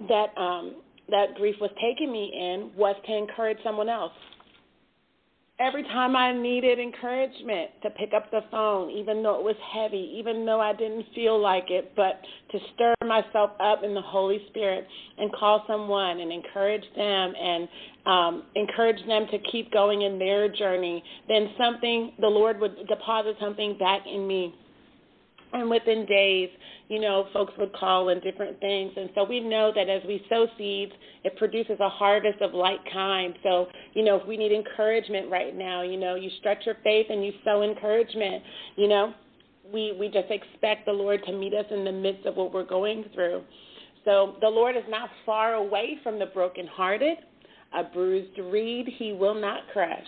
that 0.00 0.26
um, 0.36 0.76
that 1.08 1.34
grief 1.36 1.56
was 1.58 1.70
taking 1.80 2.12
me 2.12 2.30
in 2.34 2.70
was 2.76 2.96
to 3.06 3.16
encourage 3.16 3.56
someone 3.64 3.88
else 3.88 4.12
every 5.60 5.82
time 5.82 6.14
I 6.14 6.32
needed 6.32 6.78
encouragement 6.78 7.70
to 7.82 7.90
pick 7.90 8.12
up 8.14 8.30
the 8.30 8.40
phone, 8.50 8.90
even 8.90 9.22
though 9.22 9.38
it 9.38 9.42
was 9.42 9.56
heavy, 9.74 10.16
even 10.18 10.46
though 10.46 10.60
I 10.60 10.72
didn't 10.72 11.06
feel 11.14 11.40
like 11.40 11.70
it, 11.70 11.92
but 11.96 12.20
to 12.52 12.58
stir 12.74 12.94
myself 13.04 13.50
up 13.60 13.82
in 13.82 13.94
the 13.94 14.00
Holy 14.00 14.40
Spirit 14.48 14.86
and 15.18 15.32
call 15.32 15.64
someone 15.66 16.20
and 16.20 16.32
encourage 16.32 16.84
them 16.94 17.32
and 17.36 17.68
um, 18.06 18.42
encourage 18.54 19.04
them 19.06 19.26
to 19.30 19.38
keep 19.50 19.72
going 19.72 20.02
in 20.02 20.18
their 20.18 20.48
journey, 20.48 21.02
then 21.26 21.50
something, 21.58 22.12
the 22.20 22.28
Lord 22.28 22.60
would 22.60 22.86
deposit 22.86 23.36
something 23.40 23.76
back 23.78 24.02
in 24.06 24.26
me. 24.26 24.54
And 25.52 25.70
within 25.70 26.04
days, 26.06 26.50
you 26.88 27.00
know, 27.00 27.26
folks 27.32 27.52
would 27.58 27.72
call 27.72 28.10
and 28.10 28.22
different 28.22 28.60
things. 28.60 28.92
And 28.96 29.10
so 29.14 29.24
we 29.24 29.40
know 29.40 29.72
that 29.74 29.88
as 29.88 30.02
we 30.06 30.24
sow 30.28 30.46
seeds, 30.58 30.92
it 31.24 31.36
produces 31.36 31.76
a 31.80 31.88
harvest 31.88 32.40
of 32.40 32.52
like 32.54 32.80
kind. 32.92 33.34
So, 33.42 33.68
you 33.94 34.04
know, 34.04 34.16
if 34.16 34.26
we 34.26 34.36
need 34.36 34.52
encouragement 34.52 35.30
right 35.30 35.56
now, 35.56 35.82
you 35.82 35.96
know, 35.96 36.14
you 36.16 36.30
stretch 36.38 36.66
your 36.66 36.76
faith 36.84 37.06
and 37.08 37.24
you 37.24 37.32
sow 37.44 37.62
encouragement, 37.62 38.42
you 38.76 38.88
know, 38.88 39.14
we, 39.72 39.94
we 39.98 40.08
just 40.08 40.30
expect 40.30 40.86
the 40.86 40.92
Lord 40.92 41.22
to 41.26 41.32
meet 41.32 41.54
us 41.54 41.66
in 41.70 41.84
the 41.84 41.92
midst 41.92 42.26
of 42.26 42.36
what 42.36 42.52
we're 42.52 42.64
going 42.64 43.04
through. 43.14 43.42
So 44.04 44.36
the 44.40 44.48
Lord 44.48 44.76
is 44.76 44.84
not 44.88 45.10
far 45.26 45.54
away 45.54 45.98
from 46.02 46.18
the 46.18 46.26
brokenhearted. 46.26 47.18
A 47.74 47.84
bruised 47.84 48.38
reed 48.38 48.88
he 48.98 49.12
will 49.12 49.34
not 49.34 49.60
crush. 49.72 50.06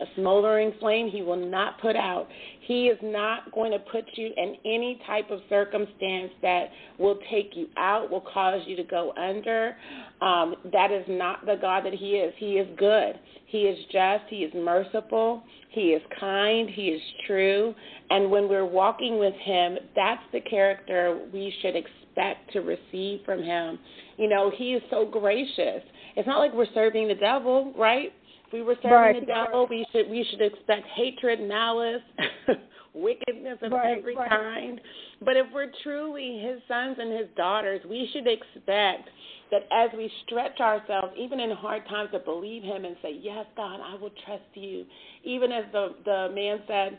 A 0.00 0.06
smoldering 0.16 0.72
flame 0.80 1.08
he 1.10 1.22
will 1.22 1.36
not 1.36 1.80
put 1.80 1.96
out. 1.96 2.28
He 2.60 2.86
is 2.86 2.98
not 3.02 3.52
going 3.52 3.72
to 3.72 3.78
put 3.78 4.04
you 4.14 4.30
in 4.36 4.56
any 4.64 5.00
type 5.06 5.30
of 5.30 5.40
circumstance 5.48 6.30
that 6.40 6.70
will 6.98 7.18
take 7.30 7.56
you 7.56 7.66
out, 7.76 8.10
will 8.10 8.20
cause 8.20 8.60
you 8.66 8.76
to 8.76 8.84
go 8.84 9.12
under. 9.16 9.76
Um, 10.20 10.54
that 10.72 10.90
is 10.92 11.04
not 11.08 11.44
the 11.46 11.56
God 11.60 11.84
that 11.84 11.94
He 11.94 12.12
is. 12.12 12.32
He 12.38 12.52
is 12.52 12.68
good. 12.78 13.18
He 13.46 13.62
is 13.62 13.78
just. 13.90 14.24
He 14.28 14.44
is 14.44 14.52
merciful. 14.54 15.42
He 15.70 15.90
is 15.90 16.02
kind. 16.18 16.70
He 16.70 16.88
is 16.88 17.02
true. 17.26 17.74
And 18.10 18.30
when 18.30 18.48
we're 18.48 18.64
walking 18.64 19.18
with 19.18 19.34
Him, 19.34 19.76
that's 19.96 20.22
the 20.32 20.40
character 20.40 21.18
we 21.32 21.52
should 21.60 21.74
expect 21.74 22.52
to 22.52 22.60
receive 22.60 23.20
from 23.24 23.42
Him. 23.42 23.78
You 24.16 24.28
know, 24.28 24.52
He 24.56 24.74
is 24.74 24.82
so 24.90 25.06
gracious. 25.06 25.82
It's 26.16 26.26
not 26.26 26.38
like 26.38 26.52
we're 26.54 26.72
serving 26.74 27.08
the 27.08 27.14
devil, 27.14 27.72
right? 27.76 28.12
If 28.50 28.54
we 28.54 28.62
were 28.62 28.74
serving 28.82 28.90
right. 28.90 29.20
the 29.20 29.26
devil, 29.26 29.68
we 29.70 29.86
should 29.92 30.10
we 30.10 30.26
should 30.28 30.40
expect 30.40 30.84
hatred, 30.96 31.40
malice, 31.40 32.02
wickedness 32.94 33.58
of 33.62 33.70
right, 33.70 33.98
every 33.98 34.16
kind. 34.16 34.80
But 35.24 35.36
if 35.36 35.46
we're 35.54 35.70
truly 35.84 36.40
His 36.42 36.60
sons 36.66 36.96
and 36.98 37.12
His 37.12 37.28
daughters, 37.36 37.80
we 37.88 38.10
should 38.12 38.26
expect 38.26 39.08
that 39.52 39.62
as 39.70 39.90
we 39.96 40.10
stretch 40.26 40.58
ourselves, 40.58 41.12
even 41.16 41.38
in 41.38 41.52
hard 41.52 41.86
times, 41.88 42.10
to 42.12 42.18
believe 42.18 42.64
Him 42.64 42.84
and 42.84 42.96
say, 43.02 43.16
"Yes, 43.22 43.46
God, 43.56 43.78
I 43.80 43.94
will 43.94 44.10
trust 44.26 44.42
You." 44.54 44.84
Even 45.22 45.52
as 45.52 45.64
the 45.70 45.94
the 46.04 46.32
man 46.34 46.58
said 46.66 46.98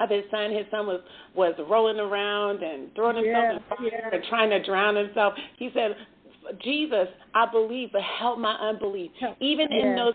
of 0.00 0.08
his 0.08 0.24
son, 0.30 0.52
his 0.52 0.64
son 0.70 0.86
was 0.86 1.00
was 1.34 1.54
rolling 1.68 2.00
around 2.00 2.62
and 2.62 2.94
throwing 2.94 3.16
himself 3.16 3.44
yes, 3.44 3.62
in 3.70 3.76
fire 3.76 4.00
yes. 4.04 4.10
and 4.10 4.24
trying 4.30 4.48
to 4.48 4.62
drown 4.64 4.96
himself. 4.96 5.34
He 5.58 5.70
said, 5.74 5.96
"Jesus, 6.64 7.08
I 7.34 7.44
believe, 7.44 7.90
but 7.92 8.00
help 8.18 8.38
my 8.38 8.54
unbelief." 8.54 9.10
Even 9.38 9.68
yes. 9.70 9.82
in 9.82 9.96
those 9.96 10.14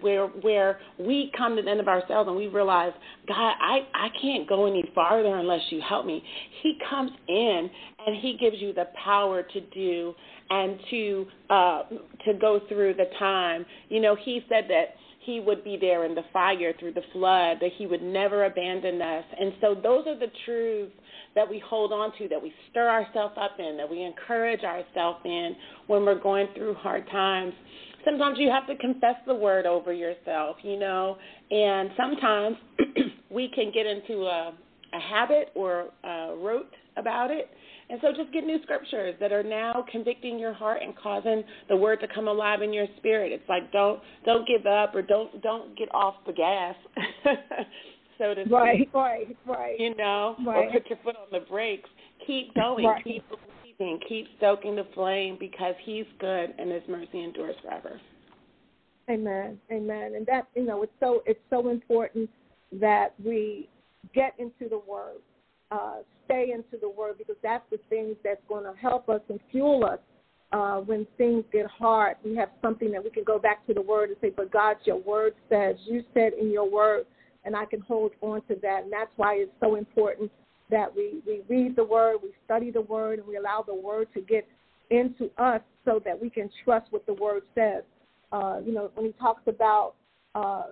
where 0.00 0.26
where 0.26 0.80
we 0.98 1.30
come 1.36 1.56
to 1.56 1.62
the 1.62 1.70
end 1.70 1.80
of 1.80 1.88
ourselves 1.88 2.28
and 2.28 2.36
we 2.36 2.48
realize, 2.48 2.92
God, 3.28 3.54
I 3.60 3.80
I 3.94 4.08
can't 4.20 4.48
go 4.48 4.66
any 4.66 4.84
farther 4.94 5.36
unless 5.36 5.62
you 5.70 5.80
help 5.86 6.06
me. 6.06 6.22
He 6.62 6.78
comes 6.88 7.10
in 7.28 7.70
and 8.06 8.16
he 8.20 8.36
gives 8.40 8.60
you 8.60 8.72
the 8.72 8.86
power 9.04 9.42
to 9.42 9.60
do 9.60 10.14
and 10.50 10.78
to 10.90 11.26
uh, 11.50 11.82
to 12.24 12.34
go 12.40 12.60
through 12.68 12.94
the 12.94 13.06
time. 13.18 13.64
You 13.88 14.00
know, 14.00 14.16
he 14.16 14.40
said 14.48 14.64
that 14.68 14.94
he 15.24 15.40
would 15.40 15.62
be 15.62 15.76
there 15.80 16.04
in 16.04 16.14
the 16.14 16.24
fire 16.32 16.72
through 16.78 16.94
the 16.94 17.02
flood, 17.12 17.58
that 17.60 17.70
he 17.76 17.86
would 17.86 18.02
never 18.02 18.44
abandon 18.44 19.00
us. 19.00 19.24
And 19.38 19.52
so 19.60 19.74
those 19.74 20.06
are 20.06 20.18
the 20.18 20.30
truths 20.44 20.92
that 21.34 21.48
we 21.48 21.62
hold 21.64 21.92
on 21.92 22.12
to, 22.18 22.28
that 22.28 22.42
we 22.42 22.52
stir 22.70 22.88
ourselves 22.88 23.34
up 23.40 23.52
in, 23.58 23.76
that 23.76 23.88
we 23.88 24.02
encourage 24.02 24.64
ourselves 24.64 25.20
in 25.24 25.54
when 25.86 26.04
we're 26.04 26.20
going 26.20 26.48
through 26.54 26.74
hard 26.74 27.08
times. 27.10 27.54
Sometimes 28.04 28.38
you 28.38 28.50
have 28.50 28.66
to 28.66 28.76
confess 28.76 29.16
the 29.26 29.34
word 29.34 29.66
over 29.66 29.92
yourself, 29.92 30.56
you 30.62 30.78
know, 30.78 31.16
and 31.50 31.90
sometimes 31.96 32.56
we 33.30 33.48
can 33.54 33.70
get 33.72 33.86
into 33.86 34.22
a, 34.22 34.52
a 34.92 35.00
habit 35.00 35.50
or 35.54 35.88
a 36.04 36.34
rote 36.36 36.72
about 36.96 37.30
it 37.30 37.48
and 37.92 38.00
so 38.00 38.08
just 38.16 38.32
get 38.32 38.44
new 38.44 38.58
scriptures 38.62 39.14
that 39.20 39.32
are 39.32 39.42
now 39.42 39.84
convicting 39.92 40.38
your 40.38 40.54
heart 40.54 40.80
and 40.82 40.96
causing 40.96 41.44
the 41.68 41.76
word 41.76 42.00
to 42.00 42.08
come 42.08 42.26
alive 42.26 42.62
in 42.62 42.72
your 42.72 42.86
spirit. 42.96 43.32
It's 43.32 43.46
like 43.50 43.70
don't 43.70 44.00
don't 44.24 44.48
give 44.48 44.64
up 44.64 44.94
or 44.94 45.02
don't 45.02 45.42
don't 45.42 45.76
get 45.76 45.94
off 45.94 46.14
the 46.26 46.32
gas. 46.32 46.74
so 48.18 48.34
to 48.34 48.44
right, 48.44 48.78
speak. 48.78 48.94
right, 48.94 49.36
right. 49.46 49.78
You 49.78 49.94
know, 49.94 50.36
right. 50.46 50.68
or 50.68 50.72
put 50.72 50.88
your 50.88 50.98
foot 51.04 51.16
on 51.16 51.26
the 51.38 51.46
brakes. 51.46 51.90
Keep 52.26 52.54
going. 52.54 52.86
Right. 52.86 53.04
Keep 53.04 53.24
believing. 53.78 54.00
Keep 54.08 54.26
stoking 54.38 54.76
the 54.76 54.86
flame 54.94 55.36
because 55.38 55.74
He's 55.84 56.06
good 56.18 56.54
and 56.58 56.70
His 56.70 56.82
mercy 56.88 57.22
endures 57.22 57.56
forever. 57.62 58.00
Amen. 59.10 59.58
Amen. 59.70 60.14
And 60.16 60.26
that 60.26 60.48
you 60.54 60.64
know, 60.64 60.82
it's 60.82 60.92
so 61.00 61.22
it's 61.26 61.40
so 61.50 61.68
important 61.70 62.30
that 62.80 63.14
we 63.22 63.68
get 64.14 64.34
into 64.38 64.68
the 64.68 64.80
Word 64.88 65.18
uh, 65.72 66.02
stay 66.26 66.52
into 66.52 66.76
the 66.80 66.88
Word 66.88 67.16
because 67.18 67.36
that's 67.42 67.64
the 67.70 67.78
things 67.88 68.16
that's 68.22 68.40
going 68.48 68.64
to 68.64 68.78
help 68.78 69.08
us 69.08 69.20
and 69.28 69.40
fuel 69.50 69.84
us 69.84 69.98
uh, 70.52 70.76
when 70.76 71.06
things 71.16 71.44
get 71.52 71.66
hard. 71.66 72.16
We 72.24 72.36
have 72.36 72.50
something 72.60 72.92
that 72.92 73.02
we 73.02 73.10
can 73.10 73.24
go 73.24 73.38
back 73.38 73.66
to 73.66 73.74
the 73.74 73.80
Word 73.80 74.10
and 74.10 74.18
say, 74.20 74.30
"But 74.30 74.52
God, 74.52 74.76
Your 74.84 74.98
Word 74.98 75.34
says, 75.48 75.76
You 75.86 76.04
said 76.12 76.34
in 76.34 76.50
Your 76.50 76.68
Word," 76.70 77.06
and 77.44 77.56
I 77.56 77.64
can 77.64 77.80
hold 77.80 78.12
on 78.20 78.42
to 78.48 78.56
that. 78.62 78.84
And 78.84 78.92
that's 78.92 79.10
why 79.16 79.36
it's 79.36 79.52
so 79.60 79.76
important 79.76 80.30
that 80.72 80.94
we 80.94 81.22
we 81.24 81.42
read 81.48 81.76
the 81.76 81.84
Word, 81.84 82.16
we 82.22 82.30
study 82.44 82.72
the 82.72 82.80
Word, 82.80 83.20
and 83.20 83.28
we 83.28 83.36
allow 83.36 83.62
the 83.64 83.74
Word 83.74 84.08
to 84.14 84.20
get 84.20 84.48
into 84.90 85.30
us 85.38 85.60
so 85.84 86.00
that 86.04 86.20
we 86.20 86.28
can 86.28 86.50
trust 86.64 86.88
what 86.90 87.06
the 87.06 87.14
Word 87.14 87.42
says. 87.54 87.84
Uh, 88.32 88.58
you 88.64 88.72
know, 88.72 88.90
when 88.94 89.06
He 89.06 89.12
talks 89.12 89.42
about 89.46 89.94
uh, 90.34 90.64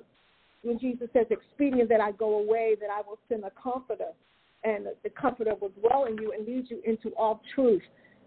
when 0.63 0.81
Jesus 0.81 1.09
says, 1.13 1.27
"Expedient 1.31 1.89
that 1.91 2.01
I 2.01 2.11
go 2.11 2.41
away, 2.41 2.75
that 2.81 2.91
I 2.91 3.03
will 3.07 3.19
send 3.29 3.45
a 3.45 3.53
Comforter." 3.63 4.13
and 4.65 4.87
the 5.03 5.11
comforter 5.11 5.55
will 5.61 5.71
dwell 5.71 6.05
in 6.05 6.17
you 6.19 6.33
and 6.33 6.47
lead 6.47 6.67
you 6.69 6.81
into 6.85 7.15
all 7.17 7.41
truth. 7.55 7.83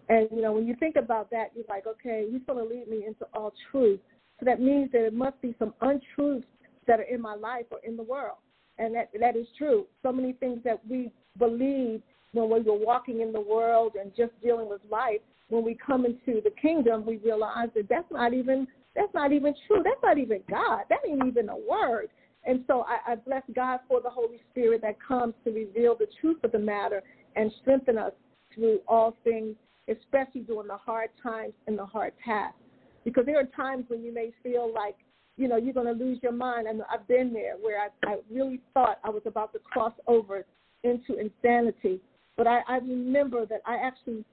And 0.08 0.28
you 0.30 0.42
know, 0.42 0.52
when 0.52 0.66
you 0.66 0.74
think 0.76 0.96
about 0.96 1.30
that, 1.30 1.50
you're 1.54 1.64
like, 1.68 1.86
okay, 1.86 2.26
he's 2.30 2.42
going 2.46 2.58
to 2.58 2.74
lead 2.74 2.88
me 2.88 3.04
into 3.06 3.26
all 3.34 3.52
truth. 3.70 4.00
So 4.40 4.46
that 4.46 4.60
means 4.60 4.90
that 4.92 5.06
it 5.06 5.14
must 5.14 5.40
be 5.40 5.54
some 5.58 5.74
untruths 5.80 6.46
that 6.86 7.00
are 7.00 7.04
in 7.04 7.20
my 7.20 7.34
life 7.34 7.66
or 7.70 7.78
in 7.84 7.96
the 7.96 8.02
world, 8.02 8.38
and 8.78 8.94
that 8.94 9.10
that 9.18 9.36
is 9.36 9.46
true. 9.56 9.86
So 10.02 10.12
many 10.12 10.32
things 10.32 10.58
that 10.64 10.80
we 10.88 11.10
believe 11.38 12.02
when 12.32 12.50
we 12.50 12.60
were 12.60 12.78
walking 12.78 13.20
in 13.20 13.32
the 13.32 13.40
world 13.40 13.92
and 14.00 14.10
just 14.16 14.32
dealing 14.42 14.68
with 14.68 14.80
life, 14.90 15.20
when 15.48 15.64
we 15.64 15.76
come 15.86 16.04
into 16.04 16.40
the 16.42 16.50
kingdom, 16.60 17.04
we 17.06 17.18
realize 17.18 17.68
that 17.74 17.88
that's 17.88 18.10
not 18.10 18.34
even 18.34 18.66
that's 18.94 19.12
not 19.12 19.32
even 19.32 19.54
true. 19.66 19.82
That's 19.82 20.00
not 20.02 20.18
even 20.18 20.40
God. 20.48 20.82
That 20.88 21.00
ain't 21.08 21.26
even 21.26 21.48
a 21.48 21.56
word. 21.56 22.08
And 22.46 22.64
so 22.66 22.84
I, 22.86 23.12
I 23.12 23.14
bless 23.16 23.42
God 23.54 23.80
for 23.88 24.00
the 24.00 24.10
Holy 24.10 24.38
Spirit 24.50 24.82
that 24.82 24.96
comes 25.00 25.34
to 25.44 25.50
reveal 25.50 25.96
the 25.98 26.06
truth 26.20 26.38
of 26.44 26.52
the 26.52 26.58
matter 26.58 27.02
and 27.36 27.50
strengthen 27.62 27.98
us 27.98 28.12
through 28.54 28.80
all 28.86 29.16
things, 29.24 29.56
especially 29.88 30.42
during 30.42 30.68
the 30.68 30.76
hard 30.76 31.08
times 31.22 31.54
and 31.66 31.78
the 31.78 31.86
hard 31.86 32.12
tasks. 32.24 32.58
Because 33.04 33.26
there 33.26 33.38
are 33.38 33.44
times 33.44 33.84
when 33.88 34.02
you 34.02 34.14
may 34.14 34.32
feel 34.42 34.72
like, 34.72 34.96
you 35.36 35.48
know, 35.48 35.56
you're 35.56 35.74
going 35.74 35.86
to 35.86 36.04
lose 36.04 36.18
your 36.22 36.32
mind. 36.32 36.68
And 36.68 36.82
I've 36.92 37.06
been 37.08 37.32
there 37.32 37.56
where 37.60 37.80
I, 37.80 37.88
I 38.08 38.18
really 38.30 38.60
thought 38.72 38.98
I 39.02 39.10
was 39.10 39.22
about 39.26 39.52
to 39.54 39.58
cross 39.58 39.92
over 40.06 40.44
into 40.84 41.18
insanity. 41.18 42.00
But 42.36 42.46
I, 42.46 42.60
I 42.68 42.76
remember 42.76 43.46
that 43.46 43.60
I 43.66 43.76
actually 43.76 44.24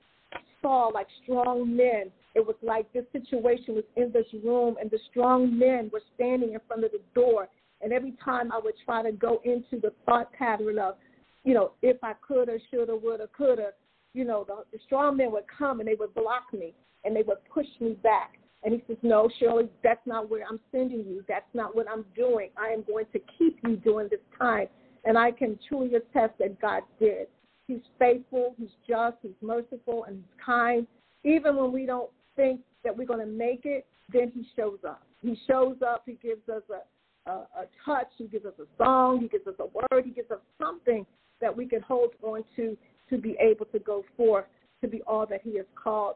saw 0.61 0.87
like 0.87 1.07
strong 1.23 1.75
men. 1.75 2.11
It 2.35 2.45
was 2.45 2.55
like 2.61 2.91
this 2.93 3.05
situation 3.11 3.75
was 3.75 3.83
in 3.97 4.11
this 4.13 4.27
room, 4.43 4.75
and 4.79 4.89
the 4.89 4.99
strong 5.09 5.57
men 5.57 5.89
were 5.91 6.01
standing 6.15 6.53
in 6.53 6.59
front 6.67 6.83
of 6.83 6.91
the 6.91 7.01
door 7.13 7.49
and 7.81 7.91
every 7.91 8.13
time 8.23 8.51
I 8.51 8.59
would 8.63 8.75
try 8.85 9.01
to 9.03 9.11
go 9.11 9.41
into 9.43 9.79
the 9.81 9.93
thought 10.05 10.31
pattern 10.33 10.77
of, 10.79 10.95
you 11.43 11.53
know, 11.53 11.71
if 11.81 11.97
I 12.03 12.13
could 12.25 12.49
or 12.49 12.59
should 12.69 12.89
or 12.89 12.99
would 12.99 13.21
or 13.21 13.27
could 13.35 13.59
or, 13.59 13.73
you 14.13 14.23
know, 14.23 14.45
the, 14.47 14.63
the 14.71 14.79
strong 14.85 15.17
men 15.17 15.31
would 15.31 15.45
come 15.57 15.79
and 15.79 15.87
they 15.87 15.95
would 15.95 16.13
block 16.13 16.53
me 16.53 16.73
and 17.03 17.15
they 17.15 17.23
would 17.23 17.37
push 17.53 17.67
me 17.79 17.93
back. 18.03 18.33
And 18.63 18.73
he 18.73 18.83
says, 18.87 18.97
No, 19.01 19.27
Shirley, 19.39 19.69
that's 19.83 20.05
not 20.05 20.29
where 20.29 20.45
I'm 20.47 20.59
sending 20.71 20.99
you. 20.99 21.23
That's 21.27 21.49
not 21.53 21.75
what 21.75 21.87
I'm 21.89 22.05
doing. 22.15 22.49
I 22.57 22.67
am 22.67 22.83
going 22.83 23.05
to 23.13 23.19
keep 23.39 23.57
you 23.63 23.77
during 23.77 24.09
this 24.09 24.19
time. 24.37 24.67
And 25.03 25.17
I 25.17 25.31
can 25.31 25.57
truly 25.67 25.95
attest 25.95 26.37
that 26.39 26.59
God 26.61 26.83
did. 26.99 27.27
He's 27.67 27.81
faithful, 27.97 28.55
He's 28.57 28.69
just, 28.87 29.17
He's 29.21 29.31
merciful, 29.41 30.05
and 30.05 30.17
He's 30.17 30.45
kind. 30.45 30.85
Even 31.23 31.55
when 31.55 31.71
we 31.71 31.85
don't 31.85 32.09
think 32.35 32.61
that 32.83 32.95
we're 32.95 33.05
going 33.05 33.19
to 33.19 33.25
make 33.25 33.61
it, 33.65 33.85
then 34.11 34.31
He 34.33 34.45
shows 34.55 34.79
up. 34.87 35.03
He 35.21 35.37
shows 35.47 35.77
up, 35.85 36.03
He 36.05 36.17
gives 36.21 36.47
us 36.49 36.63
a, 36.69 37.29
a, 37.29 37.33
a 37.33 37.65
touch, 37.85 38.07
He 38.17 38.27
gives 38.27 38.45
us 38.45 38.53
a 38.59 38.83
song, 38.83 39.19
He 39.21 39.27
gives 39.27 39.47
us 39.47 39.55
a 39.59 39.65
word, 39.65 40.05
He 40.05 40.11
gives 40.11 40.31
us 40.31 40.39
something 40.59 41.05
that 41.39 41.55
we 41.55 41.65
can 41.65 41.81
hold 41.81 42.11
on 42.21 42.43
to 42.55 42.77
to 43.09 43.17
be 43.17 43.35
able 43.39 43.65
to 43.65 43.79
go 43.79 44.05
forth 44.15 44.45
to 44.81 44.87
be 44.87 45.01
all 45.03 45.25
that 45.25 45.41
He 45.43 45.57
has 45.57 45.65
called 45.81 46.15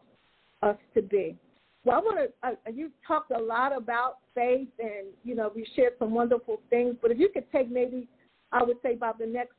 us 0.61 0.77
to 0.93 1.01
be. 1.01 1.37
Well, 1.83 1.97
I 1.97 1.99
want 1.99 2.17
to. 2.17 2.47
Uh, 2.47 2.71
you 2.73 2.89
talked 3.07 3.31
a 3.31 3.37
lot 3.37 3.75
about 3.75 4.17
faith, 4.33 4.69
and 4.79 5.07
you 5.23 5.35
know 5.35 5.51
we 5.55 5.67
shared 5.75 5.93
some 5.99 6.13
wonderful 6.13 6.59
things. 6.69 6.95
But 7.01 7.11
if 7.11 7.19
you 7.19 7.29
could 7.29 7.49
take 7.51 7.69
maybe, 7.69 8.07
I 8.55 8.63
would 8.63 8.77
say 8.81 8.93
about 8.93 9.19
the 9.19 9.25
next 9.25 9.53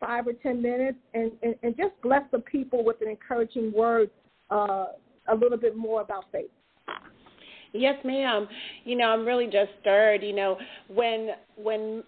five 0.00 0.26
or 0.26 0.32
ten 0.32 0.62
minutes, 0.62 0.98
and 1.12 1.32
and, 1.42 1.56
and 1.62 1.76
just 1.76 2.00
bless 2.02 2.22
the 2.30 2.38
people 2.38 2.84
with 2.84 3.00
an 3.02 3.08
encouraging 3.08 3.72
word, 3.72 4.08
uh, 4.50 4.86
a 5.28 5.34
little 5.34 5.58
bit 5.58 5.76
more 5.76 6.00
about 6.00 6.24
faith. 6.30 6.50
Yes, 7.72 7.96
ma'am. 8.04 8.48
You 8.84 8.96
know, 8.96 9.06
I'm 9.06 9.26
really 9.26 9.46
just 9.46 9.70
stirred. 9.80 10.22
You 10.22 10.34
know, 10.34 10.56
when 10.88 11.30
when 11.56 12.04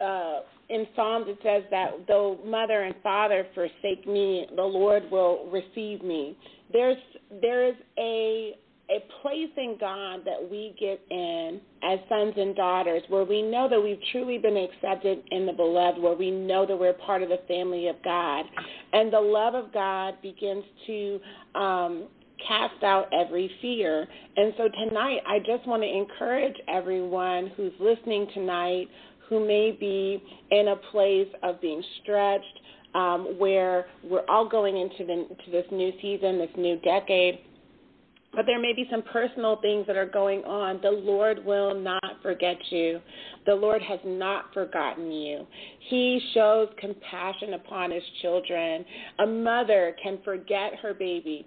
uh, 0.00 0.40
in 0.68 0.86
Psalms 0.96 1.26
it 1.28 1.38
says 1.42 1.62
that 1.70 2.06
though 2.08 2.38
mother 2.44 2.82
and 2.82 2.94
father 3.02 3.46
forsake 3.54 4.06
me, 4.06 4.46
the 4.54 4.62
Lord 4.62 5.08
will 5.10 5.48
receive 5.50 6.02
me. 6.02 6.36
There's 6.72 6.98
there 7.40 7.68
is 7.68 7.76
a 7.98 8.56
a 8.90 9.04
place 9.20 9.50
in 9.56 9.76
God 9.78 10.20
that 10.24 10.50
we 10.50 10.74
get 10.80 11.00
in 11.10 11.60
as 11.82 11.98
sons 12.08 12.34
and 12.36 12.56
daughters 12.56 13.02
where 13.08 13.24
we 13.24 13.42
know 13.42 13.68
that 13.68 13.80
we've 13.80 14.00
truly 14.12 14.38
been 14.38 14.56
accepted 14.56 15.22
in 15.30 15.44
the 15.44 15.52
beloved, 15.52 16.00
where 16.00 16.16
we 16.16 16.30
know 16.30 16.64
that 16.64 16.76
we're 16.78 16.94
part 16.94 17.22
of 17.22 17.28
the 17.28 17.40
family 17.46 17.88
of 17.88 17.96
God. 18.02 18.46
And 18.92 19.12
the 19.12 19.20
love 19.20 19.54
of 19.54 19.72
God 19.74 20.14
begins 20.22 20.64
to 20.86 21.20
um, 21.54 22.08
cast 22.46 22.82
out 22.82 23.12
every 23.12 23.50
fear. 23.60 24.06
And 24.36 24.54
so 24.56 24.68
tonight, 24.68 25.18
I 25.26 25.38
just 25.40 25.66
want 25.66 25.82
to 25.82 25.88
encourage 25.88 26.56
everyone 26.66 27.52
who's 27.56 27.72
listening 27.78 28.26
tonight 28.32 28.88
who 29.28 29.46
may 29.46 29.76
be 29.78 30.22
in 30.50 30.68
a 30.68 30.76
place 30.90 31.28
of 31.42 31.60
being 31.60 31.82
stretched, 32.02 32.60
um, 32.94 33.36
where 33.38 33.86
we're 34.02 34.24
all 34.28 34.48
going 34.48 34.78
into 34.78 35.04
the, 35.04 35.26
this 35.50 35.66
new 35.70 35.92
season, 36.00 36.38
this 36.38 36.48
new 36.56 36.78
decade. 36.80 37.40
But 38.34 38.46
there 38.46 38.60
may 38.60 38.72
be 38.72 38.86
some 38.90 39.02
personal 39.02 39.56
things 39.56 39.86
that 39.86 39.96
are 39.96 40.06
going 40.06 40.44
on. 40.44 40.80
The 40.82 40.90
Lord 40.90 41.44
will 41.44 41.74
not 41.74 42.02
forget 42.22 42.56
you. 42.70 43.00
The 43.46 43.54
Lord 43.54 43.82
has 43.82 44.00
not 44.04 44.52
forgotten 44.52 45.10
you. 45.10 45.46
He 45.88 46.20
shows 46.34 46.68
compassion 46.78 47.54
upon 47.54 47.90
his 47.90 48.02
children. 48.22 48.84
A 49.20 49.26
mother 49.26 49.96
can 50.02 50.18
forget 50.24 50.74
her 50.82 50.94
baby. 50.94 51.46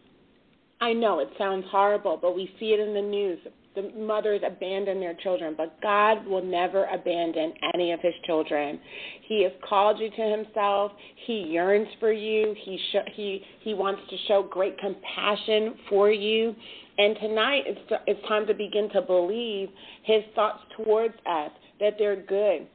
I 0.82 0.94
know 0.94 1.20
it 1.20 1.30
sounds 1.38 1.66
horrible, 1.70 2.18
but 2.20 2.36
we 2.36 2.52
see 2.60 2.74
it 2.74 2.80
in 2.80 2.94
the 2.94 3.02
news 3.02 3.40
the 3.76 3.92
mothers 3.98 4.42
abandon 4.46 5.00
their 5.00 5.14
children, 5.16 5.54
but 5.56 5.80
God 5.82 6.26
will 6.26 6.44
never 6.44 6.86
abandon 6.86 7.54
any 7.74 7.92
of 7.92 8.00
his 8.02 8.14
children. 8.26 8.80
He 9.28 9.44
has 9.44 9.52
called 9.68 10.00
you 10.00 10.10
to 10.10 10.22
himself. 10.22 10.92
He 11.26 11.42
yearns 11.42 11.88
for 12.00 12.12
you. 12.12 12.56
He 12.64 12.78
sh- 12.92 13.12
he 13.14 13.42
he 13.62 13.74
wants 13.74 14.02
to 14.10 14.18
show 14.28 14.44
great 14.44 14.78
compassion 14.80 15.76
for 15.90 16.12
you. 16.12 16.56
And 16.98 17.16
tonight 17.22 17.64
it's 17.66 17.92
it's 18.08 18.28
time 18.28 18.46
to 18.48 18.54
begin 18.54 18.90
to 18.92 19.02
believe 19.02 19.70
his 20.04 20.24
thoughts 20.36 20.60
towards 20.76 21.16
us 21.26 21.52
that 21.80 21.96
they're 21.98 22.22
good 22.22 22.68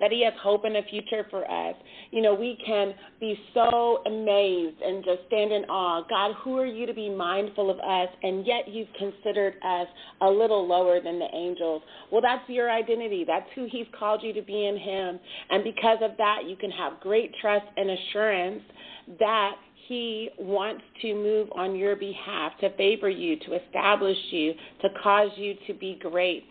that 0.00 0.12
He 0.12 0.24
has 0.24 0.34
hope 0.42 0.64
and 0.64 0.76
a 0.76 0.82
future 0.82 1.26
for 1.30 1.50
us. 1.50 1.74
You 2.16 2.22
know, 2.22 2.32
we 2.32 2.56
can 2.64 2.94
be 3.20 3.38
so 3.52 4.02
amazed 4.06 4.80
and 4.80 5.04
just 5.04 5.18
stand 5.26 5.52
in 5.52 5.64
awe. 5.66 6.02
God, 6.08 6.34
who 6.42 6.56
are 6.56 6.64
you 6.64 6.86
to 6.86 6.94
be 6.94 7.10
mindful 7.10 7.68
of 7.68 7.78
us, 7.78 8.08
and 8.22 8.46
yet 8.46 8.66
you've 8.68 8.88
considered 8.98 9.56
us 9.62 9.86
a 10.22 10.26
little 10.26 10.66
lower 10.66 10.98
than 10.98 11.18
the 11.18 11.28
angels? 11.34 11.82
Well, 12.10 12.22
that's 12.22 12.48
your 12.48 12.70
identity. 12.70 13.24
That's 13.26 13.44
who 13.54 13.68
He's 13.70 13.84
called 13.98 14.22
you 14.22 14.32
to 14.32 14.40
be 14.40 14.66
in 14.66 14.78
Him. 14.78 15.20
And 15.50 15.62
because 15.62 15.98
of 16.00 16.12
that, 16.16 16.48
you 16.48 16.56
can 16.56 16.70
have 16.70 17.00
great 17.00 17.32
trust 17.38 17.66
and 17.76 17.90
assurance 17.90 18.62
that 19.18 19.56
he 19.86 20.30
wants 20.38 20.84
to 21.02 21.14
move 21.14 21.48
on 21.54 21.76
your 21.76 21.96
behalf, 21.96 22.52
to 22.60 22.74
favor 22.76 23.10
you, 23.10 23.36
to 23.40 23.62
establish 23.62 24.16
you, 24.30 24.54
to 24.80 24.88
cause 25.02 25.32
you 25.36 25.54
to 25.66 25.74
be 25.74 25.98
great, 26.00 26.44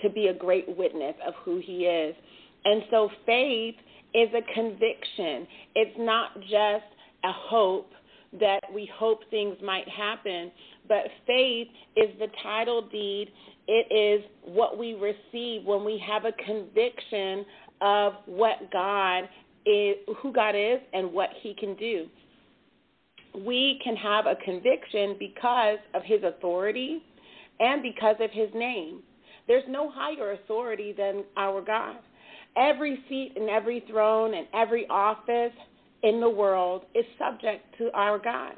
to 0.00 0.10
be 0.10 0.28
a 0.28 0.34
great 0.34 0.76
witness 0.78 1.16
of 1.26 1.34
who 1.44 1.58
He 1.58 1.86
is. 1.86 2.14
And 2.64 2.84
so 2.90 3.10
faith 3.26 3.74
is 4.18 4.28
a 4.34 4.54
conviction. 4.54 5.46
It's 5.74 5.96
not 5.98 6.34
just 6.40 6.84
a 7.24 7.32
hope 7.32 7.90
that 8.40 8.60
we 8.74 8.90
hope 8.94 9.20
things 9.30 9.56
might 9.64 9.88
happen, 9.88 10.50
but 10.88 11.04
faith 11.26 11.68
is 11.96 12.08
the 12.18 12.26
title 12.42 12.82
deed. 12.82 13.28
It 13.66 13.92
is 13.92 14.28
what 14.44 14.76
we 14.76 14.94
receive 14.94 15.64
when 15.64 15.84
we 15.84 16.02
have 16.06 16.24
a 16.24 16.32
conviction 16.32 17.44
of 17.80 18.14
what 18.26 18.70
God 18.72 19.28
is, 19.64 19.96
who 20.20 20.32
God 20.32 20.54
is, 20.56 20.78
and 20.92 21.12
what 21.12 21.30
He 21.42 21.54
can 21.54 21.74
do. 21.76 22.06
We 23.34 23.80
can 23.84 23.94
have 23.96 24.26
a 24.26 24.34
conviction 24.44 25.16
because 25.18 25.78
of 25.94 26.02
His 26.04 26.22
authority 26.24 27.02
and 27.60 27.82
because 27.82 28.16
of 28.20 28.30
His 28.30 28.48
name. 28.54 29.00
There's 29.46 29.64
no 29.68 29.90
higher 29.90 30.32
authority 30.32 30.92
than 30.92 31.24
our 31.36 31.62
God. 31.62 31.96
Every 32.58 32.98
seat 33.08 33.34
and 33.36 33.48
every 33.48 33.84
throne 33.88 34.34
and 34.34 34.46
every 34.52 34.86
office 34.88 35.52
in 36.02 36.20
the 36.20 36.28
world 36.28 36.82
is 36.94 37.04
subject 37.18 37.64
to 37.78 37.90
our 37.94 38.18
God. 38.18 38.54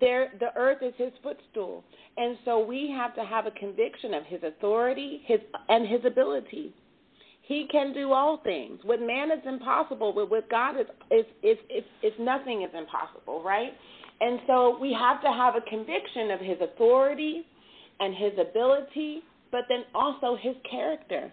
There, 0.00 0.32
the 0.40 0.48
earth 0.56 0.78
is 0.82 0.94
his 0.96 1.12
footstool. 1.22 1.84
And 2.16 2.36
so 2.44 2.64
we 2.64 2.90
have 2.90 3.14
to 3.14 3.24
have 3.24 3.46
a 3.46 3.50
conviction 3.52 4.14
of 4.14 4.24
his 4.24 4.40
authority 4.42 5.22
his, 5.26 5.38
and 5.68 5.86
his 5.86 6.00
ability. 6.04 6.74
He 7.42 7.68
can 7.70 7.92
do 7.92 8.12
all 8.12 8.38
things. 8.42 8.80
With 8.84 9.00
man, 9.00 9.30
it's 9.30 9.46
impossible, 9.46 10.12
but 10.12 10.30
with 10.30 10.44
God, 10.50 10.76
it's, 10.76 10.90
it's, 11.10 11.28
it's, 11.42 11.60
it's, 11.68 11.86
it's 12.02 12.16
nothing 12.18 12.62
is 12.62 12.70
impossible, 12.76 13.42
right? 13.44 13.72
And 14.20 14.40
so 14.46 14.78
we 14.80 14.92
have 14.92 15.20
to 15.22 15.28
have 15.28 15.56
a 15.56 15.60
conviction 15.62 16.30
of 16.30 16.40
his 16.40 16.56
authority 16.60 17.44
and 18.00 18.14
his 18.14 18.32
ability, 18.40 19.22
but 19.50 19.62
then 19.68 19.84
also 19.94 20.36
his 20.40 20.54
character. 20.70 21.32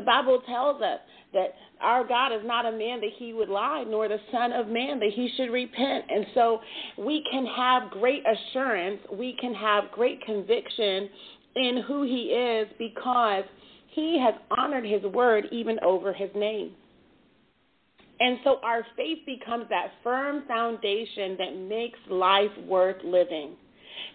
The 0.00 0.06
Bible 0.06 0.40
tells 0.48 0.80
us 0.80 0.98
that 1.34 1.52
our 1.82 2.08
God 2.08 2.32
is 2.32 2.40
not 2.42 2.64
a 2.64 2.72
man 2.72 3.02
that 3.02 3.10
he 3.18 3.34
would 3.34 3.50
lie, 3.50 3.84
nor 3.86 4.08
the 4.08 4.16
Son 4.32 4.50
of 4.50 4.66
Man 4.66 4.98
that 4.98 5.10
he 5.14 5.30
should 5.36 5.50
repent. 5.52 6.06
And 6.08 6.24
so 6.32 6.60
we 6.96 7.22
can 7.30 7.44
have 7.44 7.90
great 7.90 8.22
assurance, 8.24 9.00
we 9.12 9.36
can 9.38 9.52
have 9.52 9.90
great 9.92 10.24
conviction 10.24 11.10
in 11.54 11.84
who 11.86 12.04
he 12.04 12.32
is 12.32 12.66
because 12.78 13.44
he 13.88 14.18
has 14.24 14.32
honored 14.56 14.86
his 14.86 15.02
word 15.02 15.44
even 15.52 15.78
over 15.84 16.14
his 16.14 16.30
name. 16.34 16.70
And 18.20 18.38
so 18.42 18.56
our 18.62 18.86
faith 18.96 19.18
becomes 19.26 19.66
that 19.68 19.88
firm 20.02 20.44
foundation 20.48 21.36
that 21.36 21.56
makes 21.68 21.98
life 22.08 22.56
worth 22.66 23.04
living. 23.04 23.50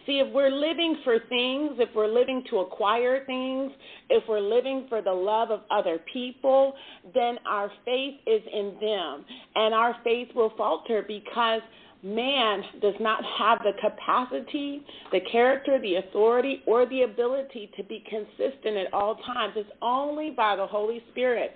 See, 0.06 0.20
if 0.20 0.34
we're 0.34 0.52
living 0.52 0.98
for 1.04 1.18
things, 1.30 1.72
if 1.80 1.90
we're 1.96 2.12
living 2.12 2.44
to 2.50 2.60
acquire 2.60 3.26
things, 3.26 3.72
if 4.10 4.24
we're 4.28 4.40
living 4.40 4.86
for 4.90 5.02
the 5.02 5.12
love 5.12 5.52
of 5.52 5.62
other 5.72 6.00
people, 6.12 6.74
then 7.14 7.38
our 7.48 7.72
faith 7.84 8.16
is 8.28 8.42
in 8.52 8.76
them. 8.80 9.26
And 9.56 9.74
our 9.74 9.96
faith 10.04 10.30
will 10.36 10.54
falter 10.58 11.04
because 11.08 11.62
man 12.04 12.62
does 12.82 12.94
not 13.00 13.24
have 13.40 13.60
the 13.60 13.72
capacity, 13.82 14.84
the 15.12 15.20
character, 15.32 15.80
the 15.82 15.96
authority, 15.96 16.62
or 16.68 16.88
the 16.88 17.02
ability 17.02 17.72
to 17.78 17.84
be 17.84 18.04
consistent 18.10 18.78
at 18.78 18.94
all 18.94 19.16
times. 19.16 19.54
It's 19.56 19.70
only 19.82 20.30
by 20.30 20.56
the 20.56 20.68
Holy 20.68 21.02
Spirit 21.12 21.52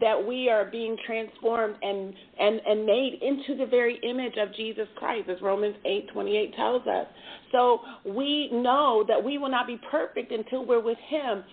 that 0.00 0.22
we 0.26 0.48
are 0.50 0.66
being 0.66 0.96
transformed 1.06 1.76
and, 1.82 2.12
and, 2.38 2.60
and 2.66 2.84
made 2.84 3.20
into 3.22 3.56
the 3.56 3.66
very 3.66 3.98
image 4.08 4.34
of 4.38 4.54
Jesus 4.54 4.88
Christ, 4.96 5.28
as 5.28 5.40
Romans 5.40 5.76
8 5.84 6.08
28 6.12 6.54
tells 6.54 6.86
us. 6.86 7.06
So 7.52 7.80
we 8.04 8.50
know 8.52 9.04
that 9.06 9.22
we 9.22 9.38
will 9.38 9.50
not 9.50 9.66
be 9.66 9.80
perfect 9.90 10.32
until 10.32 10.66
we're 10.66 10.82
with 10.82 10.98
Him. 11.08 11.44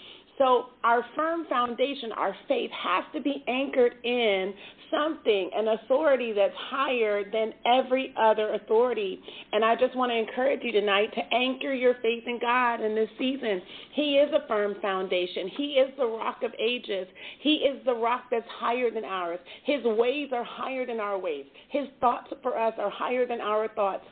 So 0.42 0.70
our 0.84 1.06
firm 1.16 1.46
foundation, 1.48 2.12
our 2.14 2.36
faith, 2.48 2.72
has 2.72 3.04
to 3.14 3.22
be 3.22 3.44
anchored 3.48 3.94
in 4.04 4.56
something, 4.90 5.52
an 5.56 5.68
authority 5.68 6.34
that's 6.34 6.56
higher 6.58 7.24
than 7.32 7.54
every 7.68 8.12
other 8.20 8.56
authority. 8.56 9.22
And 9.54 9.64
I 9.64 9.76
just 9.76 9.96
want 9.96 10.12
to 10.12 10.18
encourage 10.18 10.62
you 10.64 10.72
tonight 10.72 11.14
to 11.14 11.22
anchor 11.32 11.72
your 11.76 11.94
faith 12.02 12.24
in 12.26 12.40
God 12.42 12.82
in 12.82 12.96
this 12.96 13.10
season. 13.20 13.62
He 13.94 14.16
is 14.16 14.34
a 14.34 14.48
firm 14.48 14.78
foundation. 14.82 15.48
He 15.48 15.74
is 15.74 15.92
the 15.96 16.08
rock 16.08 16.42
of 16.42 16.52
ages. 16.60 17.06
He 17.42 17.58
is 17.58 17.86
the 17.86 17.94
rock 17.94 18.24
that's 18.32 18.48
higher 18.58 18.90
than 18.90 19.06
ours. 19.06 19.40
His 19.64 19.84
ways 19.84 20.30
are 20.34 20.44
higher 20.44 20.88
than 20.88 21.00
our 21.00 21.20
ways. 21.20 21.46
His 21.70 21.86
thoughts 22.00 22.34
for 22.42 22.58
us 22.58 22.74
are 22.80 22.90
higher 22.90 23.28
than 23.28 23.42
our 23.42 23.68
thoughts. 23.68 24.06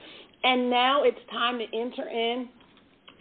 And 0.43 0.69
now 0.69 1.01
it's 1.01 1.17
time 1.32 1.57
to 1.57 1.65
enter 1.75 2.07
in 2.07 2.49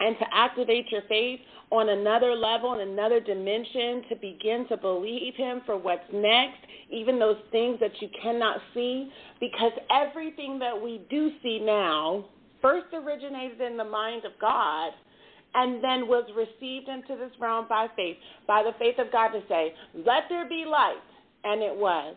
and 0.01 0.17
to 0.19 0.27
activate 0.31 0.93
your 0.93 1.03
faith 1.09 1.41
on 1.71 1.91
another 1.91 2.35
level, 2.35 2.75
in 2.75 2.89
another 2.89 3.21
dimension, 3.21 4.03
to 4.09 4.17
begin 4.17 4.67
to 4.69 4.77
believe 4.77 5.35
Him 5.37 5.61
for 5.67 5.77
what's 5.77 6.05
next, 6.13 6.59
even 6.91 7.19
those 7.19 7.37
things 7.53 7.79
that 7.81 7.93
you 8.01 8.09
cannot 8.23 8.61
see, 8.73 9.11
because 9.41 9.73
everything 9.91 10.59
that 10.59 10.81
we 10.81 11.03
do 11.11 11.31
see 11.43 11.61
now 11.61 12.25
first 12.63 12.87
originated 12.95 13.61
in 13.61 13.77
the 13.77 13.85
mind 13.85 14.25
of 14.25 14.33
God 14.41 14.93
and 15.55 15.83
then 15.83 16.07
was 16.09 16.25
received 16.37 16.89
into 16.89 17.17
this 17.17 17.33
realm 17.41 17.67
by 17.69 17.87
faith, 17.97 18.17
by 18.47 18.63
the 18.63 18.73
faith 18.79 18.99
of 18.99 19.11
God 19.13 19.29
to 19.29 19.41
say, 19.49 19.75
Let 19.95 20.25
there 20.29 20.49
be 20.49 20.65
light, 20.67 21.03
and 21.45 21.63
it 21.63 21.75
was. 21.75 22.17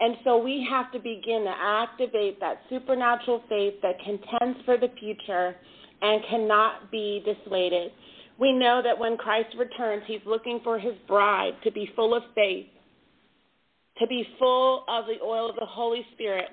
And 0.00 0.16
so 0.24 0.36
we 0.36 0.66
have 0.68 0.90
to 0.92 0.98
begin 0.98 1.44
to 1.44 1.54
activate 1.56 2.40
that 2.40 2.60
supernatural 2.68 3.42
faith 3.48 3.74
that 3.82 3.94
contends 4.04 4.58
for 4.64 4.76
the 4.76 4.88
future 4.98 5.54
and 6.02 6.22
cannot 6.28 6.90
be 6.90 7.24
dissuaded. 7.24 7.92
We 8.38 8.52
know 8.52 8.82
that 8.82 8.98
when 8.98 9.16
Christ 9.16 9.54
returns, 9.58 10.02
he's 10.06 10.20
looking 10.26 10.60
for 10.64 10.78
his 10.78 10.94
bride 11.06 11.52
to 11.62 11.70
be 11.70 11.88
full 11.94 12.14
of 12.14 12.22
faith, 12.34 12.66
to 13.98 14.06
be 14.06 14.24
full 14.38 14.84
of 14.88 15.06
the 15.06 15.24
oil 15.24 15.50
of 15.50 15.56
the 15.56 15.66
Holy 15.66 16.04
Spirit, 16.14 16.48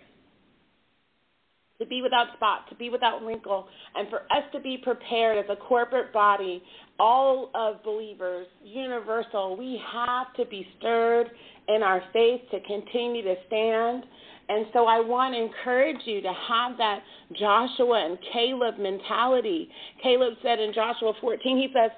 to 1.80 1.88
be 1.88 2.04
without 2.04 2.28
spot, 2.36 2.70
to 2.70 2.76
be 2.76 2.90
without 2.92 3.26
wrinkle, 3.26 3.68
and 3.96 4.08
for 4.10 4.20
us 4.32 4.44
to 4.54 4.60
be 4.60 4.78
prepared 4.78 5.40
as 5.40 5.46
a 5.50 5.56
corporate 5.56 6.14
body, 6.14 6.62
all 7.00 7.50
of 7.56 7.84
believers, 7.84 8.46
universal. 8.64 9.58
We 9.58 9.82
have 9.92 10.32
to 10.36 10.46
be 10.46 10.68
stirred 10.78 11.32
in 11.68 11.82
our 11.82 12.04
faith 12.14 12.42
to 12.52 12.60
continue 12.68 13.24
to 13.24 13.36
stand 13.48 14.04
and 14.50 14.66
so 14.74 14.86
I 14.86 15.00
want 15.00 15.34
to 15.34 15.42
encourage 15.42 16.02
you 16.06 16.22
to 16.22 16.34
have 16.50 16.78
that 16.78 17.02
Joshua 17.38 18.06
and 18.06 18.18
Caleb 18.34 18.78
mentality. 18.78 19.70
Caleb 20.02 20.34
said 20.42 20.60
in 20.60 20.74
Joshua 20.74 21.14
14, 21.22 21.58
he 21.58 21.68
says, 21.74 21.92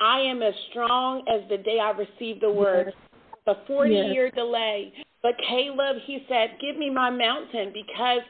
I 0.00 0.20
am 0.20 0.42
as 0.42 0.54
strong 0.70 1.24
as 1.28 1.48
the 1.48 1.56
day 1.56 1.78
I 1.80 1.90
received 1.90 2.42
the 2.42 2.50
word. 2.50 2.92
The 3.46 3.54
40 3.66 3.94
year 3.94 4.30
delay, 4.30 4.92
But 5.26 5.34
Caleb, 5.48 5.96
he 6.04 6.24
said, 6.28 6.50
Give 6.60 6.76
me 6.76 6.88
my 6.88 7.10
mountain 7.10 7.72
because 7.74 8.20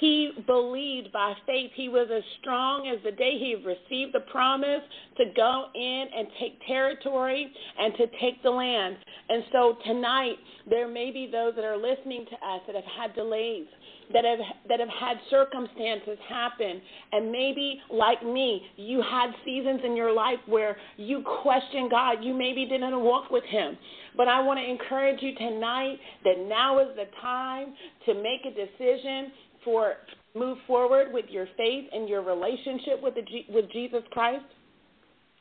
he 0.00 0.30
believed 0.46 1.12
by 1.12 1.34
faith. 1.44 1.70
He 1.74 1.90
was 1.90 2.08
as 2.10 2.22
strong 2.40 2.88
as 2.88 2.96
the 3.04 3.12
day 3.12 3.32
he 3.38 3.56
received 3.56 4.14
the 4.14 4.24
promise 4.32 4.80
to 5.18 5.24
go 5.36 5.66
in 5.74 6.06
and 6.16 6.26
take 6.40 6.58
territory 6.66 7.52
and 7.78 7.92
to 7.98 8.06
take 8.22 8.42
the 8.42 8.48
land. 8.48 8.96
And 9.28 9.44
so 9.52 9.76
tonight, 9.84 10.36
there 10.66 10.88
may 10.88 11.10
be 11.10 11.28
those 11.30 11.54
that 11.56 11.64
are 11.66 11.76
listening 11.76 12.24
to 12.24 12.36
us 12.36 12.62
that 12.66 12.74
have 12.74 12.84
had 12.98 13.14
delays 13.14 13.66
that 14.12 14.24
have 14.24 14.38
that 14.68 14.80
have 14.80 14.88
had 14.88 15.16
circumstances 15.30 16.18
happen. 16.28 16.80
And 17.12 17.30
maybe 17.30 17.80
like 17.90 18.22
me 18.24 18.62
you 18.76 19.02
had 19.02 19.30
seasons 19.44 19.80
in 19.84 19.96
your 19.96 20.12
life 20.12 20.38
where 20.46 20.76
you 20.96 21.22
questioned 21.42 21.90
God. 21.90 22.22
You 22.22 22.34
maybe 22.34 22.66
didn't 22.66 23.00
walk 23.00 23.30
with 23.30 23.44
him. 23.44 23.76
But 24.16 24.28
I 24.28 24.40
want 24.40 24.58
to 24.58 24.68
encourage 24.68 25.22
you 25.22 25.34
tonight 25.34 25.98
that 26.24 26.38
now 26.48 26.78
is 26.80 26.96
the 26.96 27.06
time 27.20 27.74
to 28.06 28.14
make 28.14 28.40
a 28.46 28.50
decision 28.50 29.32
for 29.64 29.94
move 30.34 30.58
forward 30.66 31.12
with 31.12 31.26
your 31.28 31.46
faith 31.56 31.84
and 31.92 32.08
your 32.08 32.22
relationship 32.22 33.02
with 33.02 33.14
the 33.14 33.22
with 33.52 33.70
Jesus 33.72 34.02
Christ 34.10 34.44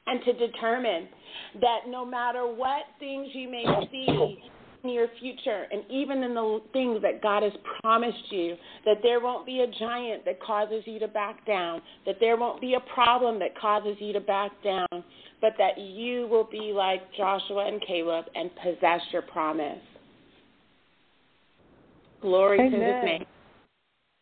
and 0.08 0.24
to 0.24 0.34
determine 0.34 1.08
that 1.62 1.80
no 1.88 2.06
matter 2.06 2.46
what 2.46 2.84
things 3.00 3.28
you 3.34 3.50
may 3.50 3.66
see 3.92 4.40
your 4.90 5.08
future 5.20 5.66
and 5.72 5.84
even 5.90 6.24
in 6.24 6.34
the 6.34 6.60
things 6.74 7.02
that 7.02 7.22
God 7.22 7.44
has 7.44 7.54
promised 7.82 8.32
you, 8.32 8.56
that 8.86 8.98
there 9.04 9.20
won't 9.20 9.46
be 9.46 9.62
a 9.62 9.68
giant 9.80 10.26
that 10.26 10.42
causes 10.42 10.84
you 10.86 11.00
to 11.00 11.08
back 11.08 11.46
down, 11.46 11.82
that 12.06 12.16
there 12.20 12.38
won't 12.38 12.62
be 12.62 12.76
a 12.76 12.94
problem 12.94 13.40
that 13.40 13.58
causes 13.60 13.96
you 14.00 14.14
to 14.14 14.20
back 14.20 14.52
down, 14.64 15.04
but 15.42 15.54
that 15.58 15.78
you 15.78 16.28
will 16.28 16.48
be 16.50 16.72
like 16.74 17.02
Joshua 17.16 17.68
and 17.68 17.82
Caleb 17.86 18.26
and 18.36 18.50
possess 18.64 19.02
your 19.12 19.22
promise. 19.24 19.80
Glory 22.22 22.60
Amen. 22.60 22.72
to 22.72 22.86
his 22.86 23.04
name. 23.04 23.26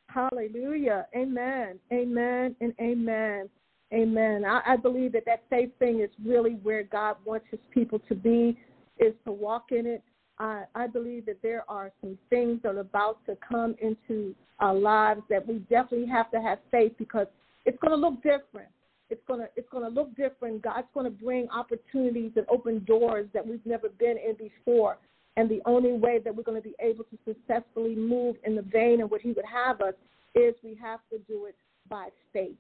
Hallelujah. 0.10 1.08
Amen. 1.16 1.80
Amen 1.92 2.56
and 2.62 2.74
amen. 2.80 3.50
Amen. 3.94 4.44
I, 4.46 4.62
I 4.66 4.78
believe 4.78 5.12
that 5.14 5.26
that 5.26 5.44
faith 5.50 5.70
thing 5.80 6.02
is 6.02 6.10
really 6.26 6.54
where 6.64 6.84
God 6.84 7.18
wants 7.26 7.46
his 7.52 7.60
people 7.72 8.00
to 8.10 8.16
be, 8.16 8.58
is 9.00 9.14
to 9.26 9.32
walk 9.32 9.72
in 9.72 9.86
it. 9.86 10.04
I, 10.40 10.64
I 10.76 10.88
believe 10.88 11.26
that 11.28 11.42
there 11.42 11.64
are 11.68 11.92
some 12.02 12.18
things 12.30 12.62
that 12.64 12.76
are 12.76 12.80
about 12.80 13.24
to 13.28 13.38
come 13.48 13.76
into 13.82 14.36
our 14.60 14.74
lives 14.74 15.22
that 15.30 15.48
we 15.48 15.60
definitely 15.70 16.08
have 16.08 16.32
to 16.32 16.42
have 16.42 16.60
faith 16.72 16.94
because 16.98 17.28
it's 17.66 17.78
going 17.80 17.92
to 17.92 17.98
look 17.98 18.16
different. 18.24 18.70
It's 19.10 19.22
going 19.28 19.42
to 19.42 19.50
it's 19.56 19.70
going 19.70 19.84
to 19.84 19.90
look 19.90 20.16
different. 20.16 20.62
God's 20.62 20.88
going 20.94 21.06
to 21.06 21.12
bring 21.12 21.48
opportunities 21.50 22.32
and 22.36 22.46
open 22.50 22.84
doors 22.86 23.28
that 23.34 23.46
we've 23.46 23.66
never 23.66 23.90
been 23.90 24.18
in 24.18 24.36
before. 24.36 24.98
And 25.36 25.50
the 25.50 25.62
only 25.66 25.94
way 25.94 26.20
that 26.24 26.36
we're 26.36 26.44
going 26.44 26.62
to 26.62 26.68
be 26.68 26.76
able 26.80 27.04
to 27.06 27.18
successfully 27.26 27.96
move 27.96 28.36
in 28.44 28.56
the 28.56 28.62
vein 28.62 29.02
of 29.02 29.12
what 29.12 29.22
He 29.22 29.32
would 29.32 29.46
have 29.46 29.82
us 29.82 29.94
is 30.36 30.56
we 30.64 30.78
have 30.82 31.00
to 31.12 31.20
do 31.28 31.46
it 31.46 31.56
by 31.90 32.10
faith. 32.32 32.56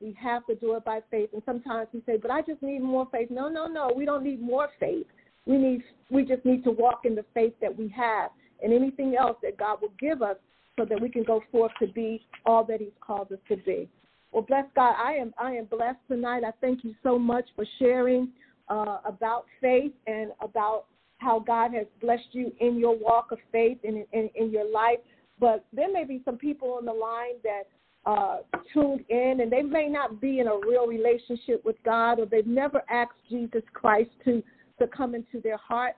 We 0.00 0.16
have 0.20 0.46
to 0.46 0.54
do 0.54 0.74
it 0.74 0.84
by 0.84 1.00
faith. 1.10 1.30
And 1.32 1.42
sometimes 1.44 1.88
we 1.92 2.02
say, 2.06 2.16
but 2.16 2.30
I 2.30 2.42
just 2.42 2.62
need 2.62 2.80
more 2.80 3.08
faith. 3.10 3.30
No, 3.30 3.48
no, 3.48 3.66
no. 3.66 3.92
We 3.94 4.04
don't 4.04 4.22
need 4.22 4.40
more 4.40 4.68
faith. 4.78 5.06
We 5.48 5.56
need 5.56 5.82
we 6.10 6.24
just 6.24 6.44
need 6.44 6.62
to 6.64 6.70
walk 6.70 7.00
in 7.04 7.14
the 7.14 7.24
faith 7.34 7.54
that 7.60 7.76
we 7.76 7.88
have 7.88 8.30
and 8.62 8.72
anything 8.72 9.16
else 9.16 9.36
that 9.42 9.56
God 9.56 9.78
will 9.80 9.92
give 9.98 10.22
us 10.22 10.36
so 10.78 10.84
that 10.84 11.00
we 11.00 11.08
can 11.08 11.24
go 11.24 11.42
forth 11.50 11.72
to 11.80 11.88
be 11.88 12.22
all 12.46 12.64
that 12.64 12.80
He's 12.80 12.90
called 13.00 13.32
us 13.32 13.38
to 13.48 13.56
be. 13.56 13.88
Well, 14.30 14.42
bless 14.42 14.66
God. 14.76 14.94
I 15.02 15.14
am 15.14 15.32
I 15.38 15.52
am 15.52 15.64
blessed 15.64 15.98
tonight. 16.06 16.44
I 16.44 16.52
thank 16.60 16.84
you 16.84 16.94
so 17.02 17.18
much 17.18 17.46
for 17.56 17.64
sharing 17.78 18.28
uh, 18.68 18.98
about 19.04 19.46
faith 19.60 19.92
and 20.06 20.32
about 20.40 20.84
how 21.16 21.40
God 21.40 21.72
has 21.74 21.86
blessed 22.00 22.28
you 22.32 22.52
in 22.60 22.78
your 22.78 22.96
walk 22.96 23.32
of 23.32 23.38
faith 23.50 23.78
and 23.84 23.96
in, 23.96 24.06
in, 24.12 24.30
in 24.34 24.50
your 24.50 24.70
life. 24.70 24.98
But 25.40 25.64
there 25.72 25.90
may 25.90 26.04
be 26.04 26.20
some 26.24 26.36
people 26.36 26.74
on 26.74 26.84
the 26.84 26.92
line 26.92 27.36
that 27.42 27.62
uh, 28.06 28.38
tuned 28.72 29.04
in 29.08 29.40
and 29.40 29.50
they 29.50 29.62
may 29.62 29.88
not 29.88 30.20
be 30.20 30.40
in 30.40 30.46
a 30.46 30.56
real 30.56 30.86
relationship 30.86 31.64
with 31.64 31.76
God 31.84 32.20
or 32.20 32.26
they've 32.26 32.46
never 32.46 32.82
asked 32.88 33.18
Jesus 33.28 33.62
Christ 33.72 34.10
to 34.24 34.42
to 34.78 34.86
come 34.86 35.14
into 35.14 35.40
their 35.42 35.56
heart. 35.56 35.94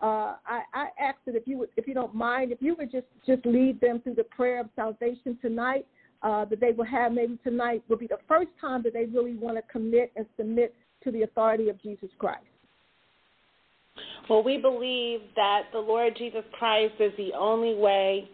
Uh, 0.00 0.34
I, 0.46 0.62
I 0.74 0.86
ask 1.00 1.16
that 1.26 1.34
if 1.34 1.46
you 1.46 1.58
would, 1.58 1.68
if 1.76 1.86
you 1.86 1.94
don't 1.94 2.14
mind, 2.14 2.52
if 2.52 2.60
you 2.60 2.74
would 2.78 2.90
just 2.90 3.06
just 3.26 3.44
lead 3.46 3.80
them 3.80 4.00
through 4.00 4.14
the 4.14 4.24
prayer 4.24 4.60
of 4.60 4.68
salvation 4.76 5.38
tonight, 5.40 5.86
uh, 6.22 6.44
that 6.46 6.60
they 6.60 6.72
will 6.72 6.84
have 6.84 7.12
maybe 7.12 7.38
tonight 7.44 7.82
will 7.88 7.96
be 7.96 8.06
the 8.06 8.18
first 8.26 8.50
time 8.60 8.82
that 8.82 8.92
they 8.92 9.04
really 9.04 9.34
want 9.34 9.56
to 9.56 9.62
commit 9.70 10.12
and 10.16 10.26
submit 10.36 10.74
to 11.04 11.10
the 11.10 11.22
authority 11.22 11.68
of 11.68 11.80
Jesus 11.82 12.08
Christ. 12.18 12.44
Well, 14.28 14.42
we 14.42 14.58
believe 14.58 15.20
that 15.36 15.64
the 15.72 15.78
Lord 15.78 16.14
Jesus 16.16 16.44
Christ 16.58 16.94
is 16.98 17.12
the 17.16 17.32
only 17.38 17.74
way 17.74 18.28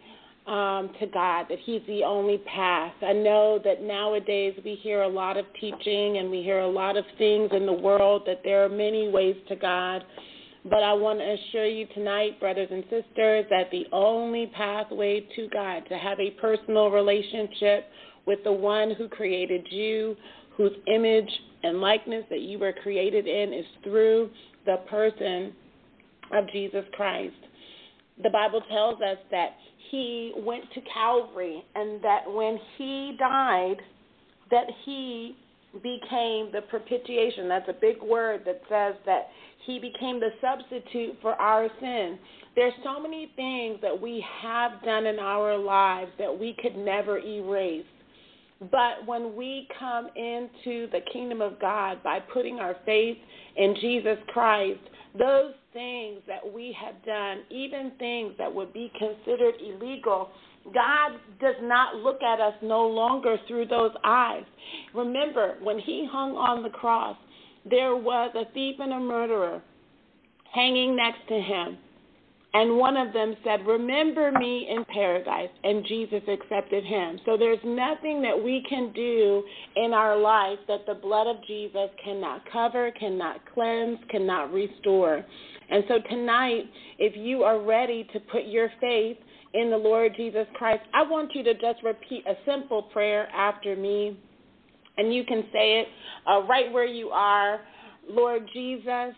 um, 0.47 0.89
to 0.99 1.07
God, 1.07 1.45
that 1.49 1.59
He's 1.63 1.81
the 1.87 2.03
only 2.03 2.39
path. 2.39 2.93
I 3.01 3.13
know 3.13 3.59
that 3.63 3.83
nowadays 3.83 4.59
we 4.65 4.75
hear 4.75 5.03
a 5.03 5.07
lot 5.07 5.37
of 5.37 5.45
teaching 5.59 6.17
and 6.17 6.31
we 6.31 6.41
hear 6.41 6.59
a 6.59 6.67
lot 6.67 6.97
of 6.97 7.05
things 7.17 7.49
in 7.53 7.65
the 7.65 7.73
world 7.73 8.23
that 8.25 8.41
there 8.43 8.63
are 8.65 8.69
many 8.69 9.07
ways 9.07 9.35
to 9.49 9.55
God. 9.55 10.03
But 10.63 10.83
I 10.83 10.93
want 10.93 11.19
to 11.19 11.25
assure 11.25 11.65
you 11.65 11.87
tonight, 11.93 12.39
brothers 12.39 12.67
and 12.71 12.83
sisters, 12.83 13.45
that 13.49 13.69
the 13.71 13.85
only 13.91 14.47
pathway 14.47 15.21
to 15.35 15.47
God, 15.51 15.83
to 15.89 15.97
have 15.97 16.19
a 16.19 16.31
personal 16.31 16.89
relationship 16.89 17.87
with 18.27 18.43
the 18.43 18.51
one 18.51 18.91
who 18.91 19.07
created 19.07 19.65
you, 19.71 20.15
whose 20.55 20.73
image 20.93 21.29
and 21.63 21.81
likeness 21.81 22.25
that 22.29 22.41
you 22.41 22.59
were 22.59 22.73
created 22.73 23.27
in, 23.27 23.53
is 23.53 23.65
through 23.83 24.29
the 24.65 24.77
person 24.89 25.53
of 26.33 26.47
Jesus 26.51 26.85
Christ. 26.93 27.33
The 28.23 28.29
Bible 28.29 28.61
tells 28.69 29.01
us 29.01 29.17
that 29.31 29.55
he 29.89 30.33
went 30.37 30.63
to 30.73 30.81
Calvary 30.93 31.63
and 31.75 32.01
that 32.03 32.31
when 32.31 32.59
he 32.77 33.15
died, 33.19 33.77
that 34.51 34.67
he 34.85 35.35
became 35.73 36.51
the 36.51 36.61
propitiation. 36.69 37.47
That's 37.47 37.69
a 37.69 37.73
big 37.79 38.01
word 38.01 38.41
that 38.45 38.61
says 38.69 38.95
that 39.05 39.29
he 39.65 39.79
became 39.79 40.19
the 40.19 40.31
substitute 40.41 41.17
for 41.21 41.33
our 41.35 41.69
sin. 41.79 42.19
There's 42.55 42.73
so 42.83 42.99
many 42.99 43.31
things 43.35 43.79
that 43.81 43.99
we 43.99 44.23
have 44.41 44.83
done 44.83 45.05
in 45.05 45.17
our 45.19 45.57
lives 45.57 46.11
that 46.19 46.37
we 46.37 46.55
could 46.61 46.75
never 46.75 47.19
erase. 47.19 47.85
But 48.69 49.05
when 49.07 49.35
we 49.35 49.67
come 49.79 50.07
into 50.15 50.87
the 50.91 50.99
kingdom 51.11 51.41
of 51.41 51.59
God 51.59 52.03
by 52.03 52.19
putting 52.19 52.59
our 52.59 52.75
faith 52.85 53.17
in 53.55 53.75
Jesus 53.79 54.17
Christ, 54.27 54.79
those 55.17 55.53
things 55.73 56.21
that 56.27 56.41
we 56.53 56.75
have 56.83 57.03
done, 57.05 57.43
even 57.49 57.91
things 57.97 58.33
that 58.37 58.53
would 58.53 58.73
be 58.73 58.91
considered 58.97 59.55
illegal, 59.61 60.29
God 60.65 61.13
does 61.39 61.55
not 61.61 61.95
look 61.95 62.21
at 62.21 62.39
us 62.39 62.53
no 62.61 62.87
longer 62.87 63.37
through 63.47 63.67
those 63.67 63.91
eyes. 64.03 64.43
Remember, 64.93 65.57
when 65.61 65.79
he 65.79 66.07
hung 66.11 66.35
on 66.35 66.63
the 66.63 66.69
cross, 66.69 67.17
there 67.69 67.95
was 67.95 68.31
a 68.35 68.51
thief 68.53 68.75
and 68.79 68.93
a 68.93 68.99
murderer 68.99 69.61
hanging 70.53 70.95
next 70.95 71.27
to 71.27 71.35
him. 71.35 71.77
And 72.53 72.77
one 72.77 72.97
of 72.97 73.13
them 73.13 73.35
said, 73.45 73.65
Remember 73.65 74.31
me 74.31 74.67
in 74.69 74.83
paradise. 74.85 75.49
And 75.63 75.85
Jesus 75.87 76.21
accepted 76.27 76.83
him. 76.83 77.19
So 77.25 77.37
there's 77.37 77.59
nothing 77.63 78.21
that 78.23 78.41
we 78.41 78.63
can 78.67 78.91
do 78.93 79.43
in 79.77 79.93
our 79.93 80.17
life 80.17 80.59
that 80.67 80.85
the 80.85 80.95
blood 80.95 81.27
of 81.27 81.37
Jesus 81.47 81.89
cannot 82.03 82.41
cover, 82.51 82.91
cannot 82.99 83.39
cleanse, 83.53 83.99
cannot 84.09 84.51
restore. 84.51 85.25
And 85.69 85.85
so 85.87 85.99
tonight, 86.09 86.69
if 86.99 87.15
you 87.15 87.43
are 87.43 87.61
ready 87.61 88.05
to 88.11 88.19
put 88.19 88.45
your 88.45 88.69
faith 88.81 89.17
in 89.53 89.69
the 89.69 89.77
Lord 89.77 90.13
Jesus 90.17 90.45
Christ, 90.55 90.83
I 90.93 91.03
want 91.03 91.33
you 91.33 91.43
to 91.43 91.53
just 91.53 91.81
repeat 91.83 92.25
a 92.27 92.33
simple 92.45 92.83
prayer 92.83 93.29
after 93.29 93.77
me. 93.77 94.17
And 94.97 95.13
you 95.13 95.23
can 95.23 95.43
say 95.53 95.79
it 95.79 95.87
uh, 96.29 96.41
right 96.43 96.71
where 96.71 96.85
you 96.85 97.09
are. 97.09 97.61
Lord 98.09 98.45
Jesus, 98.53 99.15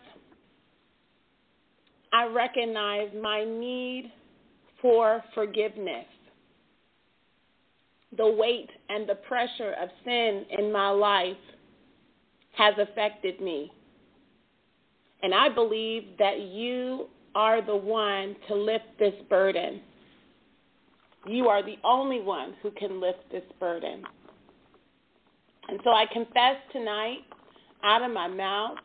I 2.14 2.26
recognize 2.28 3.08
my 3.20 3.44
need 3.44 4.12
for 4.80 5.20
forgiveness. 5.34 6.06
The 8.16 8.28
weight 8.28 8.70
and 8.88 9.08
the 9.08 9.16
pressure 9.16 9.74
of 9.82 9.88
sin 10.04 10.46
in 10.56 10.70
my 10.70 10.90
life 10.90 11.36
has 12.52 12.74
affected 12.78 13.40
me. 13.40 13.72
And 15.24 15.34
I 15.34 15.48
believe 15.48 16.04
that 16.20 16.40
you 16.40 17.08
are 17.34 17.60
the 17.60 17.74
one 17.74 18.36
to 18.46 18.54
lift 18.54 18.84
this 19.00 19.14
burden. 19.28 19.80
You 21.26 21.48
are 21.48 21.64
the 21.64 21.78
only 21.82 22.20
one 22.20 22.54
who 22.62 22.70
can 22.70 23.00
lift 23.00 23.28
this 23.32 23.42
burden. 23.58 24.04
And 25.68 25.80
so 25.82 25.90
I 25.90 26.06
confess 26.12 26.58
tonight 26.72 27.24
out 27.82 28.02
of 28.02 28.12
my 28.12 28.28
mouth 28.28 28.78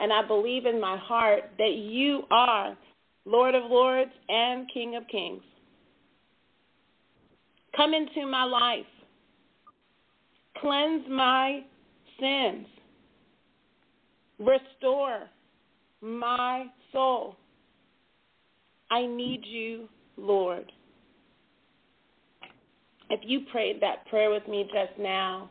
and 0.00 0.12
I 0.12 0.26
believe 0.26 0.66
in 0.66 0.80
my 0.80 0.96
heart 0.96 1.44
that 1.58 1.74
you 1.74 2.22
are 2.30 2.76
Lord 3.24 3.54
of 3.54 3.70
Lords 3.70 4.10
and 4.28 4.70
King 4.72 4.96
of 4.96 5.06
Kings. 5.08 5.42
Come 7.76 7.94
into 7.94 8.26
my 8.26 8.44
life. 8.44 8.86
Cleanse 10.60 11.04
my 11.08 11.60
sins. 12.18 12.66
Restore 14.38 15.28
my 16.00 16.66
soul. 16.92 17.36
I 18.90 19.06
need 19.06 19.42
you 19.44 19.88
Lord. 20.16 20.72
If 23.10 23.20
you 23.24 23.40
prayed 23.52 23.80
that 23.80 24.06
prayer 24.08 24.30
with 24.30 24.46
me 24.48 24.64
just 24.72 24.98
now, 24.98 25.48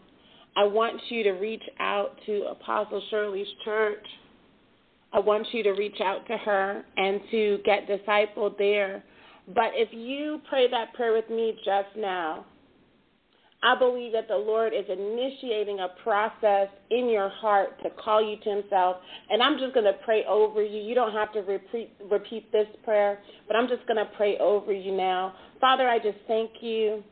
I 0.56 0.64
want 0.64 1.00
you 1.10 1.24
to 1.24 1.32
reach 1.32 1.64
out 1.80 2.18
to 2.26 2.48
Apostle 2.50 3.02
Shirley's 3.10 3.48
church. 3.64 4.06
I 5.18 5.20
want 5.20 5.48
you 5.52 5.64
to 5.64 5.72
reach 5.72 6.00
out 6.00 6.28
to 6.28 6.38
her 6.38 6.86
and 6.96 7.20
to 7.32 7.58
get 7.66 7.88
discipled 7.88 8.56
there. 8.60 9.04
But 9.48 9.72
if 9.74 9.90
you 9.92 10.40
pray 10.48 10.70
that 10.70 10.94
prayer 10.94 11.12
with 11.12 11.28
me 11.32 11.58
just 11.66 11.88
now, 11.98 12.46
I 13.64 13.76
believe 13.80 14.14
that 14.14 14.28
the 14.28 14.38
Lord 14.38 14.74
is 14.74 14.86
initiating 14.88 15.80
a 15.80 15.88
process 16.04 16.68
in 16.92 17.10
your 17.10 17.30
heart 17.30 17.82
to 17.82 17.90
call 17.90 18.22
you 18.22 18.38
to 18.44 18.62
Himself. 18.62 18.98
And 19.32 19.42
I'm 19.42 19.58
just 19.58 19.74
going 19.74 19.88
to 19.88 19.98
pray 20.06 20.24
over 20.26 20.62
you. 20.62 20.80
You 20.84 20.94
don't 20.94 21.14
have 21.14 21.34
to 21.34 21.40
repeat, 21.40 21.94
repeat 22.12 22.52
this 22.52 22.68
prayer, 22.86 23.18
but 23.48 23.56
I'm 23.56 23.68
just 23.68 23.88
going 23.88 23.98
to 23.98 24.12
pray 24.16 24.38
over 24.38 24.72
you 24.72 24.96
now. 24.96 25.34
Father, 25.60 25.90
I 25.90 25.98
just 25.98 26.20
thank 26.28 26.52
you 26.62 27.04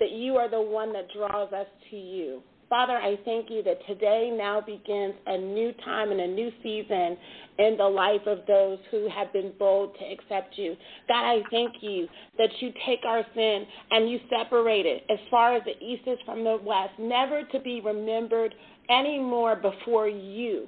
that 0.00 0.12
you 0.12 0.36
are 0.36 0.48
the 0.48 0.62
one 0.62 0.90
that 0.94 1.08
draws 1.14 1.52
us 1.52 1.66
to 1.90 1.96
you. 1.96 2.42
Father, 2.72 2.96
I 2.96 3.18
thank 3.26 3.50
you 3.50 3.62
that 3.64 3.86
today 3.86 4.34
now 4.34 4.62
begins 4.62 5.12
a 5.26 5.36
new 5.36 5.74
time 5.84 6.10
and 6.10 6.20
a 6.22 6.26
new 6.26 6.50
season 6.62 7.18
in 7.58 7.76
the 7.76 7.84
life 7.84 8.22
of 8.26 8.38
those 8.48 8.78
who 8.90 9.10
have 9.10 9.30
been 9.30 9.52
bold 9.58 9.94
to 9.98 10.04
accept 10.06 10.56
you. 10.56 10.74
God, 11.06 11.22
I 11.22 11.42
thank 11.50 11.82
you 11.82 12.08
that 12.38 12.48
you 12.60 12.72
take 12.86 13.00
our 13.06 13.26
sin 13.34 13.66
and 13.90 14.08
you 14.08 14.20
separate 14.30 14.86
it 14.86 15.04
as 15.10 15.18
far 15.30 15.54
as 15.54 15.62
the 15.64 15.84
east 15.84 16.04
is 16.06 16.16
from 16.24 16.44
the 16.44 16.56
west, 16.64 16.94
never 16.98 17.42
to 17.42 17.60
be 17.60 17.82
remembered 17.82 18.54
anymore 18.88 19.54
before 19.54 20.08
you. 20.08 20.66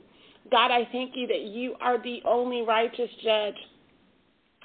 God, 0.50 0.70
I 0.70 0.86
thank 0.92 1.12
you 1.14 1.26
that 1.28 1.40
you 1.40 1.74
are 1.80 1.96
the 1.96 2.18
only 2.26 2.60
righteous 2.60 3.08
judge. 3.22 3.56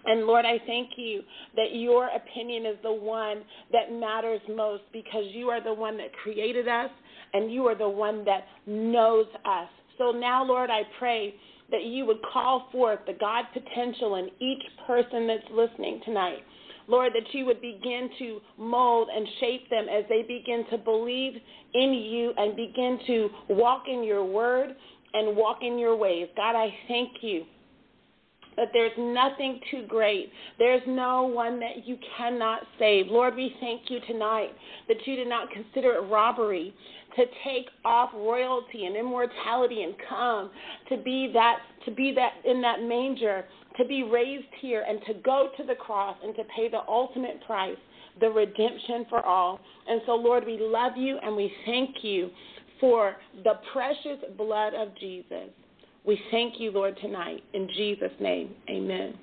And 0.06 0.26
Lord, 0.26 0.44
I 0.44 0.60
thank 0.68 0.90
you 0.98 1.24
that 1.56 1.74
your 1.74 2.08
opinion 2.08 2.66
is 2.66 2.76
the 2.84 2.92
one 2.92 3.44
that 3.72 3.94
matters 3.94 4.42
most 4.50 4.84
because 4.92 5.24
you 5.32 5.48
are 5.48 5.64
the 5.64 5.74
one 5.74 5.96
that 6.00 6.12
created 6.22 6.68
us 6.68 6.90
and 7.34 7.52
you 7.52 7.66
are 7.66 7.76
the 7.76 7.90
one 7.90 8.26
that 8.26 8.46
knows 8.66 9.28
us. 9.46 9.70
So 9.98 10.12
now, 10.12 10.44
Lord, 10.44 10.70
I 10.70 10.82
pray 10.98 11.36
that 11.72 11.84
you 11.84 12.06
would 12.06 12.20
call 12.34 12.68
forth 12.72 13.00
the 13.06 13.14
God 13.14 13.46
potential 13.54 14.16
in 14.16 14.30
each 14.40 14.64
person 14.88 15.28
that's 15.28 15.44
listening 15.52 16.02
tonight. 16.06 16.40
Lord, 16.88 17.14
that 17.14 17.34
you 17.34 17.46
would 17.46 17.62
begin 17.62 18.10
to 18.18 18.40
mold 18.58 19.10
and 19.16 19.28
shape 19.40 19.70
them 19.70 19.86
as 19.90 20.06
they 20.10 20.24
begin 20.24 20.66
to 20.72 20.78
believe 20.78 21.34
in 21.76 21.94
you 21.94 22.34
and 22.36 22.56
begin 22.56 23.00
to 23.06 23.30
walk 23.50 23.84
in 23.88 24.04
your 24.04 24.26
word 24.26 24.70
and 25.14 25.38
walk 25.38 25.60
in 25.62 25.78
your 25.78 25.96
ways. 25.96 26.28
God, 26.36 26.56
I 26.56 26.74
thank 26.88 27.10
you 27.22 27.46
that 28.60 28.72
there's 28.74 28.92
nothing 28.98 29.62
too 29.72 29.86
great. 29.88 30.30
There's 30.58 30.82
no 30.86 31.24
one 31.24 31.62
that 31.62 31.88
you 31.88 31.98
cannot 32.18 32.60
save. 32.78 33.08
Lord, 33.08 33.36
we 33.36 33.56
thank 33.62 33.84
you 33.90 34.00
tonight 34.06 34.50
that 34.90 34.98
you 35.06 35.16
did 35.16 35.30
not 35.30 35.50
consider 35.52 35.94
it 35.94 36.10
robbery 36.10 36.74
to 37.16 37.24
take 37.46 37.68
off 37.86 38.10
royalty 38.14 38.86
and 38.86 38.98
immortality 38.98 39.84
and 39.84 39.96
come 40.10 40.52
to 40.90 40.98
be 40.98 41.32
that 41.34 41.60
to 41.86 41.92
be 41.92 42.14
that 42.14 42.34
in 42.44 42.62
that 42.62 42.84
manger, 42.84 43.46
to 43.78 43.86
be 43.86 44.04
raised 44.04 44.44
here 44.60 44.84
and 44.88 45.00
to 45.08 45.14
go 45.24 45.50
to 45.56 45.64
the 45.64 45.76
cross 45.76 46.18
and 46.22 46.36
to 46.36 46.44
pay 46.54 46.70
the 46.70 46.82
ultimate 46.88 47.42
price, 47.46 47.78
the 48.20 48.30
redemption 48.30 49.06
for 49.10 49.26
all. 49.26 49.60
And 49.88 50.02
so 50.06 50.16
Lord, 50.16 50.46
we 50.46 50.58
love 50.60 50.98
you 50.98 51.18
and 51.24 51.34
we 51.34 51.52
thank 51.66 52.04
you 52.04 52.30
for 52.82 53.16
the 53.44 53.54
precious 53.72 54.20
blood 54.38 54.74
of 54.74 54.90
Jesus. 55.00 55.50
We 56.10 56.20
thank 56.32 56.60
you, 56.60 56.72
Lord, 56.72 56.98
tonight. 57.00 57.44
In 57.54 57.70
Jesus' 57.78 58.12
name, 58.20 58.56
amen. 58.68 59.14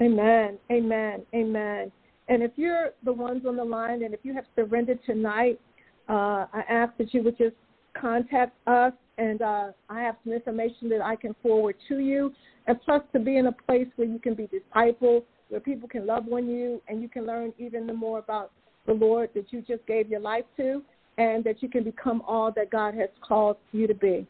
Amen. 0.00 0.56
Amen. 0.72 1.20
Amen. 1.34 1.92
And 2.28 2.42
if 2.42 2.52
you're 2.56 2.92
the 3.04 3.12
ones 3.12 3.42
on 3.46 3.54
the 3.56 3.64
line 3.64 4.04
and 4.04 4.14
if 4.14 4.20
you 4.22 4.32
have 4.32 4.46
surrendered 4.56 5.00
tonight, 5.04 5.60
uh, 6.08 6.46
I 6.50 6.62
ask 6.70 6.96
that 6.96 7.12
you 7.12 7.22
would 7.24 7.36
just 7.36 7.56
contact 7.92 8.56
us, 8.66 8.94
and 9.18 9.42
uh, 9.42 9.72
I 9.90 10.00
have 10.00 10.16
some 10.24 10.32
information 10.32 10.88
that 10.88 11.02
I 11.02 11.14
can 11.14 11.36
forward 11.42 11.74
to 11.88 11.98
you. 11.98 12.32
And 12.66 12.80
plus, 12.80 13.02
to 13.12 13.18
be 13.18 13.36
in 13.36 13.48
a 13.48 13.52
place 13.52 13.88
where 13.96 14.08
you 14.08 14.18
can 14.18 14.32
be 14.32 14.48
discipled, 14.48 15.24
where 15.50 15.60
people 15.60 15.90
can 15.90 16.06
love 16.06 16.24
on 16.32 16.48
you, 16.48 16.80
and 16.88 17.02
you 17.02 17.08
can 17.10 17.26
learn 17.26 17.52
even 17.58 17.86
the 17.86 17.92
more 17.92 18.18
about 18.18 18.50
the 18.86 18.94
Lord 18.94 19.28
that 19.34 19.52
you 19.52 19.60
just 19.60 19.84
gave 19.86 20.08
your 20.08 20.20
life 20.20 20.46
to, 20.56 20.82
and 21.18 21.44
that 21.44 21.62
you 21.62 21.68
can 21.68 21.84
become 21.84 22.22
all 22.26 22.50
that 22.56 22.70
God 22.70 22.94
has 22.94 23.10
called 23.20 23.58
you 23.72 23.86
to 23.86 23.94
be. 23.94 24.26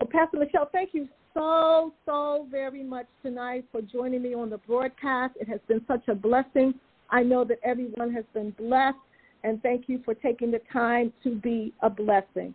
Well, 0.00 0.08
Pastor 0.12 0.38
Michele, 0.38 0.68
thank 0.72 0.90
you 0.92 1.08
so, 1.32 1.92
so 2.04 2.46
very 2.50 2.82
much 2.82 3.06
tonight 3.22 3.64
for 3.72 3.80
joining 3.80 4.22
me 4.22 4.34
on 4.34 4.50
the 4.50 4.58
broadcast. 4.58 5.34
It 5.40 5.48
has 5.48 5.60
been 5.68 5.80
such 5.88 6.06
a 6.08 6.14
blessing. 6.14 6.74
I 7.10 7.22
know 7.22 7.44
that 7.44 7.58
everyone 7.64 8.12
has 8.12 8.24
been 8.34 8.50
blessed 8.52 8.98
and 9.42 9.62
thank 9.62 9.88
you 9.88 10.00
for 10.04 10.12
taking 10.12 10.50
the 10.50 10.60
time 10.72 11.12
to 11.22 11.36
be 11.36 11.72
a 11.82 11.88
blessing. 11.88 12.54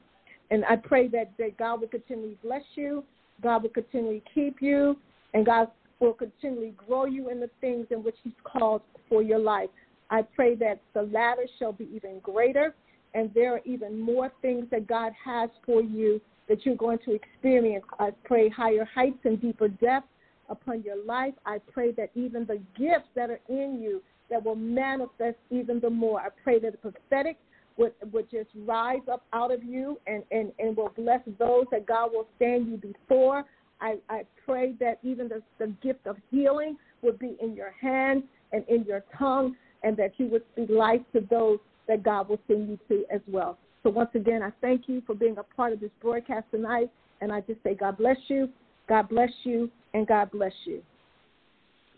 And 0.51 0.65
I 0.65 0.75
pray 0.75 1.07
that, 1.09 1.31
that 1.39 1.57
God 1.57 1.81
will 1.81 1.87
continually 1.87 2.37
bless 2.43 2.63
you, 2.75 3.03
God 3.41 3.63
will 3.63 3.69
continually 3.69 4.21
keep 4.35 4.61
you, 4.61 4.97
and 5.33 5.45
God 5.45 5.69
will 5.99 6.13
continually 6.13 6.73
grow 6.75 7.05
you 7.05 7.29
in 7.29 7.39
the 7.39 7.49
things 7.61 7.87
in 7.89 8.03
which 8.03 8.17
He's 8.23 8.33
called 8.43 8.81
for 9.07 9.23
your 9.23 9.39
life. 9.39 9.69
I 10.09 10.23
pray 10.23 10.55
that 10.55 10.81
the 10.93 11.03
latter 11.03 11.45
shall 11.57 11.71
be 11.71 11.89
even 11.95 12.19
greater, 12.19 12.75
and 13.13 13.31
there 13.33 13.53
are 13.53 13.61
even 13.65 13.99
more 13.99 14.31
things 14.41 14.65
that 14.71 14.87
God 14.87 15.13
has 15.23 15.49
for 15.65 15.81
you 15.81 16.19
that 16.49 16.65
you're 16.65 16.75
going 16.75 16.99
to 17.05 17.13
experience. 17.13 17.85
I 17.99 18.11
pray 18.23 18.49
higher 18.49 18.85
heights 18.85 19.19
and 19.23 19.41
deeper 19.41 19.67
depths 19.67 20.07
upon 20.49 20.83
your 20.83 21.03
life. 21.05 21.33
I 21.45 21.59
pray 21.71 21.91
that 21.93 22.11
even 22.15 22.45
the 22.45 22.59
gifts 22.77 23.07
that 23.15 23.29
are 23.29 23.39
in 23.47 23.79
you 23.81 24.01
that 24.29 24.43
will 24.43 24.55
manifest 24.55 25.37
even 25.49 25.79
the 25.79 25.89
more. 25.89 26.19
I 26.19 26.29
pray 26.43 26.59
that 26.59 26.71
the 26.71 26.77
prophetic 26.77 27.37
would, 27.77 27.93
would 28.11 28.29
just 28.29 28.49
rise 28.65 29.01
up 29.11 29.23
out 29.33 29.51
of 29.51 29.63
you 29.63 29.99
and, 30.07 30.23
and, 30.31 30.51
and 30.59 30.75
will 30.75 30.91
bless 30.95 31.21
those 31.39 31.65
that 31.71 31.85
God 31.85 32.11
will 32.13 32.27
stand 32.37 32.67
you 32.67 32.77
before. 32.77 33.43
I, 33.79 33.95
I 34.09 34.23
pray 34.45 34.73
that 34.79 34.99
even 35.03 35.27
the, 35.27 35.41
the 35.57 35.73
gift 35.81 36.05
of 36.05 36.17
healing 36.29 36.77
would 37.01 37.17
be 37.17 37.35
in 37.41 37.55
your 37.55 37.73
hand 37.79 38.23
and 38.51 38.63
in 38.67 38.83
your 38.83 39.03
tongue, 39.17 39.55
and 39.83 39.95
that 39.97 40.11
you 40.17 40.27
would 40.27 40.43
speak 40.53 40.69
life 40.69 41.01
to 41.13 41.21
those 41.29 41.57
that 41.87 42.03
God 42.03 42.29
will 42.29 42.39
send 42.47 42.69
you 42.69 42.79
to 42.89 43.05
as 43.13 43.21
well. 43.27 43.57
So 43.83 43.89
once 43.89 44.09
again, 44.13 44.43
I 44.43 44.51
thank 44.61 44.87
you 44.87 45.01
for 45.05 45.15
being 45.15 45.37
a 45.37 45.43
part 45.43 45.73
of 45.73 45.79
this 45.79 45.89
broadcast 46.01 46.45
tonight, 46.51 46.91
and 47.19 47.31
I 47.31 47.41
just 47.41 47.61
say 47.63 47.75
God 47.75 47.97
bless 47.97 48.17
you, 48.27 48.49
God 48.87 49.09
bless 49.09 49.31
you, 49.43 49.69
and 49.93 50.05
God 50.05 50.31
bless 50.31 50.53
you. 50.65 50.81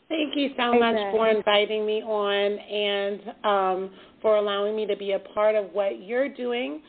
Thank 0.09 0.35
you 0.35 0.49
so 0.55 0.75
Amen. 0.75 0.79
much 0.79 1.11
for 1.11 1.29
inviting 1.29 1.85
me 1.85 2.01
on 2.03 2.59
and 2.59 3.21
um, 3.43 3.91
for 4.21 4.37
allowing 4.37 4.75
me 4.75 4.85
to 4.85 4.95
be 4.95 5.13
a 5.13 5.19
part 5.19 5.55
of 5.55 5.73
what 5.73 6.03
you're 6.03 6.29
doing. 6.29 6.81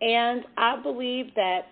And 0.00 0.44
I 0.56 0.80
believe 0.80 1.34
that 1.34 1.62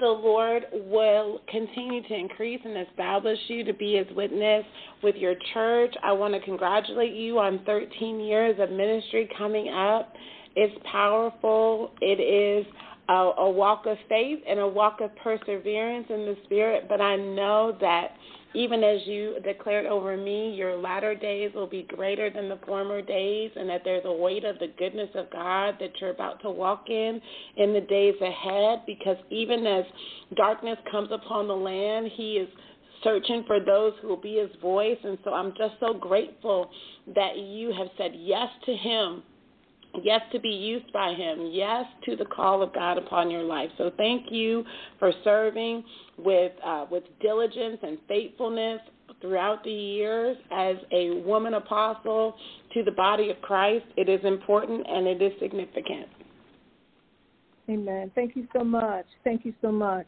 the 0.00 0.06
Lord 0.06 0.64
will 0.72 1.40
continue 1.48 2.02
to 2.08 2.14
increase 2.14 2.60
and 2.64 2.76
establish 2.88 3.38
you 3.46 3.62
to 3.64 3.72
be 3.72 3.94
his 3.94 4.16
witness 4.16 4.64
with 5.02 5.14
your 5.14 5.34
church. 5.54 5.94
I 6.02 6.12
want 6.12 6.34
to 6.34 6.40
congratulate 6.40 7.14
you 7.14 7.38
on 7.38 7.60
13 7.64 8.18
years 8.18 8.56
of 8.58 8.70
ministry 8.70 9.28
coming 9.38 9.68
up. 9.68 10.12
It's 10.56 10.74
powerful. 10.90 11.92
It 12.00 12.18
is 12.18 12.66
a, 13.08 13.12
a 13.12 13.50
walk 13.50 13.84
of 13.86 13.98
faith 14.08 14.40
and 14.48 14.58
a 14.58 14.66
walk 14.66 15.00
of 15.00 15.14
perseverance 15.16 16.06
in 16.08 16.24
the 16.26 16.36
spirit, 16.44 16.86
but 16.88 17.00
I 17.00 17.16
know 17.16 17.76
that 17.80 18.12
even 18.54 18.82
as 18.82 19.06
you 19.06 19.36
declared 19.44 19.84
over 19.84 20.16
me, 20.16 20.54
your 20.54 20.76
latter 20.76 21.14
days 21.14 21.50
will 21.54 21.66
be 21.66 21.82
greater 21.82 22.30
than 22.30 22.48
the 22.48 22.58
former 22.64 23.02
days, 23.02 23.50
and 23.54 23.68
that 23.68 23.82
there's 23.84 24.06
a 24.06 24.12
weight 24.12 24.44
of 24.44 24.58
the 24.58 24.72
goodness 24.78 25.10
of 25.14 25.30
God 25.30 25.76
that 25.78 25.90
you're 26.00 26.10
about 26.10 26.40
to 26.40 26.50
walk 26.50 26.88
in 26.88 27.20
in 27.58 27.74
the 27.74 27.82
days 27.82 28.14
ahead. 28.22 28.80
Because 28.86 29.18
even 29.28 29.66
as 29.66 29.84
darkness 30.36 30.78
comes 30.90 31.10
upon 31.12 31.48
the 31.48 31.54
land, 31.54 32.10
He 32.14 32.38
is 32.38 32.48
searching 33.04 33.44
for 33.46 33.60
those 33.60 33.92
who 34.00 34.08
will 34.08 34.16
be 34.16 34.36
His 34.36 34.50
voice. 34.62 34.98
And 35.04 35.18
so 35.22 35.34
I'm 35.34 35.52
just 35.58 35.74
so 35.78 35.92
grateful 35.92 36.70
that 37.14 37.36
you 37.36 37.74
have 37.76 37.88
said 37.98 38.12
yes 38.14 38.48
to 38.64 38.74
Him 38.74 39.22
yes 40.02 40.20
to 40.32 40.40
be 40.40 40.48
used 40.48 40.92
by 40.92 41.12
him. 41.14 41.50
Yes 41.52 41.84
to 42.04 42.16
the 42.16 42.24
call 42.24 42.62
of 42.62 42.72
god 42.74 42.98
upon 42.98 43.30
your 43.30 43.42
life. 43.42 43.70
So 43.78 43.90
thank 43.96 44.30
you 44.30 44.64
for 44.98 45.12
serving 45.24 45.84
with 46.18 46.52
uh, 46.64 46.86
with 46.90 47.04
diligence 47.20 47.78
and 47.82 47.98
faithfulness 48.08 48.80
throughout 49.20 49.64
the 49.64 49.70
years 49.70 50.36
as 50.52 50.76
a 50.92 51.22
woman 51.24 51.54
apostle 51.54 52.34
to 52.74 52.82
the 52.82 52.90
body 52.92 53.30
of 53.30 53.40
christ. 53.42 53.86
It 53.96 54.08
is 54.08 54.20
important 54.24 54.86
and 54.88 55.06
it 55.06 55.22
is 55.22 55.32
significant. 55.40 56.08
Amen. 57.68 58.12
Thank 58.14 58.36
you 58.36 58.46
so 58.56 58.62
much. 58.62 59.06
Thank 59.24 59.44
you 59.44 59.54
so 59.60 59.72
much. 59.72 60.06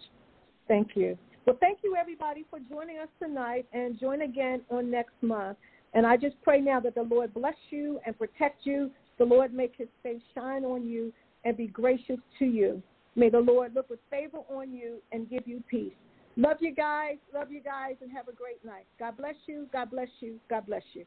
Thank 0.66 0.90
you. 0.94 1.18
Well 1.46 1.56
thank 1.60 1.78
you 1.82 1.96
everybody 1.96 2.44
for 2.50 2.58
joining 2.70 2.98
us 2.98 3.08
tonight 3.20 3.66
and 3.72 3.98
join 3.98 4.22
again 4.22 4.62
on 4.70 4.90
next 4.90 5.14
month. 5.22 5.56
And 5.94 6.06
I 6.06 6.16
just 6.16 6.36
pray 6.42 6.60
now 6.60 6.80
that 6.80 6.94
the 6.94 7.02
Lord 7.02 7.32
bless 7.32 7.54
you 7.70 7.98
and 8.04 8.16
protect 8.18 8.66
you 8.66 8.90
the 9.18 9.24
Lord 9.24 9.52
make 9.52 9.74
his 9.76 9.88
face 10.02 10.22
shine 10.34 10.64
on 10.64 10.86
you 10.86 11.12
and 11.44 11.56
be 11.56 11.66
gracious 11.66 12.18
to 12.38 12.44
you. 12.44 12.82
May 13.16 13.30
the 13.30 13.40
Lord 13.40 13.74
look 13.74 13.90
with 13.90 14.00
favor 14.10 14.38
on 14.48 14.72
you 14.72 14.98
and 15.12 15.28
give 15.28 15.46
you 15.46 15.62
peace. 15.68 15.92
Love 16.36 16.58
you 16.60 16.72
guys. 16.72 17.16
Love 17.34 17.50
you 17.50 17.60
guys, 17.60 17.96
and 18.00 18.12
have 18.12 18.28
a 18.28 18.32
great 18.32 18.64
night. 18.64 18.86
God 18.98 19.16
bless 19.16 19.34
you. 19.46 19.66
God 19.72 19.90
bless 19.90 20.08
you. 20.20 20.38
God 20.48 20.66
bless 20.66 20.82
you. 20.92 21.04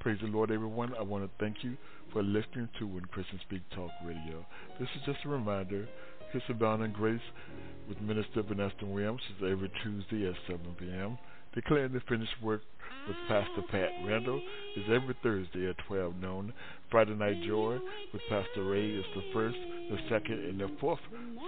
Praise 0.00 0.18
the 0.20 0.26
Lord, 0.26 0.50
everyone. 0.50 0.92
I 0.98 1.02
want 1.02 1.24
to 1.24 1.30
thank 1.38 1.58
you 1.62 1.76
for 2.12 2.24
listening 2.24 2.68
to 2.80 2.86
When 2.88 3.04
Christians 3.04 3.40
Speak 3.46 3.62
Talk 3.72 3.92
Radio. 4.04 4.44
This 4.80 4.88
is 4.96 5.02
just 5.06 5.18
a 5.24 5.28
reminder. 5.28 5.86
Kiss 6.32 6.42
Abound 6.48 6.82
and 6.82 6.92
Grace 6.92 7.20
with 7.88 8.00
Minister 8.00 8.42
Vanessa 8.42 8.84
Williams 8.84 9.20
is 9.36 9.48
every 9.48 9.70
Tuesday 9.84 10.26
at 10.26 10.34
7 10.48 10.60
p.m. 10.76 11.18
Declaring 11.54 11.92
the 11.92 12.00
Finished 12.08 12.40
Work 12.42 12.62
with 13.06 13.16
Pastor 13.28 13.60
Pat 13.70 13.90
Randall 14.06 14.40
is 14.74 14.84
every 14.88 15.14
Thursday 15.22 15.68
at 15.68 15.76
12 15.86 16.16
noon. 16.16 16.52
Friday 16.90 17.14
Night 17.14 17.42
Joy 17.46 17.78
with 18.10 18.22
Pastor 18.30 18.64
Ray 18.64 18.88
is 18.88 19.04
the 19.14 19.22
first, 19.34 19.58
the 19.90 19.98
second, 20.08 20.38
and 20.44 20.58
the 20.58 20.70
fourth 20.80 21.00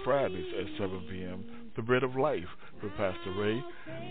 Fridays 0.03 0.45
at 0.59 0.77
7 0.77 1.07
p.m. 1.09 1.43
The 1.75 1.81
Bread 1.81 2.03
of 2.03 2.15
Life 2.15 2.45
with 2.83 2.91
Pastor 2.97 3.33
Ray 3.35 3.57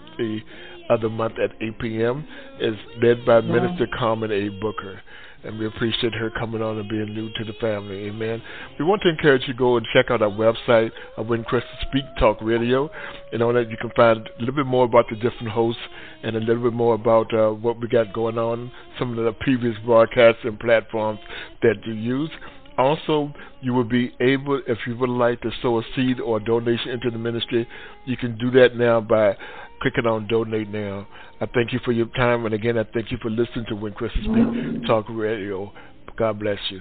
of 0.89 1.01
the 1.01 1.09
month 1.09 1.35
at 1.39 1.51
8 1.61 1.79
p.m. 1.79 2.27
is 2.61 2.75
led 3.03 3.25
by 3.27 3.41
Minister 3.41 3.87
Carmen 3.99 4.33
A. 4.33 4.49
Booker 4.49 5.03
and 5.45 5.59
we 5.59 5.67
appreciate 5.67 6.15
her 6.15 6.31
coming 6.31 6.63
on 6.63 6.79
and 6.79 6.89
being 6.89 7.15
new 7.15 7.29
to 7.35 7.45
the 7.45 7.53
family. 7.61 8.09
Amen. 8.09 8.43
We 8.79 8.85
want 8.85 9.03
to 9.03 9.09
encourage 9.09 9.43
you 9.47 9.55
to 9.55 9.59
go 9.59 9.77
and 9.77 9.87
check 9.93 10.11
out 10.11 10.23
our 10.23 10.31
website 10.31 10.91
of 11.17 11.29
When 11.29 11.45
Christians 11.45 11.79
Speak 11.89 12.05
Talk 12.19 12.39
Radio, 12.41 12.91
and 13.33 13.43
on 13.43 13.55
that 13.55 13.71
you 13.71 13.77
can 13.81 13.91
find 13.97 14.19
a 14.19 14.41
little 14.41 14.55
bit 14.55 14.67
more 14.67 14.85
about 14.85 15.07
the 15.09 15.17
different 15.17 15.49
hosts 15.49 15.81
and 16.23 16.37
a 16.37 16.41
little 16.41 16.63
bit 16.63 16.73
more 16.73 16.95
about 16.95 17.33
uh, 17.35 17.51
what 17.51 17.81
we 17.81 17.89
got 17.89 18.13
going 18.13 18.39
on, 18.39 18.71
some 18.99 19.19
of 19.19 19.25
the 19.25 19.33
previous 19.41 19.77
broadcasts 19.85 20.41
and 20.45 20.59
platforms 20.61 21.21
that 21.63 21.77
you 21.85 21.95
use. 21.95 22.31
Also, 22.79 23.33
you 23.61 23.75
will 23.75 23.85
be 23.85 24.13
able, 24.21 24.63
if 24.67 24.79
you 24.87 24.97
would 24.97 25.11
like 25.11 25.41
to 25.43 25.51
sow 25.61 25.81
a 25.81 25.83
seed 25.95 26.19
or 26.19 26.39
a 26.39 26.45
donation 26.45 26.91
into 26.91 27.11
the 27.11 27.19
ministry, 27.19 27.69
you 28.07 28.17
can 28.17 28.39
do 28.39 28.51
that 28.51 28.75
now 28.75 29.01
by 29.01 29.37
clicking 29.81 30.07
on 30.07 30.27
Donate 30.27 30.69
Now. 30.69 31.07
I 31.41 31.47
thank 31.47 31.73
you 31.73 31.81
for 31.85 31.93
your 31.93 32.07
time, 32.07 32.45
and 32.45 32.55
again, 32.55 32.79
I 32.79 32.85
thank 32.85 33.11
you 33.11 33.19
for 33.23 33.31
listening 33.31 33.67
to 33.69 33.77
When 33.77 33.93
Christians 33.93 34.27
Speak 34.27 34.87
Talk 34.87 35.07
Radio. 35.09 35.73
God 36.17 36.39
bless 36.39 36.59
you. 36.71 36.81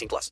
18 0.01 0.07
plus. 0.09 0.29